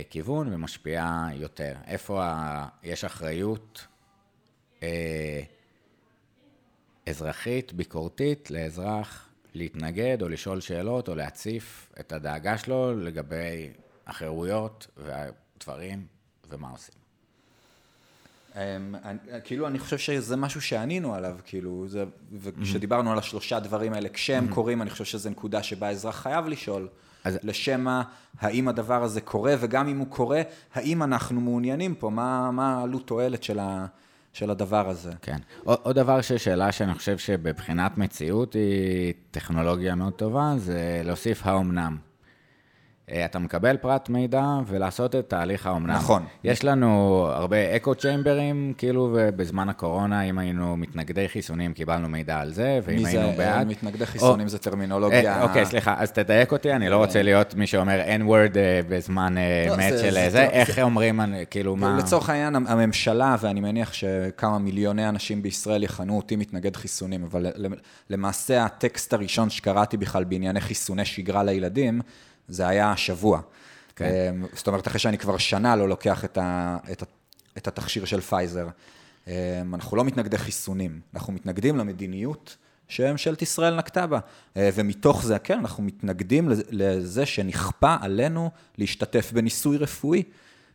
כיוון 0.10 0.54
ומשפיעה 0.54 1.30
יותר. 1.34 1.76
איפה 1.88 2.24
ה... 2.24 2.68
יש 2.84 3.06
אחריות 3.06 3.88
אה, 4.84 5.42
אזרחית, 7.08 7.74
ביקורתית, 7.74 8.52
לאזרח 8.52 9.30
להתנגד 9.54 10.22
או 10.22 10.30
לשאול 10.30 10.62
שאלות 10.62 11.10
או 11.10 11.16
להציף 11.16 11.92
את 12.00 12.12
הדאגה 12.12 12.58
שלו 12.58 13.00
לגבי 13.00 13.70
החירויות 14.08 14.88
והדברים 14.98 16.06
ומה 16.50 16.70
עושים. 16.70 16.96
אמ, 18.56 18.96
כאילו, 19.44 19.68
אני 19.68 19.80
חושב 19.80 19.98
שזה 19.98 20.36
משהו 20.36 20.62
שענינו 20.62 21.16
עליו, 21.16 21.38
כאילו, 21.46 21.88
זה, 21.88 22.06
וכשדיברנו 22.40 23.12
על 23.12 23.18
השלושה 23.18 23.60
דברים 23.60 23.94
האלה, 23.94 24.10
כשהם 24.10 24.48
קורים, 24.48 24.82
אני 24.82 24.90
חושב 24.90 25.06
שזו 25.06 25.30
נקודה 25.30 25.64
שבה 25.64 25.88
האזרח 25.88 26.16
חייב 26.16 26.48
לשאול. 26.48 26.88
אז 27.24 27.40
לשם 27.44 27.82
מה, 27.82 28.04
האם 28.40 28.68
הדבר 28.68 29.04
הזה 29.04 29.22
קורה, 29.22 29.56
וגם 29.60 29.88
אם 29.88 29.98
הוא 29.98 30.08
קורה, 30.08 30.42
האם 30.74 31.04
אנחנו 31.04 31.42
מעוניינים 31.42 31.96
פה, 31.96 32.10
מה, 32.10 32.52
מה 32.52 32.78
העלות 32.78 33.08
תועלת 33.08 33.44
של, 33.44 33.60
ה, 33.60 33.86
של 34.34 34.50
הדבר 34.50 34.90
הזה. 34.90 35.12
כן. 35.22 35.38
עוד, 35.64 35.78
עוד 35.84 35.96
דבר 35.96 36.22
ששאלה 36.22 36.72
שאני 36.72 36.94
חושב 36.94 37.18
שבבחינת 37.18 37.98
מציאות 37.98 38.54
היא 38.54 39.14
טכנולוגיה 39.32 39.96
מאוד 39.96 40.14
טובה, 40.14 40.54
זה 40.58 41.02
להוסיף 41.06 41.48
האומנם. 41.48 42.09
אה, 43.12 43.26
אתה 43.26 43.40
מקבל 43.40 43.78
פרט 43.78 44.10
מידע 44.10 44.46
ולעשות 44.68 45.16
את 45.16 45.30
תהליך 45.30 45.68
האומנם. 45.68 45.94
נכון. 45.94 46.24
יש 46.44 46.64
לנו 46.64 47.26
הרבה 47.30 47.76
אקו 47.76 47.96
צ'יימברים, 47.96 48.74
כאילו, 48.78 49.18
בזמן 49.36 49.70
הקורונה, 49.70 50.22
אם 50.22 50.38
היינו 50.38 50.78
מתנגדי 50.78 51.30
חיסונים, 51.30 51.74
קיבלנו 51.74 52.10
מידע 52.10 52.40
על 52.40 52.54
זה, 52.54 52.80
ואם 52.84 53.06
היינו 53.06 53.32
בעד... 53.38 53.68
מי 53.68 53.74
זה 53.74 53.80
מתנגדי 53.80 54.06
חיסונים? 54.06 54.46
או, 54.46 54.50
זה 54.50 54.58
טרמינולוגיה... 54.58 55.38
אה, 55.38 55.44
אוקיי, 55.44 55.66
סליחה, 55.66 55.96
אז 55.98 56.12
תדייק 56.12 56.52
אותי, 56.52 56.74
אני 56.74 56.90
לא 56.90 56.98
רוצה 56.98 57.22
להיות 57.22 57.56
מי 57.56 57.68
שאומר 57.68 58.02
N-word 58.02 58.58
אה, 58.58 58.80
בזמן 58.90 59.36
לא, 59.70 59.78
מת 59.78 59.90
של 59.90 60.12
זה, 60.12 60.30
זה, 60.30 60.44
איך 60.44 60.76
זה... 60.76 60.84
אומרים, 60.84 61.22
כאילו, 61.50 61.76
מה... 61.76 61.98
לצורך 61.98 62.30
העניין, 62.30 62.56
הממשלה, 62.56 63.36
ואני 63.42 63.62
מניח 63.62 63.94
שכמה 63.94 64.60
מיליוני 64.60 65.10
אנשים 65.10 65.42
בישראל 65.42 65.84
יכנו 65.84 66.18
אותי 66.18 66.36
מתנגד 66.36 66.76
חיסונים, 66.76 67.24
אבל 67.24 67.46
למעשה 68.10 68.66
הטקסט 68.66 69.14
הראשון 69.14 69.50
שקראתי 69.50 69.98
בכלל 69.98 70.24
בענייני 70.24 70.62
חיסוני 70.62 71.06
שגרה 71.06 71.44
לילדים, 71.44 72.02
זה 72.50 72.68
היה 72.68 72.92
השבוע. 72.92 73.42
כן. 73.96 74.06
אמ, 74.06 74.46
זאת 74.54 74.68
אומרת, 74.68 74.88
אחרי 74.88 75.00
שאני 75.00 75.18
כבר 75.18 75.38
שנה 75.38 75.76
לא 75.76 75.90
לוקח 75.90 76.26
את, 76.26 76.38
ה, 76.38 76.78
את, 76.92 77.02
ה, 77.02 77.06
את 77.58 77.68
התכשיר 77.68 78.06
של 78.06 78.22
פייזר. 78.22 78.68
אמ, 79.28 79.34
אנחנו 79.76 79.98
לא 79.98 80.04
מתנגדי 80.04 80.38
חיסונים, 80.38 81.00
אנחנו 81.14 81.34
מתנגדים 81.34 81.78
למדיניות 81.78 82.58
שממשלת 82.88 83.42
ישראל 83.42 83.76
נקטה 83.76 84.08
בה. 84.08 84.20
אה, 84.58 84.70
ומתוך 84.74 85.24
זה, 85.26 85.40
כן, 85.40 85.60
אנחנו 85.60 85.84
מתנגדים 85.84 86.50
לזה 86.70 87.26
שנכפה 87.26 87.96
עלינו 88.02 88.50
להשתתף 88.78 89.32
בניסוי 89.32 89.78
רפואי. 89.78 90.24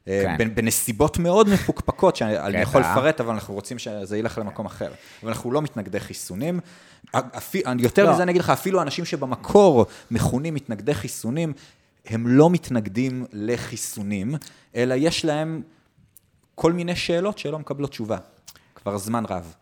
אה, 0.09 0.35
כן. 0.39 0.55
בנסיבות 0.55 1.19
מאוד 1.19 1.49
מפוקפקות, 1.49 2.17
שאני 2.17 2.59
יכול 2.59 2.81
לפרט, 2.81 3.21
אבל 3.21 3.35
אנחנו 3.35 3.55
רוצים 3.55 3.79
שזה 3.79 4.19
ילך 4.19 4.39
למקום 4.39 4.67
אחר. 4.67 4.91
אבל 5.23 5.29
אנחנו 5.31 5.53
לא 5.53 5.63
מתנגדי 5.63 6.01
חיסונים. 6.01 6.61
יותר 7.79 8.05
לא. 8.05 8.13
מזה 8.13 8.23
אני 8.23 8.31
אגיד 8.31 8.43
לך, 8.43 8.51
אפילו 8.51 8.83
אנשים 8.83 9.05
שבמקור 9.05 9.87
מכונים 10.11 10.55
מתנגדי 10.55 10.95
חיסונים, 10.95 11.53
הם 12.07 12.27
לא 12.27 12.51
מתנגדים 12.51 13.27
לחיסונים, 13.33 14.35
אלא 14.75 14.95
יש 14.95 15.25
להם 15.25 15.63
כל 16.55 16.73
מיני 16.73 16.97
שאלות 16.97 17.39
שלא 17.39 17.59
מקבלות 17.59 17.91
תשובה, 17.91 18.19
כבר 18.75 18.99
זמן 18.99 19.25
רב. 19.29 19.55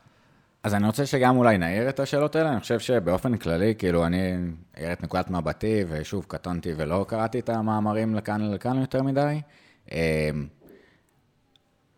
אז 0.62 0.74
אני 0.74 0.86
רוצה 0.86 1.06
שגם 1.06 1.36
אולי 1.36 1.58
נעיר 1.58 1.88
את 1.88 2.00
השאלות 2.00 2.36
האלה, 2.36 2.52
אני 2.52 2.60
חושב 2.60 2.78
שבאופן 2.78 3.36
כללי, 3.36 3.74
כאילו, 3.78 4.06
אני 4.06 4.36
אעיר 4.78 4.92
את 4.92 5.02
נקודת 5.02 5.30
מבטי, 5.30 5.84
ושוב, 5.88 6.24
קטונתי 6.28 6.72
ולא 6.76 7.04
קראתי 7.08 7.38
את 7.38 7.48
המאמרים 7.48 8.14
לכאן 8.14 8.42
ולכאן 8.42 8.80
יותר 8.80 9.02
מדי. 9.02 9.40
אמ, 9.92 10.46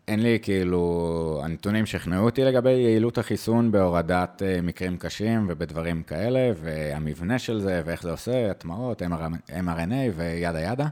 אין 0.07 0.19
לי, 0.23 0.39
כאילו, 0.41 1.41
הנתונים 1.43 1.85
שכנעו 1.85 2.25
אותי 2.25 2.43
לגבי 2.43 2.69
יעילות 2.69 3.17
החיסון 3.17 3.71
בהורדת 3.71 4.41
אה, 4.45 4.61
מקרים 4.61 4.97
קשים 4.97 5.47
ובדברים 5.49 6.03
כאלה, 6.03 6.51
והמבנה 6.61 7.39
של 7.39 7.59
זה, 7.59 7.81
ואיך 7.85 8.03
זה 8.03 8.11
עושה, 8.11 8.51
הטמעות, 8.51 9.01
mRNA 9.49 10.11
וידה 10.15 10.61
ידה. 10.61 10.87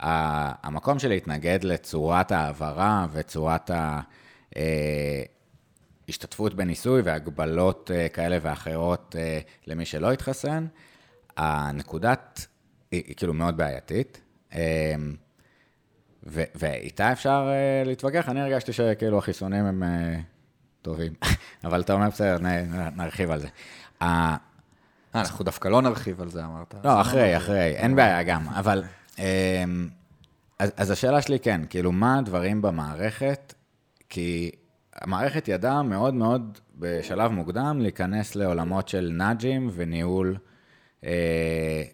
המקום 0.00 0.98
של 0.98 1.08
להתנגד 1.08 1.64
לצורת 1.64 2.32
ההעברה 2.32 3.06
וצורת 3.12 3.70
ההשתתפות 6.08 6.52
אה, 6.52 6.56
בניסוי 6.56 7.00
והגבלות 7.04 7.90
אה, 7.94 8.08
כאלה 8.08 8.38
ואחרות 8.42 9.16
למי 9.66 9.84
שלא 9.84 10.12
התחסן, 10.12 10.66
הנקודת 11.36 12.46
היא 12.90 13.14
כאילו 13.16 13.34
מאוד 13.34 13.56
בעייתית. 13.56 14.20
ואיתה 16.26 17.12
אפשר 17.12 17.48
uh, 17.48 17.88
להתווכח, 17.88 18.28
אני 18.28 18.40
הרגשתי 18.40 18.72
שכאילו 18.72 19.18
החיסונים 19.18 19.64
הם 19.64 19.82
uh, 19.82 20.20
טובים, 20.82 21.12
אבל 21.64 21.80
אתה 21.80 21.92
אומר, 21.92 22.08
בסדר, 22.08 22.36
נרחיב 22.96 23.30
על 23.30 23.40
זה. 23.40 23.48
Uh, 24.02 24.04
אנחנו 25.14 25.44
דווקא 25.44 25.68
לא 25.68 25.82
נרחיב 25.82 26.20
על 26.20 26.28
זה, 26.28 26.44
אמרת. 26.44 26.74
לא, 26.84 27.00
אחרי, 27.00 27.36
אחרי, 27.36 27.76
אין 27.76 27.96
בעיה 27.96 28.22
גם, 28.22 28.48
אבל... 28.48 28.82
Um, 29.16 29.20
אז, 30.60 30.72
אז 30.76 30.90
השאלה 30.90 31.22
שלי 31.22 31.38
כן, 31.38 31.60
כאילו, 31.70 31.92
מה 31.92 32.18
הדברים 32.18 32.62
במערכת? 32.62 33.54
כי 34.08 34.50
המערכת 34.94 35.48
ידעה 35.48 35.82
מאוד 35.82 36.14
מאוד 36.14 36.58
בשלב 36.78 37.30
מוקדם 37.30 37.78
להיכנס 37.80 38.34
לעולמות 38.34 38.88
של 38.88 39.10
נאג'ים 39.12 39.70
וניהול 39.74 40.36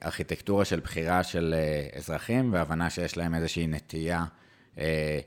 ארכיטקטורה 0.04 0.64
של 0.64 0.80
בחירה 0.80 1.22
של 1.22 1.54
אה, 1.57 1.98
אזרחים, 1.98 2.52
והבנה 2.52 2.90
שיש 2.90 3.16
להם 3.16 3.34
איזושהי 3.34 3.66
נטייה 3.66 4.24
אה, 4.78 5.18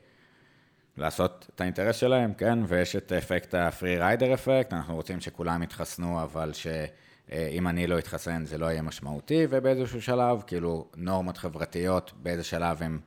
לעשות 0.97 1.47
את 1.55 1.61
האינטרס 1.61 1.95
שלהם, 1.95 2.33
כן? 2.33 2.59
ויש 2.67 2.95
את 2.95 3.11
אפקט 3.11 3.53
ה-free 3.53 4.01
rider 4.21 4.33
אפקט, 4.33 4.73
אנחנו 4.73 4.95
רוצים 4.95 5.21
שכולם 5.21 5.63
יתחסנו, 5.63 6.23
אבל 6.23 6.51
שאם 6.53 7.67
אני 7.67 7.87
לא 7.87 7.99
אתחסן 7.99 8.45
זה 8.45 8.57
לא 8.57 8.65
יהיה 8.65 8.81
משמעותי, 8.81 9.47
ובאיזשהו 9.49 10.01
שלב, 10.01 10.41
כאילו, 10.47 10.87
נורמות 10.95 11.37
חברתיות, 11.37 12.13
באיזה 12.15 12.43
שלב 12.43 12.83
הן 12.83 12.99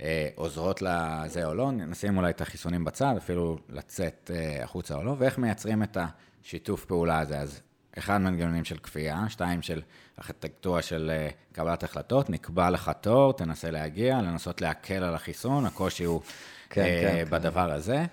אה, 0.00 0.28
עוזרות 0.34 0.82
לזה 0.82 1.44
או 1.44 1.54
לא, 1.54 1.70
נשים 1.70 2.16
אולי 2.16 2.30
את 2.30 2.40
החיסונים 2.40 2.84
בצד, 2.84 3.14
אפילו 3.16 3.58
לצאת 3.68 4.30
אה, 4.34 4.64
החוצה 4.64 4.94
או 4.94 5.04
לא, 5.04 5.14
ואיך 5.18 5.38
מייצרים 5.38 5.82
את 5.82 5.98
השיתוף 6.42 6.84
פעולה 6.84 7.18
הזה. 7.18 7.38
אז 7.38 7.60
אחד, 7.98 8.18
מנגנונים 8.18 8.64
של 8.64 8.76
כפייה, 8.76 9.24
שתיים, 9.28 9.62
של 9.62 9.82
ארכיטקטורה 10.18 10.82
של 10.82 11.10
אה, 11.14 11.28
קבלת 11.52 11.82
החלטות, 11.82 12.30
נקבע 12.30 12.70
לך 12.70 12.90
תור, 13.00 13.32
תנסה 13.32 13.70
להגיע, 13.70 14.18
לנסות 14.18 14.60
להקל 14.60 15.04
על 15.04 15.14
החיסון, 15.14 15.66
הקושי 15.66 16.04
הוא 16.04 16.22
כן, 16.70 16.82
אה, 16.82 17.24
כן, 17.24 17.30
בדבר 17.30 17.68
כן. 17.68 17.74
הזה. 17.74 18.04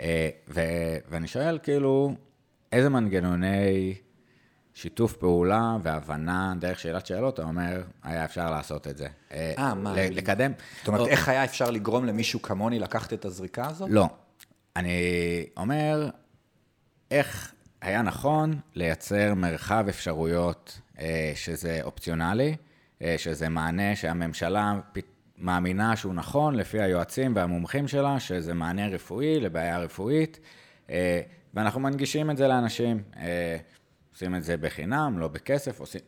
אה, 0.00 0.28
ו- 0.48 0.96
ואני 1.08 1.28
שואל, 1.28 1.58
כאילו, 1.62 2.14
איזה 2.72 2.88
מנגנוני 2.88 3.94
שיתוף 4.74 5.12
פעולה 5.12 5.76
והבנה 5.82 6.54
דרך 6.58 6.80
שאלת 6.80 7.06
שאלות, 7.06 7.34
אתה 7.34 7.42
אומר, 7.42 7.82
היה 8.02 8.24
אפשר 8.24 8.50
לעשות 8.50 8.88
את 8.88 8.96
זה. 8.96 9.08
אה, 9.32 9.74
מה? 9.74 9.94
לקדם. 9.96 10.52
זאת 10.78 10.88
אומרת, 10.88 11.00
או... 11.00 11.06
איך 11.06 11.28
היה 11.28 11.44
אפשר 11.44 11.70
לגרום 11.70 12.04
למישהו 12.04 12.42
כמוני 12.42 12.78
לקחת 12.78 13.12
את 13.12 13.24
הזריקה 13.24 13.66
הזאת? 13.66 13.88
לא. 13.92 14.08
אני 14.76 15.46
אומר, 15.56 16.08
איך 17.10 17.54
היה 17.84 18.02
נכון 18.02 18.60
לייצר 18.74 19.34
מרחב 19.34 19.86
אפשרויות 19.88 20.80
אה, 20.98 21.32
שזה 21.34 21.80
אופציונלי, 21.82 22.56
אה, 23.02 23.14
שזה 23.18 23.48
מענה 23.48 23.96
שהממשלה 23.96 24.80
מאמינה 25.38 25.96
שהוא 25.96 26.14
נכון 26.14 26.54
לפי 26.54 26.82
היועצים 26.82 27.36
והמומחים 27.36 27.88
שלה, 27.88 28.20
שזה 28.20 28.54
מענה 28.54 28.88
רפואי 28.88 29.40
לבעיה 29.40 29.78
רפואית, 29.78 30.40
אה, 30.90 31.20
ואנחנו 31.54 31.80
מנגישים 31.80 32.30
את 32.30 32.36
זה 32.36 32.48
לאנשים. 32.48 33.02
עושים 34.12 34.34
את 34.34 34.44
זה 34.44 34.56
בחינם, 34.56 35.18
לא 35.18 35.28
בכסף, 35.28 35.80
עושים... 35.80 36.00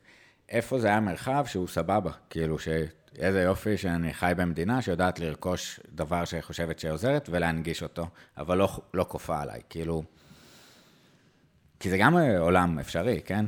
איפה 0.48 0.78
זה 0.78 0.88
היה 0.88 1.00
מרחב 1.00 1.44
שהוא 1.48 1.68
סבבה, 1.68 2.10
כאילו 2.30 2.58
שאיזה 2.58 3.42
יופי 3.42 3.76
שאני 3.76 4.14
חי 4.14 4.32
במדינה 4.36 4.82
שיודעת 4.82 5.20
לרכוש 5.20 5.80
דבר 5.94 6.24
שהיא 6.24 6.40
חושבת 6.40 6.78
שעוזרת 6.78 7.28
ולהנגיש 7.32 7.82
אותו, 7.82 8.06
אבל 8.36 8.58
לא, 8.58 8.68
לא 8.94 9.06
כופה 9.08 9.40
עליי, 9.40 9.60
כאילו... 9.70 10.02
כי 11.80 11.90
זה 11.90 11.98
גם 11.98 12.16
עולם 12.38 12.78
אפשרי, 12.78 13.20
כן? 13.24 13.46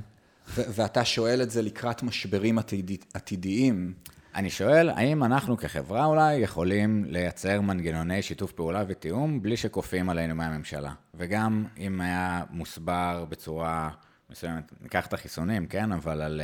ואתה 0.57 1.05
שואל 1.05 1.43
את 1.43 1.51
זה 1.51 1.63
לקראת 1.63 2.03
משברים 2.03 2.59
עתיד, 2.59 3.05
עתידיים. 3.15 3.95
אני 4.35 4.51
שואל, 4.51 4.89
האם 4.89 5.25
אנחנו 5.25 5.57
כחברה 5.57 6.05
אולי 6.05 6.35
יכולים 6.35 7.05
לייצר 7.09 7.61
מנגנוני 7.61 8.23
שיתוף 8.23 8.53
פעולה 8.53 8.85
ותיאום 8.89 9.43
בלי 9.43 9.57
שכופים 9.57 10.11
עלינו 10.11 10.35
מהממשלה? 10.35 10.93
וגם 11.15 11.65
אם 11.79 12.01
היה 12.01 12.45
מוסבר 12.51 13.25
בצורה 13.29 13.91
מסוימת, 14.31 14.73
ניקח 14.81 15.07
את 15.07 15.13
החיסונים, 15.13 15.67
כן? 15.67 15.93
אבל 15.93 16.23
על 16.23 16.41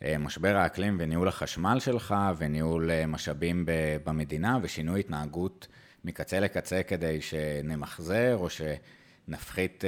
uh, 0.00 0.04
משבר 0.18 0.56
האקלים 0.56 0.96
וניהול 1.00 1.28
החשמל 1.28 1.80
שלך, 1.80 2.14
וניהול 2.38 2.90
משאבים 3.06 3.64
במדינה, 4.04 4.58
ושינוי 4.62 5.00
התנהגות 5.00 5.66
מקצה 6.04 6.40
לקצה 6.40 6.82
כדי 6.82 7.20
שנמחזר, 7.20 8.36
או 8.36 8.48
שנפחית... 8.50 9.84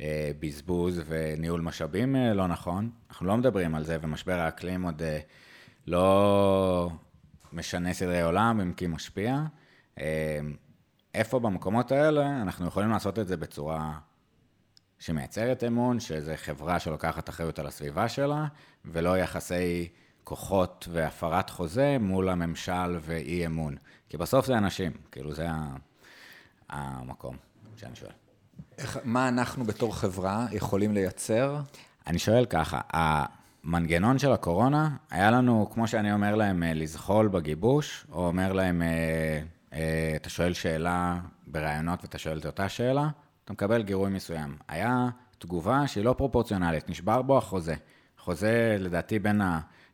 אה, 0.00 0.30
בזבוז 0.40 1.00
וניהול 1.06 1.60
משאבים 1.60 2.16
אה, 2.16 2.34
לא 2.34 2.46
נכון. 2.48 2.90
אנחנו 3.10 3.26
לא 3.26 3.36
מדברים 3.36 3.74
על 3.74 3.84
זה, 3.84 3.98
ומשבר 4.02 4.38
האקלים 4.38 4.82
עוד 4.82 5.02
אה, 5.02 5.18
לא 5.86 6.90
משנה 7.52 7.92
סדרי 7.92 8.22
עולם, 8.22 8.60
אם 8.60 8.72
כי 8.72 8.86
משפיע. 8.86 9.42
איפה 11.14 11.38
במקומות 11.38 11.92
האלה 11.92 12.42
אנחנו 12.42 12.66
יכולים 12.66 12.90
לעשות 12.90 13.18
את 13.18 13.28
זה 13.28 13.36
בצורה 13.36 13.98
שמייצרת 14.98 15.64
אמון, 15.64 16.00
שזו 16.00 16.32
חברה 16.36 16.78
שלוקחת 16.78 17.28
אחריות 17.28 17.58
על 17.58 17.66
הסביבה 17.66 18.08
שלה, 18.08 18.46
ולא 18.84 19.18
יחסי 19.18 19.88
כוחות 20.24 20.88
והפרת 20.92 21.50
חוזה 21.50 21.96
מול 22.00 22.28
הממשל 22.28 22.98
ואי 23.00 23.46
אמון. 23.46 23.76
כי 24.08 24.16
בסוף 24.16 24.46
זה 24.46 24.58
אנשים, 24.58 24.92
כאילו 25.10 25.34
זה 25.34 25.46
המקום 26.68 27.36
שאני 27.76 27.96
שואל. 27.96 28.21
איך, 28.78 28.98
מה 29.04 29.28
אנחנו 29.28 29.64
בתור 29.64 29.96
חברה 29.96 30.46
יכולים 30.52 30.94
לייצר? 30.94 31.56
אני 32.06 32.18
שואל 32.18 32.44
ככה, 32.44 32.80
המנגנון 32.90 34.18
של 34.18 34.32
הקורונה, 34.32 34.90
היה 35.10 35.30
לנו, 35.30 35.70
כמו 35.72 35.88
שאני 35.88 36.12
אומר 36.12 36.34
להם, 36.34 36.62
אה, 36.62 36.74
לזחול 36.74 37.28
בגיבוש, 37.28 38.06
או 38.12 38.26
אומר 38.26 38.52
להם, 38.52 38.82
אה, 38.82 39.40
אה, 39.72 40.12
אתה 40.16 40.30
שואל 40.30 40.52
שאלה 40.52 41.18
בראיונות 41.46 42.02
ואתה 42.02 42.18
שואל 42.18 42.38
את 42.38 42.46
אותה 42.46 42.68
שאלה, 42.68 43.08
אתה 43.44 43.52
מקבל 43.52 43.82
גירוי 43.82 44.10
מסוים. 44.10 44.56
היה 44.68 45.08
תגובה 45.38 45.86
שהיא 45.86 46.04
לא 46.04 46.14
פרופורציונלית, 46.18 46.90
נשבר 46.90 47.22
בו 47.22 47.38
החוזה. 47.38 47.74
חוזה, 48.18 48.76
לדעתי, 48.80 49.18
בין 49.18 49.40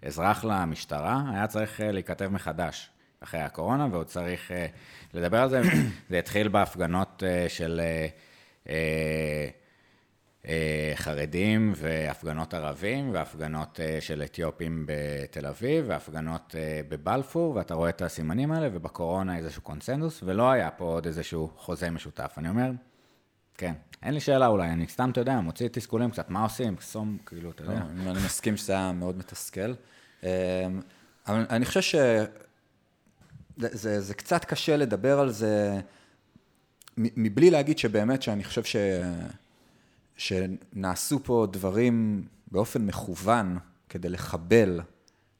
האזרח 0.02 0.44
למשטרה, 0.44 1.22
היה 1.32 1.46
צריך 1.46 1.80
להיכתב 1.84 2.28
מחדש 2.28 2.90
אחרי 3.20 3.40
הקורונה, 3.40 3.88
ועוד 3.90 4.06
צריך 4.06 4.50
לדבר 5.14 5.38
על 5.38 5.48
זה. 5.48 5.62
זה 6.10 6.18
התחיל 6.18 6.48
בהפגנות 6.48 7.22
של... 7.48 7.80
אה, 8.70 9.48
אה, 10.48 10.92
חרדים 10.94 11.72
והפגנות 11.76 12.54
ערבים 12.54 13.10
והפגנות 13.14 13.80
אה, 13.80 14.00
של 14.00 14.22
אתיופים 14.22 14.86
בתל 14.88 15.46
אביב 15.46 15.84
והפגנות 15.88 16.54
בבלפור, 16.88 17.56
ואתה 17.56 17.74
רואה 17.74 17.88
את 17.88 18.02
הסימנים 18.02 18.52
האלה, 18.52 18.68
ובקורונה 18.72 19.36
איזשהו 19.36 19.62
קונסנזוס, 19.62 20.22
ולא 20.22 20.50
היה 20.50 20.70
פה 20.70 20.84
עוד 20.84 21.06
איזשהו 21.06 21.50
חוזה 21.56 21.90
משותף. 21.90 22.34
אני 22.38 22.48
אומר, 22.48 22.70
כן, 23.54 23.72
אין 24.02 24.14
לי 24.14 24.20
שאלה 24.20 24.46
אולי, 24.46 24.70
אני 24.70 24.86
סתם, 24.88 25.10
אתה 25.10 25.20
יודע, 25.20 25.40
מוציא 25.40 25.68
תסכולים 25.72 26.10
קצת, 26.10 26.30
מה 26.30 26.42
עושים? 26.42 26.76
סום, 26.80 27.18
כאילו, 27.26 27.50
אתה 27.50 27.62
יודע. 27.62 27.82
אני 27.96 28.24
מסכים 28.24 28.56
שזה 28.56 28.72
היה 28.72 28.92
מאוד 28.92 29.18
מתסכל. 29.18 29.72
אבל 31.26 31.46
אני 31.50 31.64
חושב 31.64 31.80
ש... 31.80 31.94
זה, 33.56 34.00
זה 34.00 34.14
קצת 34.14 34.44
קשה 34.44 34.76
לדבר 34.76 35.20
על 35.20 35.30
זה 35.30 35.80
מבלי 36.98 37.50
להגיד 37.50 37.78
שבאמת 37.78 38.22
שאני 38.22 38.44
חושב 38.44 38.64
ש... 38.64 38.76
שנעשו 40.16 41.20
פה 41.24 41.46
דברים 41.52 42.26
באופן 42.50 42.86
מכוון 42.86 43.58
כדי 43.88 44.08
לחבל 44.08 44.80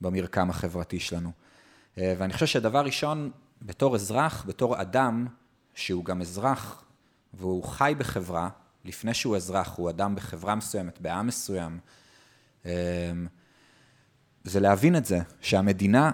במרקם 0.01 0.51
החברתי 0.51 1.01
שלנו. 1.01 1.31
אה, 1.99 2.15
ואני 2.19 2.33
חושב 2.33 2.47
שדבר 2.47 2.85
ראשון, 2.85 3.31
בתור 3.63 3.95
אזרח, 3.95 4.45
בתור 4.47 4.81
אדם, 4.81 5.27
שהוא 5.75 6.05
גם 6.05 6.21
אזרח 6.21 6.85
והוא 7.35 7.65
חי 7.65 7.95
בחברה, 7.99 8.49
לפני 8.85 9.15
שהוא 9.15 9.37
אזרח, 9.37 9.77
הוא 9.77 9.91
אדם 9.91 10.15
בחברה 10.15 10.55
מסוימת, 10.55 11.01
בעם 11.01 11.27
מסוים, 11.27 11.79
אה, 12.67 13.13
זה 14.45 14.61
להבין 14.61 14.97
את 14.97 15.05
זה, 15.05 15.19
שהמדינה 15.41 16.11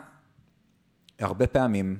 הרבה 1.20 1.46
פעמים, 1.46 1.96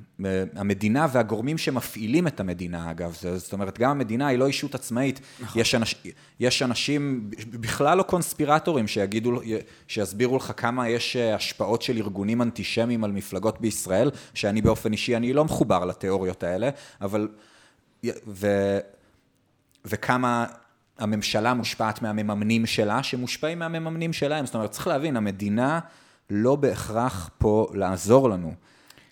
המדינה 0.57 1.07
והגורמים 1.13 1.59
שמפעילים 1.59 2.27
את 2.27 2.41
המדינה, 2.41 2.91
אגב, 2.91 3.17
זאת 3.37 3.53
אומרת, 3.53 3.79
גם 3.79 3.91
המדינה 3.91 4.27
היא 4.27 4.39
לא 4.39 4.47
אישות 4.47 4.75
עצמאית. 4.75 5.21
נכון. 5.41 5.61
יש, 5.61 5.75
אנש, 5.75 5.95
יש 6.41 6.63
אנשים, 6.63 7.31
בכלל 7.51 7.99
לא 7.99 8.03
קונספירטורים, 8.03 8.87
שיגידו, 8.87 9.41
שיסבירו 9.89 10.37
לך 10.37 10.53
כמה 10.57 10.89
יש 10.89 11.17
אה, 11.17 11.35
השפעות 11.35 11.83
של 11.83 11.97
ארגונים 11.97 12.43
אנטישמיים 12.43 13.05
על 13.05 13.13
מפלגות 13.13 13.61
בישראל, 13.61 14.11
שאני 14.35 14.63
באופן 14.63 14.93
אישי, 14.93 15.17
אני 15.17 15.33
לא 15.33 15.45
מחובר 15.45 15.85
לתיאוריות 15.85 16.43
האלה, 16.43 16.71
אבל... 17.01 17.29
ו, 18.27 18.47
וכמה 19.85 20.47
הממשלה 20.99 21.55
מושפעת 21.55 22.03
מהמממנים 22.03 22.67
שלה, 22.67 23.03
שמושפעים 23.03 23.59
מהמממנים 23.59 24.13
שלהם. 24.13 24.47
זאת 24.47 24.55
אומרת, 24.55 24.71
צריך 24.71 24.87
להבין, 24.87 25.17
המדינה 25.17 25.81
לא 26.31 26.57
בהכרח 26.57 27.31
פה 27.39 27.69
לעזור 27.75 28.31
לנו. 28.31 28.55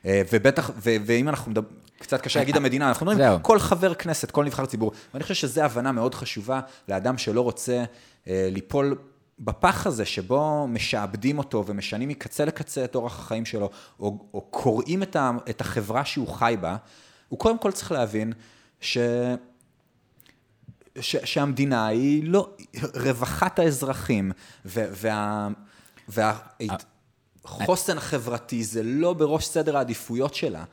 אה, 0.07 0.23
ובטח, 0.33 0.71
ו- 0.77 0.97
ואם 1.07 1.29
אנחנו 1.29 1.51
מדברים, 1.51 1.77
קצת 1.99 2.21
קשה 2.21 2.39
להגיד 2.39 2.57
המדינה, 2.57 2.89
אנחנו 2.89 3.07
מדברים, 3.07 3.41
כל 3.43 3.59
חבר 3.59 3.95
כנסת, 3.95 4.31
כל 4.31 4.45
נבחר 4.45 4.67
ציבור. 4.67 4.93
ואני 5.15 5.23
חושב 5.23 5.35
שזו 5.35 5.63
הבנה 5.63 5.93
מאוד 5.93 6.15
חשובה 6.15 6.61
לאדם 6.89 7.19
שלא 7.19 7.41
רוצה 7.41 7.85
אה, 8.29 8.49
ליפול 8.53 8.99
בפח 9.39 9.87
הזה, 9.87 10.05
שבו 10.05 10.67
משעבדים 10.69 11.39
אותו 11.39 11.65
ומשנים 11.67 12.09
מקצה 12.09 12.45
לקצה 12.45 12.85
את 12.85 12.95
אורח 12.95 13.19
החיים 13.19 13.45
שלו, 13.45 13.71
או, 14.01 14.19
או 14.35 14.41
קוראים 14.41 15.03
את, 15.03 15.17
ה, 15.17 15.31
את 15.51 15.61
החברה 15.61 16.05
שהוא 16.05 16.29
חי 16.29 16.57
בה, 16.61 16.77
הוא 17.29 17.39
קודם 17.39 17.59
כל 17.59 17.73
צריך 17.73 17.93
להבין 17.93 18.33
ש... 18.81 18.99
ש, 21.01 21.17
שהמדינה 21.25 21.87
היא 21.87 22.23
לא, 22.25 22.51
רווחת 22.95 23.59
האזרחים, 23.59 24.33
וה... 24.65 24.85
וה, 24.93 25.49
וה 26.09 26.77
חוסן 27.45 28.01
חברתי 28.01 28.65
זה 28.65 28.83
לא 28.83 29.13
בראש 29.13 29.47
סדר 29.47 29.77
העדיפויות 29.77 30.35
שלה, 30.35 30.65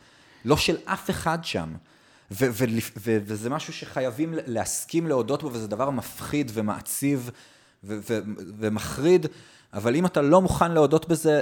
לא 0.46 0.58
של 0.58 0.78
אף 0.86 1.10
אחד 1.10 1.44
שם. 1.44 1.76
וזה 2.32 3.50
משהו 3.50 3.74
שחייבים 3.74 4.34
להסכים 4.46 5.08
להודות 5.08 5.44
בו, 5.44 5.50
וזה 5.54 5.68
דבר 5.68 5.90
מפחיד 5.90 6.52
ומעציב 6.54 7.30
ומחריד, 7.84 9.26
אבל 9.74 9.96
אם 9.96 10.06
אתה 10.06 10.22
לא 10.22 10.42
מוכן 10.42 10.72
להודות 10.72 11.10
בזה, 11.10 11.42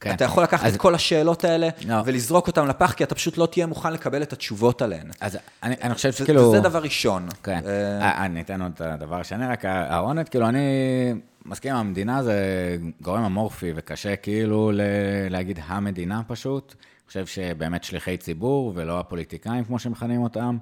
כן. 0.00 0.14
אתה 0.14 0.24
יכול 0.24 0.42
לקחת 0.42 0.66
אז... 0.66 0.74
את 0.74 0.80
כל 0.80 0.94
השאלות 0.94 1.44
האלה. 1.44 1.68
לא. 1.86 1.94
ולזרוק 2.04 2.46
אותן 2.46 2.68
לפח, 2.68 2.92
כי 2.92 3.04
אתה 3.04 3.14
פשוט 3.14 3.38
לא 3.38 3.46
תהיה 3.46 3.66
מוכן 3.66 3.92
לקבל 3.92 4.22
את 4.22 4.32
התשובות 4.32 4.82
עליהן. 4.82 5.10
אז 5.20 5.38
אני, 5.62 5.74
אני 5.82 5.94
חושב 5.94 6.12
שכאילו... 6.12 6.42
וזה 6.42 6.60
דבר 6.60 6.78
ראשון. 6.78 7.28
כן. 7.42 7.60
Uh... 7.64 8.02
אני 8.02 8.40
אתן 8.40 8.62
עוד 8.62 8.72
את 8.74 8.80
הדבר 8.80 9.20
השני, 9.20 9.46
רק 9.46 9.64
העונת, 9.64 10.28
כאילו, 10.28 10.48
אני 10.48 10.60
מסכים, 11.46 11.74
המדינה 11.74 12.22
זה 12.22 12.36
גורם 13.02 13.24
אמורפי 13.24 13.72
וקשה 13.76 14.16
כאילו 14.16 14.70
ל... 14.74 14.80
להגיד 15.30 15.58
המדינה 15.66 16.22
פשוט. 16.26 16.74
אני 16.78 17.06
חושב 17.06 17.26
שבאמת 17.26 17.84
שליחי 17.84 18.16
ציבור 18.16 18.72
ולא 18.74 19.00
הפוליטיקאים, 19.00 19.64
כמו 19.64 19.78
שמכנים 19.78 20.22
אותם, 20.22 20.58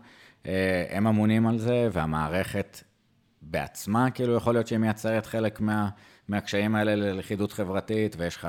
הם 0.90 1.06
אמונים 1.06 1.46
על 1.46 1.58
זה, 1.58 1.88
והמערכת 1.92 2.82
בעצמה, 3.42 4.10
כאילו, 4.10 4.36
יכול 4.36 4.54
להיות 4.54 4.66
שהיא 4.66 4.78
מייצרת 4.78 5.26
חלק 5.26 5.60
מה, 5.60 5.88
מהקשיים 6.28 6.74
האלה 6.74 6.94
ללכידות 6.94 7.52
חברתית, 7.52 8.16
ויש 8.18 8.36
לך 8.36 8.48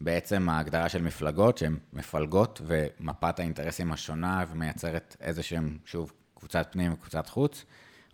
בעצם 0.00 0.48
ההגדרה 0.48 0.88
של 0.88 1.02
מפלגות, 1.02 1.58
שהן 1.58 1.76
מפלגות, 1.92 2.60
ומפת 2.66 3.38
האינטרסים 3.38 3.92
השונה, 3.92 4.44
ומייצרת 4.50 5.16
איזה 5.20 5.42
שהם, 5.42 5.78
שוב, 5.84 6.12
קבוצת 6.34 6.68
פנים 6.70 6.92
וקבוצת 6.92 7.28
חוץ. 7.28 7.64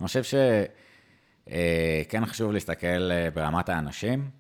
אני 0.01 0.07
חושב 0.07 0.23
שכן 0.23 2.23
אה, 2.23 2.27
חשוב 2.27 2.53
להסתכל 2.53 3.11
אה, 3.13 3.29
ברמת 3.35 3.69
האנשים, 3.69 4.31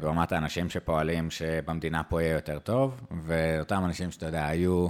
ברמת 0.00 0.32
האנשים 0.32 0.70
שפועלים, 0.70 1.30
שבמדינה 1.30 2.02
פה 2.02 2.22
יהיה 2.22 2.34
יותר 2.34 2.58
טוב, 2.58 3.00
ואותם 3.22 3.84
אנשים 3.84 4.10
שאתה 4.10 4.26
יודע, 4.26 4.46
היו... 4.46 4.88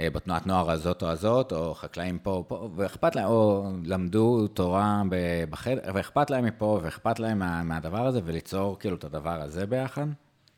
אה, 0.00 0.10
בתנועת 0.10 0.46
נוער 0.46 0.70
הזאת 0.70 1.02
או 1.02 1.08
הזאת, 1.08 1.52
או 1.52 1.74
חקלאים 1.74 2.18
פה, 2.18 2.44
פה, 2.48 2.68
ואכפת 2.76 3.16
להם, 3.16 3.26
או 3.26 3.70
למדו 3.84 4.48
תורה 4.48 5.02
בחדר, 5.50 5.80
ואכפת 5.94 6.30
להם 6.30 6.44
מפה, 6.44 6.80
ואכפת 6.82 7.18
להם 7.18 7.38
מה, 7.38 7.62
מהדבר 7.62 8.06
הזה, 8.06 8.20
וליצור 8.24 8.78
כאילו 8.78 8.96
את 8.96 9.04
הדבר 9.04 9.42
הזה 9.42 9.66
ביחד. 9.66 10.06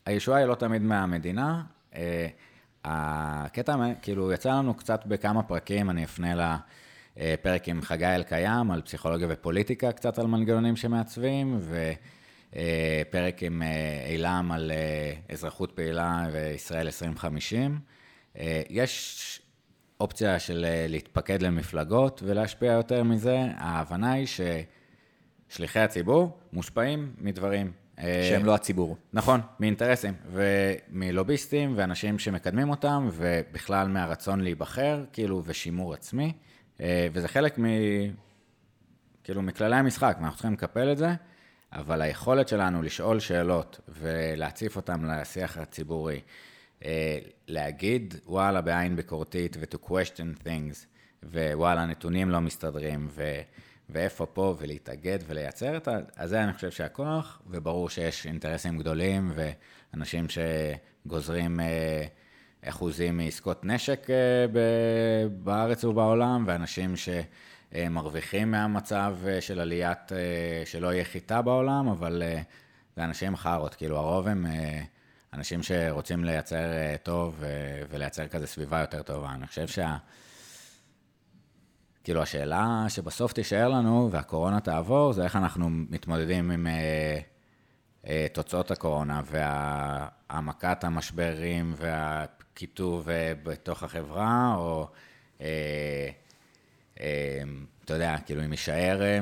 הישועה 0.05 0.39
היא 0.39 0.45
לא 0.45 0.55
תמיד 0.55 0.81
מהמדינה. 0.81 1.63
אה, 1.95 2.27
הקטע, 2.85 3.75
כאילו, 4.01 4.31
יצא 4.31 4.49
לנו 4.49 4.73
קצת 4.73 5.05
בכמה 5.05 5.43
פרקים, 5.43 5.89
אני 5.89 6.03
אפנה 6.03 6.57
לפרק 7.17 7.67
עם 7.67 7.81
חגי 7.81 8.05
אלקיים, 8.05 8.71
על 8.71 8.81
פסיכולוגיה 8.81 9.27
ופוליטיקה, 9.29 9.91
קצת 9.91 10.19
על 10.19 10.27
מנגנונים 10.27 10.75
שמעצבים, 10.75 11.59
ופרק 12.49 13.43
עם 13.43 13.63
אילם 14.09 14.51
על 14.51 14.71
אזרחות 15.29 15.71
פעילה 15.71 16.27
וישראל 16.31 16.85
2050. 16.85 17.79
אה, 18.37 18.61
יש 18.69 19.41
אופציה 19.99 20.39
של 20.39 20.65
אה, 20.67 20.85
להתפקד 20.89 21.41
למפלגות 21.41 22.21
ולהשפיע 22.25 22.71
יותר 22.71 23.03
מזה. 23.03 23.37
ההבנה 23.55 24.11
היא 24.11 24.27
ששליחי 25.49 25.79
הציבור 25.79 26.39
מושפעים 26.53 27.13
מדברים. 27.17 27.71
אה, 27.99 28.27
שהם 28.29 28.45
לא 28.45 28.55
הציבור. 28.55 28.97
נכון, 29.13 29.41
מאינטרסים 29.59 30.13
ומלוביסטים 30.31 31.73
ואנשים 31.77 32.19
שמקדמים 32.19 32.69
אותם, 32.69 33.09
ובכלל 33.13 33.87
מהרצון 33.87 34.41
להיבחר, 34.41 35.03
כאילו, 35.13 35.43
ושימור 35.45 35.93
עצמי. 35.93 36.33
וזה 37.13 37.27
חלק 37.27 37.59
מ... 37.59 37.65
כאילו, 39.23 39.41
מכללי 39.41 39.75
המשחק, 39.75 40.15
ואנחנו 40.19 40.37
צריכים 40.37 40.53
לקפל 40.53 40.91
את 40.91 40.97
זה, 40.97 41.09
אבל 41.73 42.01
היכולת 42.01 42.47
שלנו 42.47 42.81
לשאול 42.81 43.19
שאלות 43.19 43.79
ולהציף 43.87 44.75
אותן 44.75 45.05
לשיח 45.05 45.57
הציבורי, 45.57 46.21
להגיד, 47.47 48.13
וואלה, 48.25 48.61
בעין 48.61 48.95
ביקורתית, 48.95 49.57
ו-to 49.59 49.89
question 49.89 50.43
things, 50.43 50.85
ווואלה, 51.23 51.85
נתונים 51.85 52.29
לא 52.29 52.41
מסתדרים, 52.41 53.07
ו... 53.11 53.41
ואיפה 53.91 54.25
פה, 54.25 54.55
ולהתאגד 54.59 55.19
ולייצר 55.27 55.77
את 55.77 55.87
ה... 55.87 55.97
אז 56.15 56.29
זה 56.29 56.43
אני 56.43 56.53
חושב 56.53 56.71
שהכוח, 56.71 57.41
וברור 57.49 57.89
שיש 57.89 58.25
אינטרסים 58.25 58.77
גדולים, 58.77 59.31
ואנשים 59.35 60.25
שגוזרים 60.29 61.59
אה, 61.59 62.05
אחוזים 62.63 63.17
מעסקות 63.17 63.65
נשק 63.65 64.09
אה, 64.09 65.27
בארץ 65.43 65.83
ובעולם, 65.83 66.43
ואנשים 66.47 66.93
שמרוויחים 67.71 68.51
מהמצב 68.51 69.17
של 69.39 69.59
עליית, 69.59 70.11
שלא 70.65 70.93
יהיה 70.93 71.03
חיטה 71.03 71.41
בעולם, 71.41 71.87
אבל 71.87 72.23
זה 72.95 73.03
אנשים 73.03 73.35
חארות, 73.35 73.75
כאילו 73.75 73.97
הרוב 73.97 74.27
הם... 74.27 74.45
אנשים 75.33 75.63
שרוצים 75.63 76.23
לייצר 76.23 76.71
אה, 76.71 76.95
טוב 77.03 77.43
ולייצר 77.89 78.27
כזה 78.27 78.47
סביבה 78.47 78.79
יותר 78.79 79.01
טובה. 79.01 79.31
אני 79.31 79.47
חושב 79.47 79.67
שה... 79.67 79.97
כאילו, 82.03 82.21
השאלה 82.21 82.85
שבסוף 82.89 83.33
תישאר 83.33 83.69
לנו, 83.69 84.09
והקורונה 84.11 84.59
תעבור, 84.59 85.13
זה 85.13 85.23
איך 85.23 85.35
אנחנו 85.35 85.69
מתמודדים 85.69 86.51
עם 86.51 86.67
אה, 86.67 87.19
אה, 88.07 88.27
תוצאות 88.33 88.71
הקורונה, 88.71 89.21
והעמקת 89.25 90.83
המשברים 90.83 91.73
והקיטוב 91.77 93.09
אה, 93.09 93.33
בתוך 93.43 93.83
החברה, 93.83 94.55
או... 94.57 94.81
אה, 94.81 94.87
אה, 95.41 96.09
אתה 96.95 97.93
יודע, 97.93 98.15
כאילו, 98.25 98.45
אם 98.45 98.51
יישאר 98.51 99.01
אה, 99.01 99.19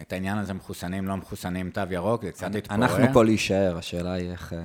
את 0.00 0.12
העניין 0.12 0.38
הזה, 0.38 0.54
מחוסנים, 0.54 1.08
לא 1.08 1.16
מחוסנים, 1.16 1.70
תו 1.70 1.82
ירוק, 1.90 2.24
זה 2.24 2.32
קצת 2.32 2.54
יתפורר. 2.54 2.82
אנחנו 2.82 3.04
פה 3.12 3.24
להישאר, 3.24 3.78
השאלה 3.78 4.12
היא 4.12 4.30
איך... 4.30 4.52
אה, 4.52 4.58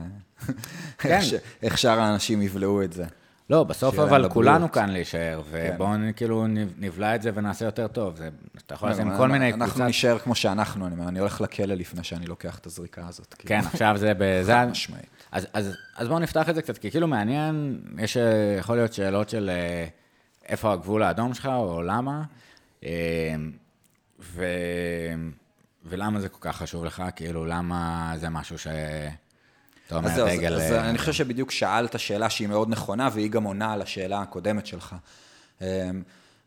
כן. 0.97 1.19
איך 1.63 1.77
שאר 1.77 1.99
האנשים 1.99 2.41
יבלעו 2.41 2.83
את 2.83 2.93
זה. 2.93 3.05
לא, 3.49 3.63
בסוף 3.63 3.99
אבל 3.99 4.29
כולנו 4.29 4.71
כאן 4.71 4.89
להישאר, 4.89 5.41
ובואו 5.49 5.89
כן. 5.89 6.11
כאילו 6.15 6.47
נבלע 6.77 7.15
את 7.15 7.21
זה 7.21 7.31
ונעשה 7.33 7.65
יותר 7.65 7.87
טוב. 7.87 8.15
זה, 8.15 8.29
אתה 8.65 8.73
יכול 8.73 8.89
לשים 8.89 9.17
כל 9.17 9.27
מיני 9.27 9.51
קבוצות. 9.51 9.69
אנחנו 9.69 9.85
נשאר 9.85 10.19
כמו 10.19 10.35
שאנחנו, 10.35 10.87
אני, 10.87 10.95
אני 11.07 11.19
הולך 11.19 11.41
לכלא 11.41 11.75
לפני 11.75 12.03
שאני 12.03 12.25
לוקח 12.25 12.59
את 12.59 12.65
הזריקה 12.65 13.07
הזאת. 13.07 13.33
כן, 13.33 13.45
כאילו. 13.45 13.69
עכשיו 13.73 13.95
זה. 13.97 14.13
חד 14.47 14.67
משמעית. 14.71 15.05
אז, 15.31 15.47
אז, 15.53 15.75
אז 15.95 16.07
בואו 16.07 16.19
נפתח 16.19 16.49
את 16.49 16.55
זה 16.55 16.61
קצת, 16.61 16.77
כי 16.77 16.91
כאילו 16.91 17.07
מעניין, 17.07 17.81
יש, 17.97 18.17
יכול 18.59 18.75
להיות 18.75 18.93
שאלות 18.93 19.29
של 19.29 19.49
אה, 19.49 19.87
איפה 20.49 20.73
הגבול 20.73 21.03
האדום 21.03 21.33
שלך, 21.33 21.45
או 21.45 21.81
למה, 21.81 22.17
אה, 22.19 22.23
ו, 24.19 24.45
ולמה 25.85 26.19
זה 26.19 26.29
כל 26.29 26.37
כך 26.41 26.57
חשוב 26.57 26.85
לך, 26.85 27.03
כאילו, 27.15 27.45
למה 27.45 28.13
זה 28.17 28.29
משהו 28.29 28.57
ש... 28.57 28.67
אתה 29.87 29.95
אומר. 29.95 30.09
אז, 30.09 30.19
אז 30.19 30.71
אה, 30.71 30.89
אני 30.89 30.97
חושב 30.97 31.13
שבדיוק 31.13 31.51
שאלת 31.51 31.99
שאלה 31.99 32.29
שהיא 32.29 32.47
מאוד 32.47 32.69
נכונה, 32.69 33.09
והיא 33.13 33.29
גם 33.29 33.43
עונה 33.43 33.73
על 33.73 33.81
השאלה 33.81 34.21
הקודמת 34.21 34.65
שלך. 34.65 34.95
אמ, 35.61 35.67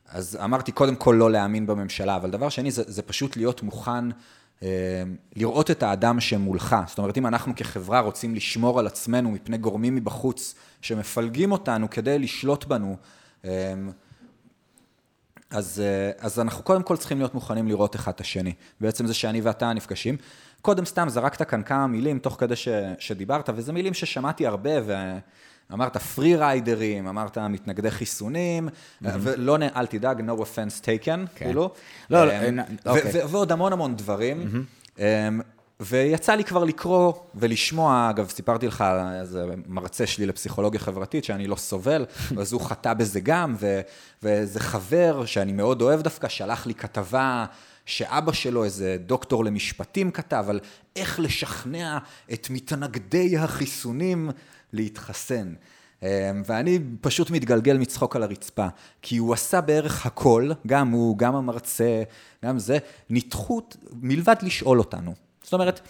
אז 0.08 0.38
אמרתי, 0.44 0.72
קודם 0.72 0.96
כל 0.96 1.16
לא 1.18 1.30
להאמין 1.30 1.66
בממשלה, 1.66 2.16
אבל 2.16 2.30
דבר 2.30 2.48
שני, 2.48 2.70
זה, 2.70 2.82
זה 2.86 3.02
פשוט 3.02 3.36
להיות 3.36 3.62
מוכן 3.62 4.04
אמ, 4.62 4.68
לראות 5.36 5.70
את 5.70 5.82
האדם 5.82 6.20
שמולך. 6.20 6.76
זאת 6.86 6.98
אומרת, 6.98 7.18
אם 7.18 7.26
אנחנו 7.26 7.52
כחברה 7.56 8.00
רוצים 8.00 8.34
לשמור 8.34 8.78
על 8.78 8.86
עצמנו 8.86 9.30
מפני 9.30 9.58
גורמים 9.58 9.94
מבחוץ 9.94 10.54
שמפלגים 10.82 11.52
אותנו 11.52 11.90
כדי 11.90 12.18
לשלוט 12.18 12.64
בנו, 12.64 12.96
אמ, 13.44 13.50
אז, 15.50 15.82
אה, 15.84 16.10
אז 16.18 16.40
אנחנו 16.40 16.64
קודם 16.64 16.82
כל 16.82 16.96
צריכים 16.96 17.18
להיות 17.18 17.34
מוכנים 17.34 17.68
לראות 17.68 17.96
אחד 17.96 18.12
את 18.12 18.20
השני. 18.20 18.52
בעצם 18.80 19.06
זה 19.06 19.14
שאני 19.14 19.40
ואתה 19.40 19.72
נפגשים. 19.72 20.16
קודם 20.62 20.84
סתם 20.84 21.08
זרקת 21.08 21.42
כאן 21.42 21.62
כמה 21.62 21.86
מילים 21.86 22.18
תוך 22.18 22.36
כדי 22.38 22.56
ש, 22.56 22.68
שדיברת, 22.98 23.50
וזה 23.54 23.72
מילים 23.72 23.94
ששמעתי 23.94 24.46
הרבה, 24.46 24.70
ואמרת 25.70 25.96
פרי 25.96 26.36
ריידרים, 26.36 27.06
אמרת 27.06 27.38
מתנגדי 27.38 27.90
חיסונים, 27.90 28.68
mm-hmm. 28.68 29.08
ולא, 29.20 29.56
אל 29.76 29.86
תדאג, 29.86 30.30
no 30.30 30.40
offense 30.40 30.82
taken, 30.82 31.04
כן. 31.04 31.26
כאילו. 31.34 31.70
לא, 32.10 32.26
לא, 32.26 32.32
אמ, 32.32 32.58
אוקיי. 32.86 33.24
ועוד 33.24 33.52
המון 33.52 33.72
המון 33.72 33.96
דברים. 33.96 34.64
Mm-hmm. 34.96 35.00
ויצא 35.82 36.34
לי 36.34 36.44
כבר 36.44 36.64
לקרוא 36.64 37.12
ולשמוע, 37.34 38.10
אגב, 38.10 38.28
סיפרתי 38.28 38.66
לך 38.66 38.80
על 38.80 39.20
איזה 39.20 39.46
מרצה 39.66 40.06
שלי 40.06 40.26
לפסיכולוגיה 40.26 40.80
חברתית, 40.80 41.24
שאני 41.24 41.46
לא 41.46 41.56
סובל, 41.56 42.06
אז 42.40 42.52
הוא 42.52 42.60
חטא 42.60 42.94
בזה 42.94 43.20
גם, 43.20 43.56
ו, 43.60 43.80
ואיזה 44.22 44.60
חבר 44.60 45.26
שאני 45.26 45.52
מאוד 45.52 45.82
אוהב 45.82 46.02
דווקא, 46.02 46.28
שלח 46.28 46.66
לי 46.66 46.74
כתבה 46.74 47.46
שאבא 47.86 48.32
שלו, 48.32 48.64
איזה 48.64 48.96
דוקטור 49.06 49.44
למשפטים 49.44 50.10
כתב, 50.10 50.44
על 50.48 50.60
איך 50.96 51.20
לשכנע 51.20 51.98
את 52.32 52.50
מתנגדי 52.50 53.38
החיסונים 53.38 54.30
להתחסן. 54.72 55.54
אמ, 56.02 56.08
ואני 56.46 56.78
פשוט 57.00 57.30
מתגלגל 57.30 57.78
מצחוק 57.78 58.16
על 58.16 58.22
הרצפה, 58.22 58.66
כי 59.02 59.16
הוא 59.16 59.34
עשה 59.34 59.60
בערך 59.60 60.06
הכל, 60.06 60.50
גם 60.66 60.90
הוא, 60.90 61.18
גם 61.18 61.36
המרצה, 61.36 62.02
גם 62.44 62.58
זה, 62.58 62.78
ניתחות 63.10 63.76
מלבד 64.02 64.36
לשאול 64.42 64.78
אותנו. 64.78 65.27
זאת 65.48 65.54
אומרת... 65.54 65.80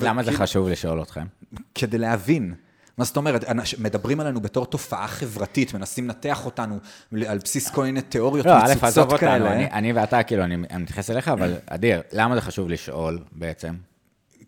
למה 0.00 0.22
זה 0.22 0.32
חשוב 0.32 0.68
לשאול 0.68 1.02
אתכם? 1.02 1.26
כדי 1.74 1.98
להבין. 1.98 2.54
מה 2.98 3.04
זאת 3.04 3.16
אומרת? 3.16 3.44
מדברים 3.78 4.20
עלינו 4.20 4.40
בתור 4.40 4.66
תופעה 4.66 5.08
חברתית, 5.08 5.74
מנסים 5.74 6.04
לנתח 6.04 6.46
אותנו 6.46 6.78
על 7.26 7.38
בסיס 7.38 7.70
כל 7.70 7.84
מיני 7.84 8.02
תיאוריות 8.02 8.46
לא, 8.46 8.58
מצוצות 8.58 8.72
כאלה. 8.72 8.78
לא, 8.78 8.84
א', 8.84 8.88
עזוב 8.88 9.12
אותנו, 9.12 9.46
אני, 9.46 9.70
אני 9.72 9.92
ואתה, 9.92 10.22
כאילו, 10.22 10.44
אני, 10.44 10.54
אני 10.54 10.82
מתייחס 10.82 11.10
אליך, 11.10 11.28
אבל 11.28 11.54
אדיר, 11.66 12.02
למה 12.12 12.34
זה 12.34 12.40
חשוב 12.40 12.68
לשאול 12.68 13.18
בעצם? 13.32 13.74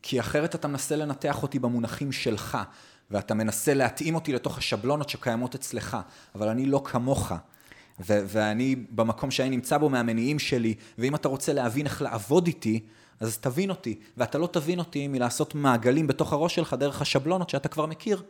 כי 0.03 0.21
אחרת 0.21 0.55
אתה 0.55 0.69
מנסה 0.69 0.97
לנתח 0.97 1.43
אותי 1.43 1.59
במונחים 1.59 2.13
שלך, 2.13 2.59
ואתה 3.11 3.35
מנסה 3.35 3.75
להתאים 3.75 4.15
אותי 4.15 4.33
לתוך 4.33 4.59
השבלונות 4.59 5.09
שקיימות 5.09 5.55
אצלך, 5.55 5.97
אבל 6.35 6.49
אני 6.49 6.67
לא 6.67 6.83
כמוך. 6.85 7.33
ו- 8.01 8.23
ואני 8.27 8.77
במקום 8.91 9.31
שאני 9.31 9.51
נמצא 9.51 9.79
בו 9.79 9.89
מהמניעים 9.89 10.39
שלי, 10.39 10.75
ואם 10.99 11.15
אתה 11.15 11.29
רוצה 11.29 11.53
להבין 11.53 11.87
איך 11.87 12.03
לעבוד 12.03 12.47
איתי, 12.47 12.81
אז 13.21 13.39
תבין 13.39 13.71
אותי, 13.71 13.99
ואתה 14.17 14.39
לא 14.39 14.47
תבין 14.53 14.79
אותי 14.79 15.09
מלעשות 15.09 15.55
מעגלים 15.55 16.07
בתוך 16.07 16.33
הראש 16.33 16.55
שלך 16.55 16.75
דרך 16.75 17.03
השבלונות 17.03 17.51
שאתה 17.51 17.69
כבר 17.69 17.87
מכיר. 17.87 18.23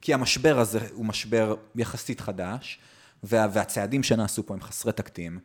כי 0.00 0.14
המשבר 0.14 0.58
הזה 0.58 0.78
הוא 0.94 1.04
משבר 1.04 1.54
יחסית 1.76 2.20
חדש, 2.20 2.78
וה- 3.22 3.46
והצעדים 3.52 4.02
שנעשו 4.02 4.46
פה 4.46 4.54
הם 4.54 4.60
חסרי 4.60 4.92
תקדים, 4.92 5.38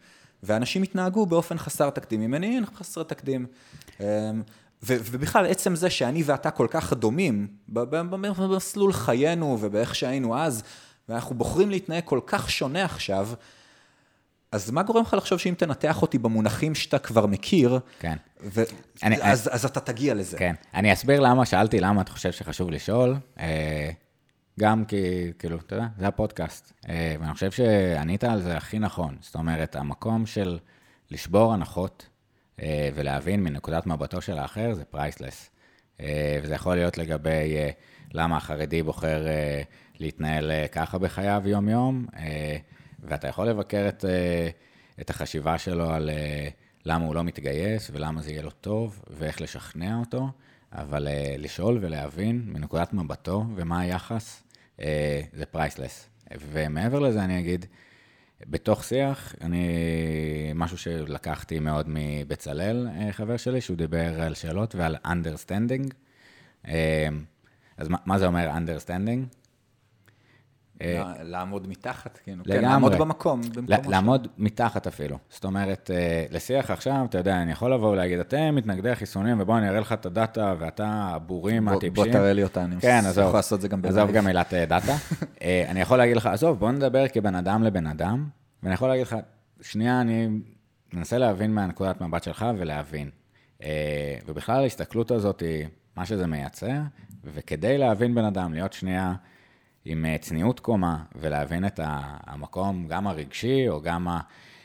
ואנשים 0.44 0.84
התנהגו 0.84 1.26
באופן 1.26 1.58
חסר 1.58 1.90
תקדים 1.90 2.22
ממני, 2.22 2.60
חסרי 2.76 3.04
תקדים. 3.04 3.46
אמ, 4.00 4.06
ו- 4.84 4.98
ובכלל, 5.12 5.46
עצם 5.46 5.76
זה 5.76 5.90
שאני 5.90 6.24
ואתה 6.24 6.52
כל 6.52 6.68
כך 6.70 6.94
דומים 6.94 7.48
במסלול 7.68 8.94
חיינו 8.94 9.58
ובאיך 9.62 9.96
שהיינו 9.96 10.38
אז, 10.38 10.64
ואנחנו 11.10 11.36
בוחרים 11.36 11.70
להתנהג 11.70 12.04
כל 12.06 12.20
כך 12.26 12.50
שונה 12.50 12.86
עכשיו, 12.86 13.30
אז 14.52 14.72
מה 14.72 14.84
גורם 14.84 15.02
לך 15.02 15.14
לחשוב 15.14 15.40
שאם 15.40 15.54
תנתח 15.58 16.02
אותי 16.02 16.18
במונחים 16.18 16.76
שאתה 16.76 17.00
כבר 17.00 17.26
מכיר, 17.26 17.80
כן. 18.00 18.18
ו- 18.44 18.64
אני- 19.04 19.18
אז, 19.22 19.50
אז 19.52 19.66
אתה 19.66 19.80
תגיע 19.80 20.14
לזה. 20.14 20.38
כן. 20.38 20.56
אני 20.74 20.94
אסביר 20.94 21.20
למה 21.20 21.46
שאלתי 21.46 21.80
למה 21.80 22.02
אתה 22.02 22.12
חושב 22.12 22.32
שחשוב 22.32 22.72
לשאול. 22.72 23.16
אה, 23.40 23.90
גם 24.60 24.86
כי, 24.86 24.98
כאילו, 25.40 25.58
אתה 25.58 25.76
יודע, 25.76 25.88
זה 26.00 26.08
הפודקאסט. 26.08 26.74
אה, 26.90 27.16
ואני 27.20 27.34
חושב 27.34 27.52
שענית 27.52 28.24
על 28.24 28.42
זה 28.42 28.58
הכי 28.58 28.80
נכון. 28.80 29.16
זאת 29.22 29.36
אומרת, 29.36 29.76
המקום 29.76 30.26
של 30.26 30.60
לשבור 31.12 31.54
הנחות 31.54 32.06
אה, 32.62 32.90
ולהבין 32.96 33.44
מנקודת 33.44 33.86
מבטו 33.88 34.22
של 34.22 34.38
האחר 34.38 34.74
זה 34.74 34.86
פרייסלס. 34.86 35.50
וזה 36.44 36.54
יכול 36.56 36.76
להיות 36.76 36.98
לגבי 36.98 37.56
למה 38.14 38.38
החרדי 38.38 38.84
בוחר 38.84 39.26
להתנהל 40.00 40.52
ככה 40.72 40.98
בחייו 40.98 41.42
יום-יום, 41.46 42.06
ואתה 43.04 43.28
יכול 43.28 43.50
לבקר 43.50 43.86
את, 43.88 44.06
אה, 44.06 44.50
את 45.02 45.10
החשיבה 45.10 45.58
שלו 45.58 45.90
על 45.90 46.10
אה, 46.10 46.50
למה 46.86 47.06
הוא 47.06 47.16
לא 47.16 47.24
מתגייס 47.24 47.92
ולמה 47.94 48.22
זה 48.22 48.32
יהיה 48.32 48.42
לו 48.42 48.52
טוב 48.52 49.02
ואיך 49.10 49.42
לשכנע 49.42 49.98
אותו, 50.00 50.30
אבל 50.72 51.08
אה, 51.08 51.36
לשאול 51.38 51.78
ולהבין 51.82 52.42
מנקודת 52.46 52.94
מבטו 52.94 53.46
ומה 53.56 53.80
היחס, 53.80 54.44
זה 55.34 55.46
priceless. 55.52 56.10
ומעבר 56.52 57.00
לזה 57.00 57.24
אני 57.24 57.40
אגיד, 57.40 57.66
בתוך 58.48 58.84
שיח, 58.84 59.36
אני, 59.42 59.66
משהו 60.56 60.78
שלקחתי 60.78 61.60
מאוד 61.60 61.86
מבצלאל, 61.90 62.88
חבר 63.12 63.38
שלי, 63.38 63.62
שהוא 63.62 63.78
דיבר 63.78 64.22
על 64.22 64.34
שאלות 64.34 64.76
ועל 64.76 64.96
understanding. 65.06 65.94
אז 67.78 67.88
מה, 67.88 67.98
מה 68.06 68.20
זה 68.20 68.26
אומר 68.26 68.52
understanding? 68.52 69.41
לה- 70.84 71.14
לעמוד 71.24 71.68
מתחת, 71.70 72.20
כאילו. 72.24 72.44
כן, 72.44 72.50
לגמרי. 72.52 72.66
לעמוד 72.70 72.94
במקום. 72.96 73.42
לעמוד 73.68 74.28
מתחת 74.38 74.88
אפילו. 74.88 75.18
זאת 75.30 75.46
אומרת, 75.46 75.92
אה, 75.94 76.26
לשיח 76.32 76.72
עכשיו, 76.72 77.06
אתה 77.10 77.18
יודע, 77.18 77.42
אני 77.42 77.52
יכול 77.52 77.74
לבוא 77.74 77.90
ולהגיד, 77.92 78.20
אתם 78.20 78.56
מתנגדי 78.56 78.96
חיסונים, 78.96 79.42
ובוא 79.42 79.58
אני 79.58 79.70
אראה 79.70 79.80
לך 79.80 79.94
את 79.94 80.06
ה 80.06 80.14
data, 80.14 80.56
ואתה 80.60 80.88
הבורים 80.88 81.68
הטיפשים. 81.68 81.94
בוא 81.94 82.14
תראה 82.14 82.34
לי 82.34 82.44
אותה, 82.44 82.64
אני 82.64 82.76
כן, 82.82 82.98
יכול 83.00 83.10
עזוב. 83.10 83.36
לעשות 83.36 83.58
את 83.58 83.62
זה 83.62 83.68
גם 83.68 83.80
עזוב 83.86 83.94
ב 84.02 84.03
live. 84.03 84.12
גם 84.18 84.26
מילת 84.26 84.54
אה, 84.54 84.66
data. 84.66 84.96
אה, 85.44 85.66
אני 85.68 85.82
יכול 85.82 85.98
להגיד 85.98 86.18
לך, 86.18 86.26
עזוב, 86.26 86.60
בוא 86.60 86.72
נדבר 86.72 87.08
כבן 87.08 87.36
אדם 87.36 87.64
לבן 87.64 87.88
אדם, 87.88 88.28
ואני 88.64 88.74
יכול 88.74 88.88
להגיד 88.88 89.08
לך, 89.08 89.16
שנייה, 89.62 90.02
אני 90.02 90.28
מנסה 90.94 91.18
להבין 91.18 91.54
מהנקודת 91.54 92.02
מבט 92.02 92.24
שלך 92.24 92.46
ולהבין. 92.58 93.10
אה, 93.64 93.70
ובכלל 94.28 94.64
ההסתכלות 94.64 95.12
הזאת 95.12 95.40
היא 95.40 95.66
מה 95.98 96.06
שזה 96.06 96.28
מייצר, 96.28 96.78
וכדי 97.24 97.78
להבין 97.78 98.16
בן 98.16 98.26
אדם, 98.26 98.54
להיות 98.54 98.74
שנייה 98.74 99.14
עם 99.86 100.06
אה, 100.06 100.18
צניעות 100.18 100.60
קומה, 100.60 101.04
ולהבין 101.16 101.66
את 101.66 101.80
המקום, 101.84 102.88
גם 102.88 103.08
הרגשי, 103.08 103.70
או 103.70 103.82
גם 103.82 104.08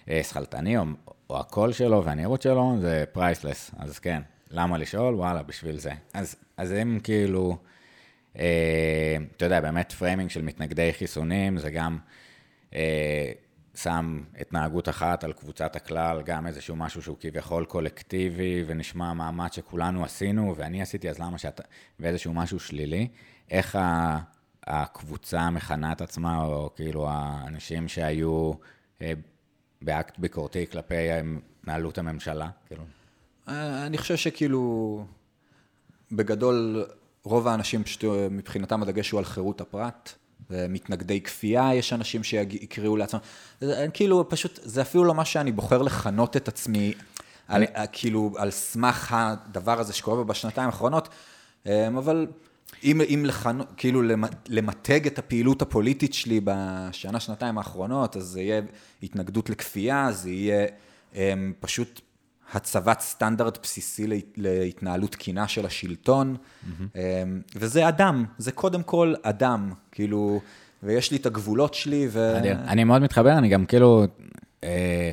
השכלתני, 0.09 0.79
או, 0.79 0.85
או 1.31 1.41
הקול 1.41 1.73
שלו 1.73 2.05
והנראות 2.05 2.43
שלו, 2.43 2.75
זה 2.81 3.05
priceless. 3.13 3.71
אז 3.79 3.99
כן, 3.99 4.23
למה 4.51 4.79
לשאול? 4.79 5.15
וואלה, 5.15 5.43
בשביל 5.43 5.79
זה. 5.79 5.93
אז, 6.15 6.37
אז 6.57 6.73
אם 6.73 6.99
כאילו... 7.03 7.57
אה, 8.39 9.17
אתה 9.37 9.45
יודע, 9.45 9.61
באמת 9.61 9.93
framing 9.93 10.31
של 10.31 10.43
מתנגדי 10.43 10.93
חיסונים, 10.93 11.59
זה 11.59 11.71
גם 11.71 11.99
אה, 12.75 13.33
שם 13.75 14.23
התנהגות 14.41 14.89
אחת 14.89 15.25
על 15.25 15.33
קבוצת 15.33 15.77
הכלל, 15.77 16.23
גם 16.23 16.47
איזשהו 16.47 16.77
משהו 16.77 17.03
שהוא 17.03 17.17
כביכול 17.21 17.65
קולקטיבי, 17.65 18.65
ונשמע 18.67 19.13
מאמץ 19.13 19.57
שכולנו 19.57 20.05
עשינו, 20.05 20.55
ואני 20.57 20.83
עשיתי, 20.83 21.11
אז 21.11 21.19
למה 21.19 21.39
שאתה... 21.39 21.63
ואיזשהו 22.01 22.35
משהו 22.35 22.61
שלילי. 22.61 23.09
איך 23.51 23.77
ה, 23.77 24.19
הקבוצה 24.67 25.51
מכנה 25.51 25.93
את 25.93 26.01
עצמה, 26.01 26.45
או 26.45 26.71
כאילו 26.77 27.09
האנשים 27.09 27.89
שהיו 27.89 28.53
אה, 29.03 29.13
באקט 29.83 30.19
ביקורתי 30.19 30.67
כלפי 30.67 30.95
התנהלות 31.11 31.99
הממשלה, 31.99 32.49
כאילו. 32.67 32.83
אה, 33.49 33.87
אני 33.87 33.99
חושב 33.99 34.17
שכאילו, 34.17 35.05
בגדול, 36.13 36.87
רוב 37.25 37.49
האנשים 37.49 37.85
פשוט 37.85 38.05
אה, 38.05 38.29
מבחינתם 38.31 38.83
הדגש 38.83 39.11
הוא 39.11 39.19
על 39.19 39.25
חירות 39.25 39.61
הפרט. 39.61 40.13
מתנגדי 40.51 41.21
כפייה, 41.21 41.75
יש 41.75 41.93
אנשים 41.93 42.25
שיקראו 42.25 42.97
לעצמם. 42.97 43.21
כאילו, 43.95 44.29
פשוט, 44.29 44.61
זה 44.63 44.83
אפילו 44.83 45.05
לא 45.05 45.15
מה 45.15 45.25
שאני 45.25 45.53
בוחר 45.53 45.83
לכנות 45.83 46.37
את 46.37 46.49
עצמי, 46.49 46.95
על, 47.49 47.65
כאילו, 47.93 48.33
על 48.37 48.51
סמך 48.51 49.15
הדבר 49.19 49.81
הזה 49.81 49.93
שקורה 49.93 50.25
בשנתיים 50.25 50.67
האחרונות, 50.67 51.09
אבל 51.67 52.27
אם, 52.85 53.01
אם 53.01 53.23
לכנו, 53.27 53.65
כאילו 53.77 54.03
למ- 54.03 54.25
למתג 54.49 55.07
את 55.07 55.19
הפעילות 55.19 55.63
הפוליטית 55.63 56.15
שלי 56.15 56.41
בשנה, 56.45 57.21
שנתיים 57.21 57.59
האחרונות, 57.59 58.17
אז 58.17 58.23
זה 58.25 58.41
יהיה 58.41 58.61
התנגדות 59.03 59.51
לכפייה, 59.51 60.13
זה 60.13 60.31
יהיה 60.31 60.67
um, 61.13 61.17
פשוט 61.61 62.01
הצבת 62.53 63.01
סטנדרט 63.01 63.59
בסיסי 63.63 64.07
להת- 64.07 64.33
להתנהלות 64.37 65.13
תקינה 65.13 65.49
של 65.49 65.67
השלטון, 65.67 66.37
mm-hmm. 66.37 66.69
um, 66.95 66.99
וזה 67.57 67.89
אדם, 67.89 68.25
זה 68.39 68.53
קודם 68.53 68.83
כל 68.83 69.15
אדם, 69.23 69.73
כאילו, 69.93 70.41
ויש 70.83 71.11
לי 71.11 71.17
את 71.17 71.27
הגבולות 71.27 71.75
שלי, 71.75 72.09
ו... 72.11 72.37
אני, 72.37 72.53
אני 72.53 72.85
מאוד 72.85 73.03
מתחבר, 73.03 73.33
אני 73.39 73.49
גם 73.49 73.67
כאילו, 73.67 74.05
אה, 74.65 75.11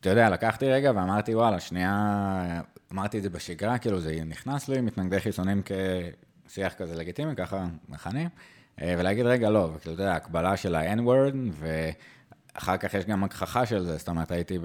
אתה 0.00 0.10
יודע, 0.10 0.30
לקחתי 0.30 0.66
רגע 0.66 0.92
ואמרתי, 0.94 1.34
וואלה, 1.34 1.60
שנייה, 1.60 2.60
אמרתי 2.92 3.18
את 3.18 3.22
זה 3.22 3.30
בשגרה, 3.30 3.78
כאילו 3.78 4.00
זה 4.00 4.18
נכנס 4.26 4.68
לי, 4.68 4.80
מתנגדי 4.80 5.20
חיסונים 5.20 5.62
כשיח 6.52 6.74
כזה 6.74 6.94
לגיטימי, 6.94 7.36
ככה 7.36 7.66
מכנים, 7.88 8.28
אה, 8.82 8.94
ולהגיד, 8.98 9.26
רגע, 9.26 9.50
לא, 9.50 9.58
וכאילו, 9.58 9.94
אתה 9.94 10.02
יודע, 10.02 10.14
הקבלה 10.14 10.56
של 10.56 10.74
ה-N-word, 10.74 11.36
ואחר 11.52 12.76
כך 12.76 12.94
יש 12.94 13.04
גם 13.04 13.24
הגחכה 13.24 13.66
של 13.66 13.84
זה, 13.84 13.96
זאת 13.96 14.08
אומרת, 14.08 14.30
הייתי 14.30 14.58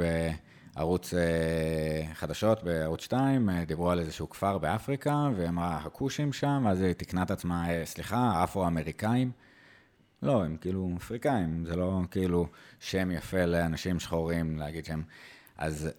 בערוץ 0.75 1.13
אה, 1.13 2.13
חדשות, 2.13 2.63
בערוץ 2.63 3.01
2, 3.01 3.49
אה, 3.49 3.65
דיברו 3.65 3.91
על 3.91 3.99
איזשהו 3.99 4.29
כפר 4.29 4.57
באפריקה, 4.57 5.29
והיא 5.35 5.49
אמרה, 5.49 5.77
הכושים 5.77 6.33
שם, 6.33 6.63
ואז 6.65 6.81
היא 6.81 6.93
תיקנה 6.93 7.23
את 7.23 7.31
עצמה, 7.31 7.67
סליחה, 7.83 8.17
האפרו-אמריקאים. 8.17 9.31
לא, 10.21 10.43
הם 10.43 10.57
כאילו 10.61 10.89
אפריקאים, 10.97 11.65
זה 11.65 11.75
לא 11.75 12.01
כאילו 12.11 12.47
שם 12.79 13.11
יפה 13.11 13.45
לאנשים 13.45 13.99
שחורים 13.99 14.59
להגיד 14.59 14.85
שהם... 14.85 15.03
אז, 15.57 15.89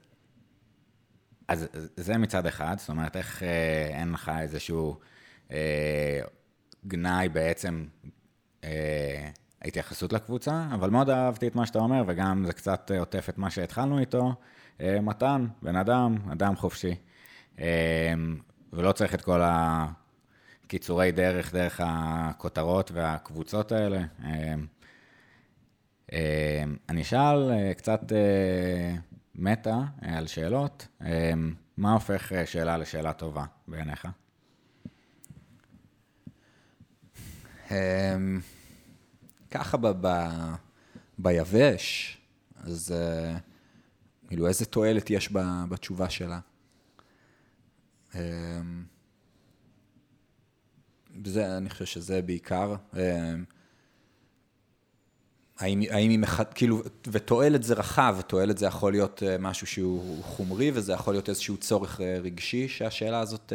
אז 1.48 1.68
זה 1.96 2.18
מצד 2.18 2.46
אחד, 2.46 2.76
זאת 2.78 2.88
אומרת, 2.88 3.16
איך 3.16 3.42
אה, 3.42 3.88
אין 3.90 4.12
לך 4.12 4.32
איזשהו 4.40 4.98
גנאי 6.86 7.28
בעצם 7.28 7.84
אה, 8.64 9.30
ההתייחסות 9.62 10.12
לקבוצה, 10.12 10.66
אבל 10.74 10.90
מאוד 10.90 11.10
אהבתי 11.10 11.46
את 11.46 11.54
מה 11.54 11.66
שאתה 11.66 11.78
אומר, 11.78 12.02
וגם 12.06 12.44
זה 12.46 12.52
קצת 12.52 12.90
אה, 12.94 12.98
עוטף 12.98 13.28
את 13.28 13.38
מה 13.38 13.50
שהתחלנו 13.50 13.98
איתו. 13.98 14.34
אה, 14.80 15.00
מתן, 15.00 15.46
בן 15.62 15.76
אדם, 15.76 16.16
אדם 16.32 16.56
חופשי. 16.56 16.94
אה, 17.58 18.14
ולא 18.72 18.92
צריך 18.92 19.14
את 19.14 19.22
כל 19.22 19.40
ה... 19.42 19.86
קיצורי 20.68 21.12
דרך, 21.12 21.52
דרך 21.52 21.80
הכותרות 21.84 22.90
והקבוצות 22.90 23.72
האלה. 23.72 24.02
אה, 24.24 24.54
אה, 26.12 26.64
אני 26.88 27.02
אשאל 27.02 27.50
אה, 27.50 27.74
קצת 27.74 28.12
אה, 28.12 28.96
מטה 29.34 29.78
אה, 30.04 30.18
על 30.18 30.26
שאלות. 30.26 30.88
אה, 31.02 31.32
מה 31.76 31.92
הופך 31.92 32.32
אה, 32.32 32.46
שאלה 32.46 32.78
לשאלה 32.78 33.12
טובה 33.12 33.44
בעיניך? 33.68 34.08
ככה 39.50 39.76
ב, 39.76 39.86
ב, 40.00 40.08
ביבש, 41.18 42.18
אז 42.56 42.92
אה, 42.96 43.36
כאילו 44.28 44.48
איזה 44.48 44.64
תועלת 44.66 45.10
יש 45.10 45.32
ב, 45.32 45.38
בתשובה 45.68 46.10
שלה. 46.10 46.40
אמ, 48.14 48.20
זה, 51.24 51.56
אני 51.56 51.70
חושב 51.70 51.84
שזה 51.84 52.22
בעיקר. 52.22 52.74
אמ, 52.96 53.44
האם, 55.58 55.82
האם 55.90 56.10
היא 56.10 56.18
מח... 56.18 56.42
כאילו, 56.42 56.82
ותועלת 57.06 57.62
זה 57.62 57.74
רחב, 57.74 58.16
ותועלת 58.18 58.58
זה 58.58 58.66
יכול 58.66 58.92
להיות 58.92 59.22
אה, 59.22 59.38
משהו 59.38 59.66
שהוא 59.66 60.24
חומרי, 60.24 60.70
וזה 60.74 60.92
יכול 60.92 61.14
להיות 61.14 61.28
איזשהו 61.28 61.56
צורך 61.56 62.00
אה, 62.00 62.18
רגשי, 62.22 62.68
שהשאלה 62.68 63.20
הזאת, 63.20 63.52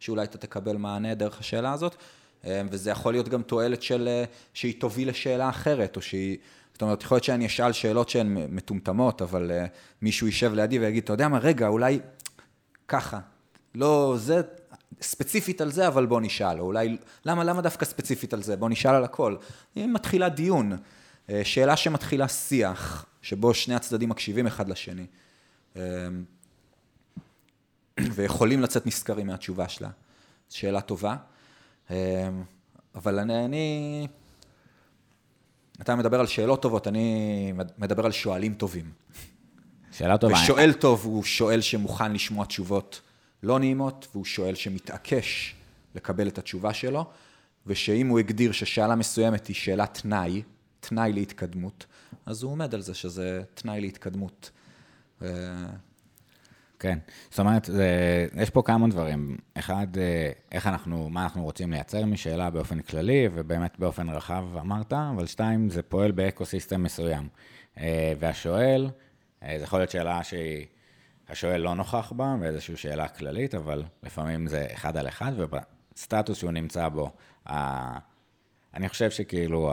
שאולי 0.00 0.24
אתה 0.24 0.38
תקבל 0.38 0.76
מענה 0.76 1.14
דרך 1.14 1.40
השאלה 1.40 1.72
הזאת, 1.72 1.96
וזה 2.44 2.90
יכול 2.90 3.12
להיות 3.12 3.28
גם 3.28 3.42
תועלת 3.42 3.82
של, 3.82 4.08
אה, 4.08 4.24
שהיא 4.54 4.80
תוביל 4.80 5.08
לשאלה 5.08 5.48
אחרת, 5.48 5.96
או 5.96 6.02
שהיא 6.02 6.38
זאת 6.80 6.82
אומרת, 6.82 7.02
יכול 7.02 7.14
להיות 7.14 7.24
שאני 7.24 7.46
אשאל 7.46 7.72
שאלות 7.72 8.08
שהן 8.08 8.36
מטומטמות, 8.50 9.22
אבל 9.22 9.50
uh, 9.50 9.68
מישהו 10.02 10.26
יישב 10.26 10.52
לידי 10.54 10.78
ויגיד, 10.78 11.02
אתה 11.02 11.12
יודע 11.12 11.28
מה, 11.28 11.38
רגע, 11.38 11.68
אולי 11.68 12.00
ככה. 12.88 13.18
לא, 13.74 14.14
זה, 14.18 14.40
ספציפית 15.02 15.60
על 15.60 15.72
זה, 15.72 15.88
אבל 15.88 16.06
בוא 16.06 16.20
נשאל. 16.20 16.60
או 16.60 16.64
אולי, 16.64 16.96
למה, 17.24 17.44
למה 17.44 17.62
דווקא 17.62 17.84
ספציפית 17.84 18.34
על 18.34 18.42
זה? 18.42 18.56
בוא 18.56 18.68
נשאל 18.68 18.94
על 18.94 19.04
הכל. 19.04 19.36
היא 19.74 19.86
מתחילה 19.86 20.28
דיון, 20.28 20.72
uh, 20.72 21.30
שאלה 21.44 21.76
שמתחילה 21.76 22.28
שיח, 22.28 23.06
שבו 23.22 23.54
שני 23.54 23.74
הצדדים 23.74 24.08
מקשיבים 24.08 24.46
אחד 24.46 24.68
לשני. 24.68 25.06
Uh, 25.74 25.78
ויכולים 28.14 28.60
לצאת 28.60 28.86
נשכרים 28.86 29.26
מהתשובה 29.26 29.68
שלה. 29.68 29.90
שאלה 30.50 30.80
טובה. 30.80 31.16
אבל 32.94 33.18
אני, 33.18 33.44
אני 33.44 34.06
אתה 35.80 35.96
מדבר 35.96 36.20
על 36.20 36.26
שאלות 36.26 36.62
טובות, 36.62 36.88
אני 36.88 37.52
מדבר 37.78 38.06
על 38.06 38.12
שואלים 38.12 38.54
טובים. 38.54 38.90
שאלה 39.92 40.18
טובה. 40.18 40.34
ושואל 40.34 40.72
טוב 40.72 41.04
הוא 41.04 41.24
שואל 41.24 41.60
שמוכן 41.60 42.12
לשמוע 42.12 42.44
תשובות 42.44 43.00
לא 43.42 43.58
נעימות, 43.58 44.08
והוא 44.12 44.24
שואל 44.24 44.54
שמתעקש 44.54 45.54
לקבל 45.94 46.28
את 46.28 46.38
התשובה 46.38 46.74
שלו, 46.74 47.04
ושאם 47.66 48.08
הוא 48.08 48.18
הגדיר 48.18 48.52
ששאלה 48.52 48.94
מסוימת 48.94 49.46
היא 49.46 49.56
שאלת 49.56 49.98
תנאי, 50.02 50.42
תנאי 50.80 51.12
להתקדמות, 51.12 51.86
אז 52.26 52.42
הוא 52.42 52.52
עומד 52.52 52.74
על 52.74 52.80
זה 52.80 52.94
שזה 52.94 53.42
תנאי 53.54 53.80
להתקדמות. 53.80 54.50
כן, 56.80 56.98
זאת 57.30 57.38
אומרת, 57.38 57.64
זה, 57.64 58.26
יש 58.36 58.50
פה 58.50 58.62
כמה 58.62 58.88
דברים. 58.88 59.36
אחד, 59.54 59.86
אה, 59.98 60.32
איך 60.52 60.66
אנחנו, 60.66 61.08
מה 61.08 61.22
אנחנו 61.22 61.42
רוצים 61.42 61.70
לייצר 61.70 62.04
משאלה 62.04 62.50
באופן 62.50 62.80
כללי, 62.80 63.28
ובאמת 63.34 63.78
באופן 63.78 64.08
רחב 64.08 64.44
אמרת, 64.60 64.92
אבל 64.92 65.26
שתיים, 65.26 65.70
זה 65.70 65.82
פועל 65.82 66.10
באקו-סיסטם 66.10 66.82
מסוים. 66.82 67.28
אה, 67.78 68.12
והשואל, 68.18 68.90
אה, 69.42 69.54
זה 69.58 69.64
יכול 69.64 69.78
להיות 69.78 69.90
שאלה 69.90 70.20
שהשואל 71.28 71.60
לא 71.60 71.74
נוכח 71.74 72.12
בה, 72.16 72.36
באיזושהי 72.40 72.76
שאלה 72.76 73.08
כללית, 73.08 73.54
אבל 73.54 73.84
לפעמים 74.02 74.46
זה 74.46 74.66
אחד 74.72 74.96
על 74.96 75.08
אחד, 75.08 75.32
ובסטטוס 75.36 76.38
שהוא 76.38 76.52
נמצא 76.52 76.88
בו, 76.88 77.10
אני 78.74 78.88
חושב 78.88 79.10
שכאילו, 79.10 79.72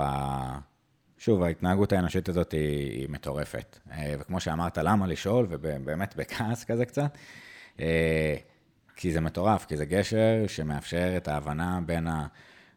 שוב, 1.18 1.43
ההתנהגות 1.43 1.93
האנושית 1.93 2.30
הזאת 2.30 2.51
היא, 2.51 2.91
היא 2.91 3.09
מטורפת. 3.09 3.80
אה, 3.91 4.15
וכמו 4.20 4.39
שאמרת, 4.39 4.78
למה 4.78 5.07
לשאול, 5.07 5.47
ובאמת 5.49 6.15
בכעס 6.15 6.63
כזה 6.63 6.86
קצת, 6.86 7.18
אה, 7.80 8.36
כי 8.95 9.11
זה 9.11 9.22
מטורף, 9.22 9.65
כי 9.65 9.78
זה 9.78 9.86
גשר 9.86 10.43
שמאפשר 10.47 11.18
את 11.18 11.28
ההבנה 11.28 11.80
בין 11.86 12.07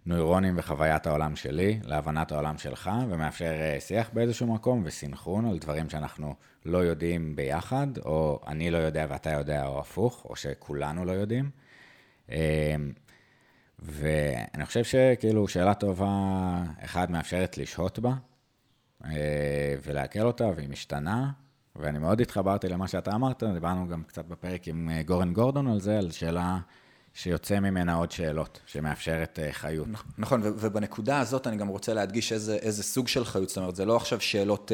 הנוירונים 0.06 0.54
וחוויית 0.58 1.06
העולם 1.06 1.36
שלי 1.36 1.80
להבנת 1.84 2.32
העולם 2.32 2.58
שלך, 2.58 2.90
ומאפשר 3.08 3.54
אה, 3.60 3.76
שיח 3.80 4.10
באיזשהו 4.12 4.46
מקום 4.54 4.82
וסינכרון 4.84 5.46
על 5.46 5.58
דברים 5.58 5.90
שאנחנו 5.90 6.34
לא 6.66 6.78
יודעים 6.78 7.36
ביחד, 7.36 7.86
או 8.04 8.40
אני 8.46 8.70
לא 8.70 8.78
יודע 8.78 9.06
ואתה 9.08 9.32
יודע, 9.32 9.66
או 9.66 9.80
הפוך, 9.80 10.26
או 10.30 10.36
שכולנו 10.36 11.04
לא 11.04 11.12
יודעים. 11.12 11.50
ואני 13.78 14.66
חושב 14.66 14.84
שכאילו 14.84 15.48
שאלה 15.48 15.74
טובה, 15.74 16.62
אחד, 16.84 17.10
מאפשרת 17.10 17.58
לשהות 17.58 17.98
בה, 17.98 18.14
ולעכל 19.82 20.20
אותה, 20.20 20.44
והיא 20.56 20.68
משתנה. 20.68 21.30
ואני 21.76 21.98
מאוד 21.98 22.20
התחברתי 22.20 22.68
למה 22.68 22.88
שאתה 22.88 23.14
אמרת, 23.14 23.42
דיברנו 23.54 23.88
גם 23.88 24.02
קצת 24.02 24.24
בפרק 24.24 24.68
עם 24.68 24.88
אה, 24.92 25.02
גורן 25.02 25.32
גורדון 25.32 25.66
על 25.66 25.80
זה, 25.80 25.98
על 25.98 26.10
שאלה 26.10 26.58
שיוצא 27.14 27.60
ממנה 27.60 27.94
עוד 27.94 28.10
שאלות, 28.10 28.60
שמאפשרת 28.66 29.38
אה, 29.42 29.52
חיות. 29.52 29.88
נכון, 30.18 30.40
ובנקודה 30.44 31.20
הזאת 31.20 31.46
אני 31.46 31.56
גם 31.56 31.68
רוצה 31.68 31.94
להדגיש 31.94 32.32
איזה, 32.32 32.54
איזה 32.54 32.82
סוג 32.82 33.08
של 33.08 33.24
חיות, 33.24 33.48
זאת 33.48 33.58
אומרת, 33.58 33.76
זה 33.76 33.84
לא 33.84 33.96
עכשיו 33.96 34.20
שאלות... 34.20 34.72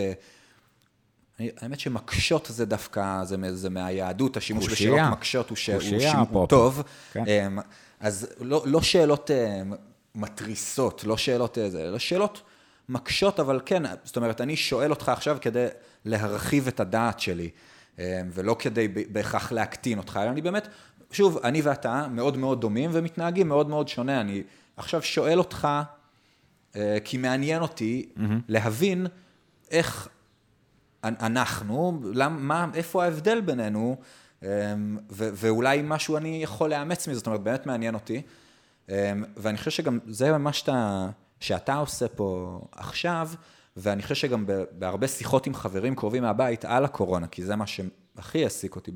האמת 1.38 1.80
שמקשות 1.80 2.48
זה 2.50 2.66
דווקא, 2.66 3.24
זה, 3.24 3.56
זה 3.56 3.70
מהיהדות, 3.70 4.36
השימוש 4.36 4.68
קושייה. 4.68 4.92
בשאלות 4.92 5.12
מקשות 5.12 5.50
הוא, 5.50 5.56
ש... 5.56 5.70
הוא, 5.70 5.80
שימוש, 5.80 6.48
טוב. 6.48 6.82
כן. 7.12 7.24
אמ, 7.26 7.58
אז 8.00 8.28
לא, 8.40 8.62
לא 8.66 8.82
שאלות 8.82 9.30
מתריסות, 10.14 11.04
לא 11.04 11.16
שאלות 11.16 11.58
איזה, 11.58 11.88
אלא 11.88 11.98
שאלות 11.98 12.42
מקשות, 12.88 13.40
אבל 13.40 13.60
כן, 13.66 13.82
זאת 14.04 14.16
אומרת, 14.16 14.40
אני 14.40 14.56
שואל 14.56 14.90
אותך 14.90 15.08
עכשיו 15.08 15.38
כדי 15.40 15.66
להרחיב 16.04 16.68
את 16.68 16.80
הדעת 16.80 17.20
שלי, 17.20 17.50
אה, 17.98 18.20
ולא 18.32 18.56
כדי 18.58 18.88
בהכרח 18.88 19.52
להקטין 19.52 19.98
אותך, 19.98 20.18
אלא 20.22 20.30
אני 20.30 20.42
באמת, 20.42 20.68
שוב, 21.10 21.38
אני 21.44 21.62
ואתה 21.62 22.06
מאוד 22.10 22.36
מאוד 22.36 22.60
דומים 22.60 22.90
ומתנהגים 22.92 23.48
מאוד 23.48 23.68
מאוד 23.68 23.88
שונה. 23.88 24.20
אני 24.20 24.42
עכשיו 24.76 25.02
שואל 25.02 25.38
אותך, 25.38 25.68
אה, 26.76 26.98
כי 27.04 27.18
מעניין 27.18 27.62
אותי 27.62 28.08
mm-hmm. 28.08 28.20
להבין 28.48 29.06
איך 29.70 30.08
אנחנו, 31.04 32.00
למה, 32.14 32.66
איפה 32.74 33.04
ההבדל 33.04 33.40
בינינו, 33.40 33.96
אה, 34.42 34.48
ו- 35.10 35.30
ואולי 35.34 35.80
משהו 35.84 36.16
אני 36.16 36.42
יכול 36.42 36.70
לאמץ 36.70 37.08
מזה, 37.08 37.18
זאת 37.18 37.26
אומרת, 37.26 37.40
באמת 37.40 37.66
מעניין 37.66 37.94
אותי. 37.94 38.22
ואני 39.36 39.56
חושב 39.58 39.70
שגם 39.70 39.98
זה 40.06 40.38
מה 40.38 40.52
שאתה... 40.52 41.08
שאתה 41.40 41.74
עושה 41.74 42.08
פה 42.08 42.60
עכשיו, 42.72 43.28
ואני 43.76 44.02
חושב 44.02 44.14
שגם 44.14 44.46
בהרבה 44.72 45.08
שיחות 45.08 45.46
עם 45.46 45.54
חברים 45.54 45.94
קרובים 45.94 46.22
מהבית 46.22 46.64
על 46.64 46.84
הקורונה, 46.84 47.26
כי 47.26 47.44
זה 47.44 47.56
מה 47.56 47.64
שהכי 47.66 48.42
העסיק 48.42 48.76
אותי 48.76 48.90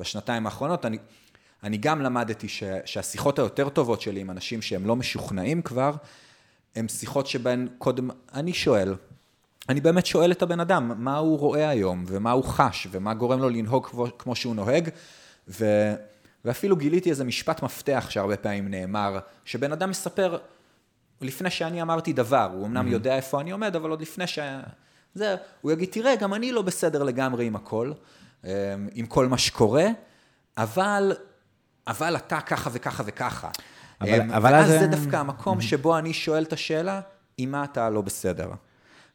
בשנתיים 0.00 0.46
האחרונות, 0.46 0.86
אני, 0.86 0.98
אני 1.62 1.76
גם 1.76 2.02
למדתי 2.02 2.48
ש, 2.48 2.62
שהשיחות 2.84 3.38
היותר 3.38 3.68
טובות 3.68 4.00
שלי 4.00 4.20
עם 4.20 4.30
אנשים 4.30 4.62
שהם 4.62 4.86
לא 4.86 4.96
משוכנעים 4.96 5.62
כבר, 5.62 5.92
הן 6.76 6.88
שיחות 6.88 7.26
שבהן 7.26 7.68
קודם 7.78 8.10
אני 8.34 8.52
שואל, 8.52 8.94
אני 9.68 9.80
באמת 9.80 10.06
שואל 10.06 10.32
את 10.32 10.42
הבן 10.42 10.60
אדם, 10.60 10.92
מה 10.96 11.16
הוא 11.16 11.38
רואה 11.38 11.68
היום, 11.68 12.04
ומה 12.06 12.30
הוא 12.30 12.44
חש, 12.44 12.88
ומה 12.90 13.14
גורם 13.14 13.40
לו 13.40 13.48
לנהוג 13.48 13.86
כמו, 13.86 14.06
כמו 14.18 14.36
שהוא 14.36 14.54
נוהג, 14.54 14.88
ו, 15.48 15.64
ואפילו 16.44 16.76
גיליתי 16.76 17.10
איזה 17.10 17.24
משפט 17.24 17.62
מפתח 17.62 18.06
שהרבה 18.10 18.36
פעמים 18.36 18.68
נאמר, 18.68 19.18
שבן 19.44 19.72
אדם 19.72 19.90
מספר, 19.90 20.38
לפני 21.24 21.50
שאני 21.50 21.82
אמרתי 21.82 22.12
דבר, 22.12 22.50
הוא 22.52 22.66
אמנם 22.66 22.88
mm-hmm. 22.88 22.92
יודע 22.92 23.16
איפה 23.16 23.40
אני 23.40 23.50
עומד, 23.50 23.76
אבל 23.76 23.90
עוד 23.90 24.00
לפני 24.00 24.26
ש... 24.26 24.38
זה, 25.14 25.36
הוא 25.60 25.72
יגיד, 25.72 25.88
תראה, 25.92 26.16
גם 26.16 26.34
אני 26.34 26.52
לא 26.52 26.62
בסדר 26.62 27.02
לגמרי 27.02 27.46
עם 27.46 27.56
הכל, 27.56 27.92
אמ, 28.44 28.50
עם 28.94 29.06
כל 29.06 29.28
מה 29.28 29.38
שקורה, 29.38 29.86
אבל, 30.56 31.12
אבל 31.86 32.16
אתה 32.16 32.40
ככה 32.40 32.70
וככה 32.72 33.02
וככה. 33.06 33.50
אבל, 34.00 34.20
אמ, 34.20 34.30
אבל 34.30 34.52
ואז 34.52 34.68
זה... 34.68 34.78
זה 34.78 34.86
דווקא 34.86 35.16
המקום 35.16 35.58
mm-hmm. 35.58 35.62
שבו 35.62 35.98
אני 35.98 36.12
שואל 36.12 36.42
את 36.42 36.52
השאלה, 36.52 37.00
עם 37.38 37.50
מה 37.50 37.64
אתה 37.64 37.90
לא 37.90 38.00
בסדר. 38.00 38.50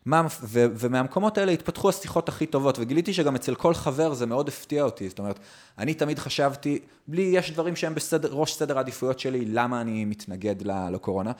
מה, 0.07 0.27
ו, 0.43 0.65
ומהמקומות 0.75 1.37
האלה 1.37 1.51
התפתחו 1.51 1.89
השיחות 1.89 2.29
הכי 2.29 2.45
טובות, 2.45 2.79
וגיליתי 2.79 3.13
שגם 3.13 3.35
אצל 3.35 3.55
כל 3.55 3.73
חבר 3.73 4.13
זה 4.13 4.25
מאוד 4.25 4.47
הפתיע 4.47 4.83
אותי. 4.83 5.09
זאת 5.09 5.19
אומרת, 5.19 5.39
אני 5.77 5.93
תמיד 5.93 6.19
חשבתי, 6.19 6.79
בלי, 7.07 7.21
יש 7.21 7.51
דברים 7.51 7.75
שהם 7.75 7.93
בראש 8.21 8.53
סדר 8.53 8.77
העדיפויות 8.77 9.19
שלי, 9.19 9.45
למה 9.45 9.81
אני 9.81 10.05
מתנגד 10.05 10.55
לקורונה. 10.91 11.31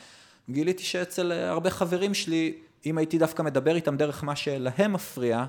גיליתי 0.49 0.83
שאצל 0.83 1.31
אה, 1.31 1.49
הרבה 1.49 1.69
חברים 1.69 2.13
שלי, 2.13 2.53
אם 2.85 2.97
הייתי 2.97 3.17
דווקא 3.17 3.41
מדבר 3.41 3.75
איתם 3.75 3.97
דרך 3.97 4.23
מה 4.23 4.35
שלהם 4.35 4.93
מפריע, 4.93 5.45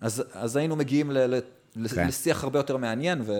אז, 0.00 0.24
אז 0.32 0.56
היינו 0.56 0.76
מגיעים 0.76 1.10
ל, 1.10 1.18
ל, 1.76 1.88
כן. 1.88 2.08
לשיח 2.08 2.44
הרבה 2.44 2.58
יותר 2.58 2.76
מעניין. 2.76 3.22
ו... 3.24 3.32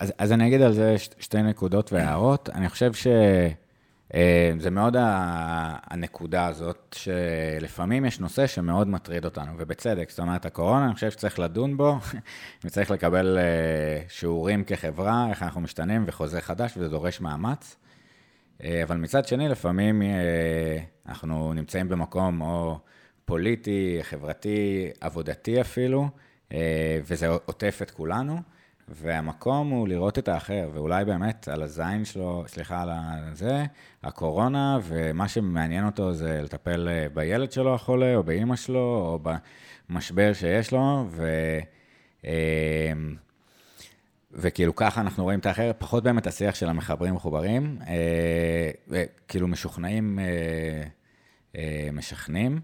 אז, 0.00 0.12
אז 0.18 0.32
אני 0.32 0.48
אגיד 0.48 0.62
על 0.62 0.72
זה 0.72 0.94
שתי 0.98 1.42
נקודות 1.42 1.92
והערות. 1.92 2.48
אני 2.54 2.68
חושב 2.68 2.92
שזה 2.92 3.52
אה, 4.14 4.70
מאוד 4.70 4.96
הנקודה 5.90 6.46
הזאת, 6.46 6.96
שלפעמים 6.98 8.04
יש 8.04 8.20
נושא 8.20 8.46
שמאוד 8.46 8.88
מטריד 8.88 9.24
אותנו, 9.24 9.52
ובצדק. 9.58 10.10
זאת 10.10 10.20
אומרת, 10.20 10.46
הקורונה, 10.46 10.86
אני 10.86 10.94
חושב 10.94 11.10
שצריך 11.10 11.38
לדון 11.38 11.76
בו, 11.76 11.98
וצריך 12.64 12.90
לקבל 12.90 13.38
אה, 13.38 14.02
שיעורים 14.08 14.64
כחברה, 14.64 15.26
איך 15.30 15.42
אנחנו 15.42 15.60
משתנים, 15.60 16.04
וחוזה 16.06 16.40
חדש, 16.40 16.72
וזה 16.76 16.88
דורש 16.88 17.20
מאמץ. 17.20 17.76
אה, 18.64 18.82
אבל 18.82 18.96
מצד 18.96 19.26
שני, 19.26 19.48
לפעמים 19.48 20.02
אה, 20.02 20.78
אנחנו 21.08 21.52
נמצאים 21.52 21.88
במקום 21.88 22.40
או 22.40 22.78
פוליטי, 23.24 23.98
חברתי, 24.02 24.90
עבודתי 25.00 25.60
אפילו, 25.60 26.08
אה, 26.52 26.98
וזה 27.04 27.28
עוטף 27.28 27.78
את 27.82 27.90
כולנו, 27.90 28.36
והמקום 28.88 29.70
הוא 29.70 29.88
לראות 29.88 30.18
את 30.18 30.28
האחר, 30.28 30.70
ואולי 30.74 31.04
באמת 31.04 31.48
על 31.48 31.62
הזין 31.62 32.04
שלו, 32.04 32.44
סליחה 32.46 32.82
על 32.82 32.90
זה, 33.32 33.64
הקורונה, 34.02 34.78
ומה 34.82 35.28
שמעניין 35.28 35.86
אותו 35.86 36.12
זה 36.12 36.40
לטפל 36.42 36.88
בילד 37.14 37.52
שלו 37.52 37.74
החולה, 37.74 38.16
או 38.16 38.22
באימא 38.22 38.56
שלו, 38.56 38.78
או 38.80 39.18
במשבר 39.90 40.32
שיש 40.32 40.72
לו, 40.72 41.06
ו... 41.08 41.26
וכאילו 44.32 44.74
ככה 44.74 45.00
אנחנו 45.00 45.24
רואים 45.24 45.38
את 45.38 45.46
האחר, 45.46 45.70
פחות 45.78 46.04
באמת 46.04 46.26
השיח 46.26 46.54
של 46.54 46.68
המחברים 46.68 47.14
מחוברים, 47.14 47.78
אה, 47.86 48.70
וכאילו 48.88 49.48
משוכנעים, 49.48 50.18
אה, 50.18 50.24
אה, 51.56 51.88
משכנים, 51.92 52.60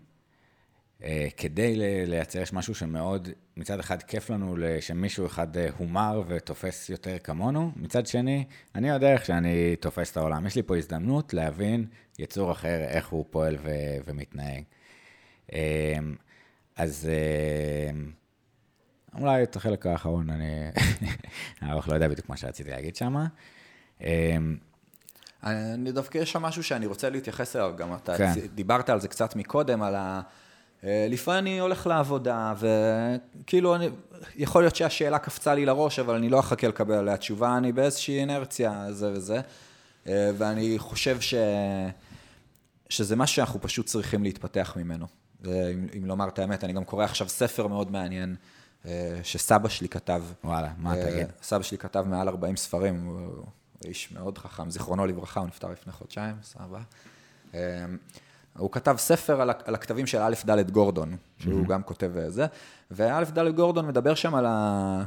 אה, 1.03 1.29
כדי 1.37 1.77
לייצר 2.07 2.41
יש 2.43 2.53
משהו 2.53 2.75
שמאוד, 2.75 3.29
מצד 3.57 3.81
אחד 3.81 4.03
כיף 4.03 4.31
לנו 4.31 4.57
שמישהו 4.81 5.27
אחד 5.27 5.57
אה, 5.57 5.69
הומר 5.79 6.23
ותופס 6.29 6.91
יותר 6.91 7.19
כמונו, 7.19 7.73
מצד 7.77 8.07
שני, 8.07 8.45
אני 8.75 8.89
יודע 8.89 9.13
איך 9.13 9.25
שאני 9.25 9.77
תופס 9.77 10.13
את 10.13 10.17
העולם. 10.17 10.47
יש 10.47 10.57
לי 10.57 10.63
פה 10.63 10.77
הזדמנות 10.77 11.35
להבין 11.35 11.87
יצור 12.19 12.53
אחר, 12.53 12.79
איך 12.89 13.09
הוא 13.09 13.25
פועל 13.31 13.57
ו- 13.63 13.97
ומתנהג. 14.07 14.63
אז 16.77 17.09
אולי 19.21 19.43
את 19.43 19.57
החלק 19.57 19.87
האחרון, 19.87 20.31
אני 20.31 20.71
לא 21.89 21.95
יודע 21.95 22.09
בדיוק 22.09 22.29
מה 22.29 22.37
שרציתי 22.37 22.71
להגיד 22.71 22.97
שם. 22.97 23.17
אני 25.45 25.93
דווקא 25.93 26.19
יש 26.19 26.33
שם 26.33 26.43
משהו 26.43 26.63
שאני 26.63 26.87
רוצה 26.87 27.11
להתייחס 27.11 27.57
אליו, 27.57 27.73
גם 27.77 27.95
אתה 27.95 28.19
כן. 28.19 28.33
דיברת 28.55 28.91
על 28.91 29.01
זה 29.01 29.09
קצת 29.09 29.37
מקודם, 29.37 29.83
על 29.83 29.95
ה... 29.95 30.21
אה, 30.85 31.07
לפעמים 31.11 31.39
אני 31.39 31.59
הולך 31.59 31.87
לעבודה, 31.87 32.55
וכאילו, 32.59 33.75
אני, 33.75 33.89
יכול 34.37 34.63
להיות 34.63 34.77
שהשאלה 34.77 35.19
קפצה 35.19 35.55
לי 35.55 35.67
לראש, 35.67 35.99
אבל 35.99 36.15
אני 36.15 36.29
לא 36.29 36.41
אחכה 36.41 36.69
לקבל 36.69 36.95
עליה 36.95 37.17
תשובה, 37.17 37.57
אני 37.57 37.73
באיזושהי 37.73 38.19
אינרציה, 38.19 38.87
זה 38.91 39.13
וזה. 39.13 39.41
אה, 40.09 40.31
ואני 40.39 40.75
חושב 40.79 41.21
ש... 41.21 41.35
שזה 42.89 43.17
משהו 43.17 43.37
שאנחנו 43.37 43.61
פשוט 43.61 43.87
צריכים 43.87 44.23
להתפתח 44.23 44.75
ממנו. 44.77 45.07
אם, 45.45 45.51
אם 45.97 46.07
לומר 46.07 46.29
את 46.29 46.39
האמת, 46.39 46.65
אני 46.65 46.73
גם 46.73 46.85
קורא 46.85 47.05
עכשיו 47.05 47.29
ספר 47.29 47.67
מאוד 47.67 47.91
מעניין, 47.91 48.37
שסבא 49.23 49.69
שלי 49.69 49.89
כתב. 49.89 50.23
וואלה, 50.45 50.73
מה 50.79 50.95
תגיד? 50.97 51.27
סבא 51.43 51.63
שלי 51.63 51.79
כתב 51.79 52.05
מעל 52.09 52.29
40 52.29 52.57
ספרים, 52.57 53.05
הוא 53.05 53.45
איש 53.85 54.13
מאוד 54.13 54.39
חכם, 54.39 54.71
זיכרונו 54.71 55.07
לברכה, 55.07 55.41
הוא 55.41 55.49
נפטר 55.49 55.71
לפני 55.71 55.93
חודשיים, 55.93 56.35
סבא. 56.43 56.81
הוא 58.59 58.71
כתב 58.73 58.95
ספר 58.99 59.41
על, 59.41 59.51
על 59.65 59.75
הכתבים 59.75 60.07
של 60.07 60.19
א' 60.19 60.35
ד' 60.47 60.71
גורדון, 60.71 61.17
שהוא 61.39 61.65
mm-hmm. 61.65 61.69
גם 61.69 61.83
כותב 61.83 62.13
זה, 62.29 62.47
וא' 62.91 63.25
ד' 63.25 63.49
גורדון 63.49 63.87
מדבר 63.87 64.15
שם 64.15 64.35
על, 64.35 64.47
ה, 64.47 65.05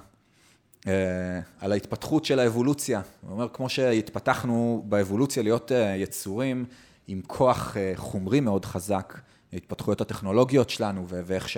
אה, 0.87 1.39
על 1.59 1.71
ההתפתחות 1.71 2.25
של 2.25 2.39
האבולוציה. 2.39 3.01
הוא 3.21 3.31
אומר, 3.31 3.47
כמו 3.53 3.69
שהתפתחנו 3.69 4.85
באבולוציה 4.89 5.43
להיות 5.43 5.71
אה, 5.71 5.95
יצורים 5.95 6.65
עם 7.07 7.21
כוח 7.27 7.77
אה, 7.77 7.93
חומרי 7.95 8.39
מאוד 8.39 8.65
חזק, 8.65 9.17
ההתפתחויות 9.53 10.01
הטכנולוגיות 10.01 10.69
שלנו, 10.69 11.05
ואיך 11.07 11.49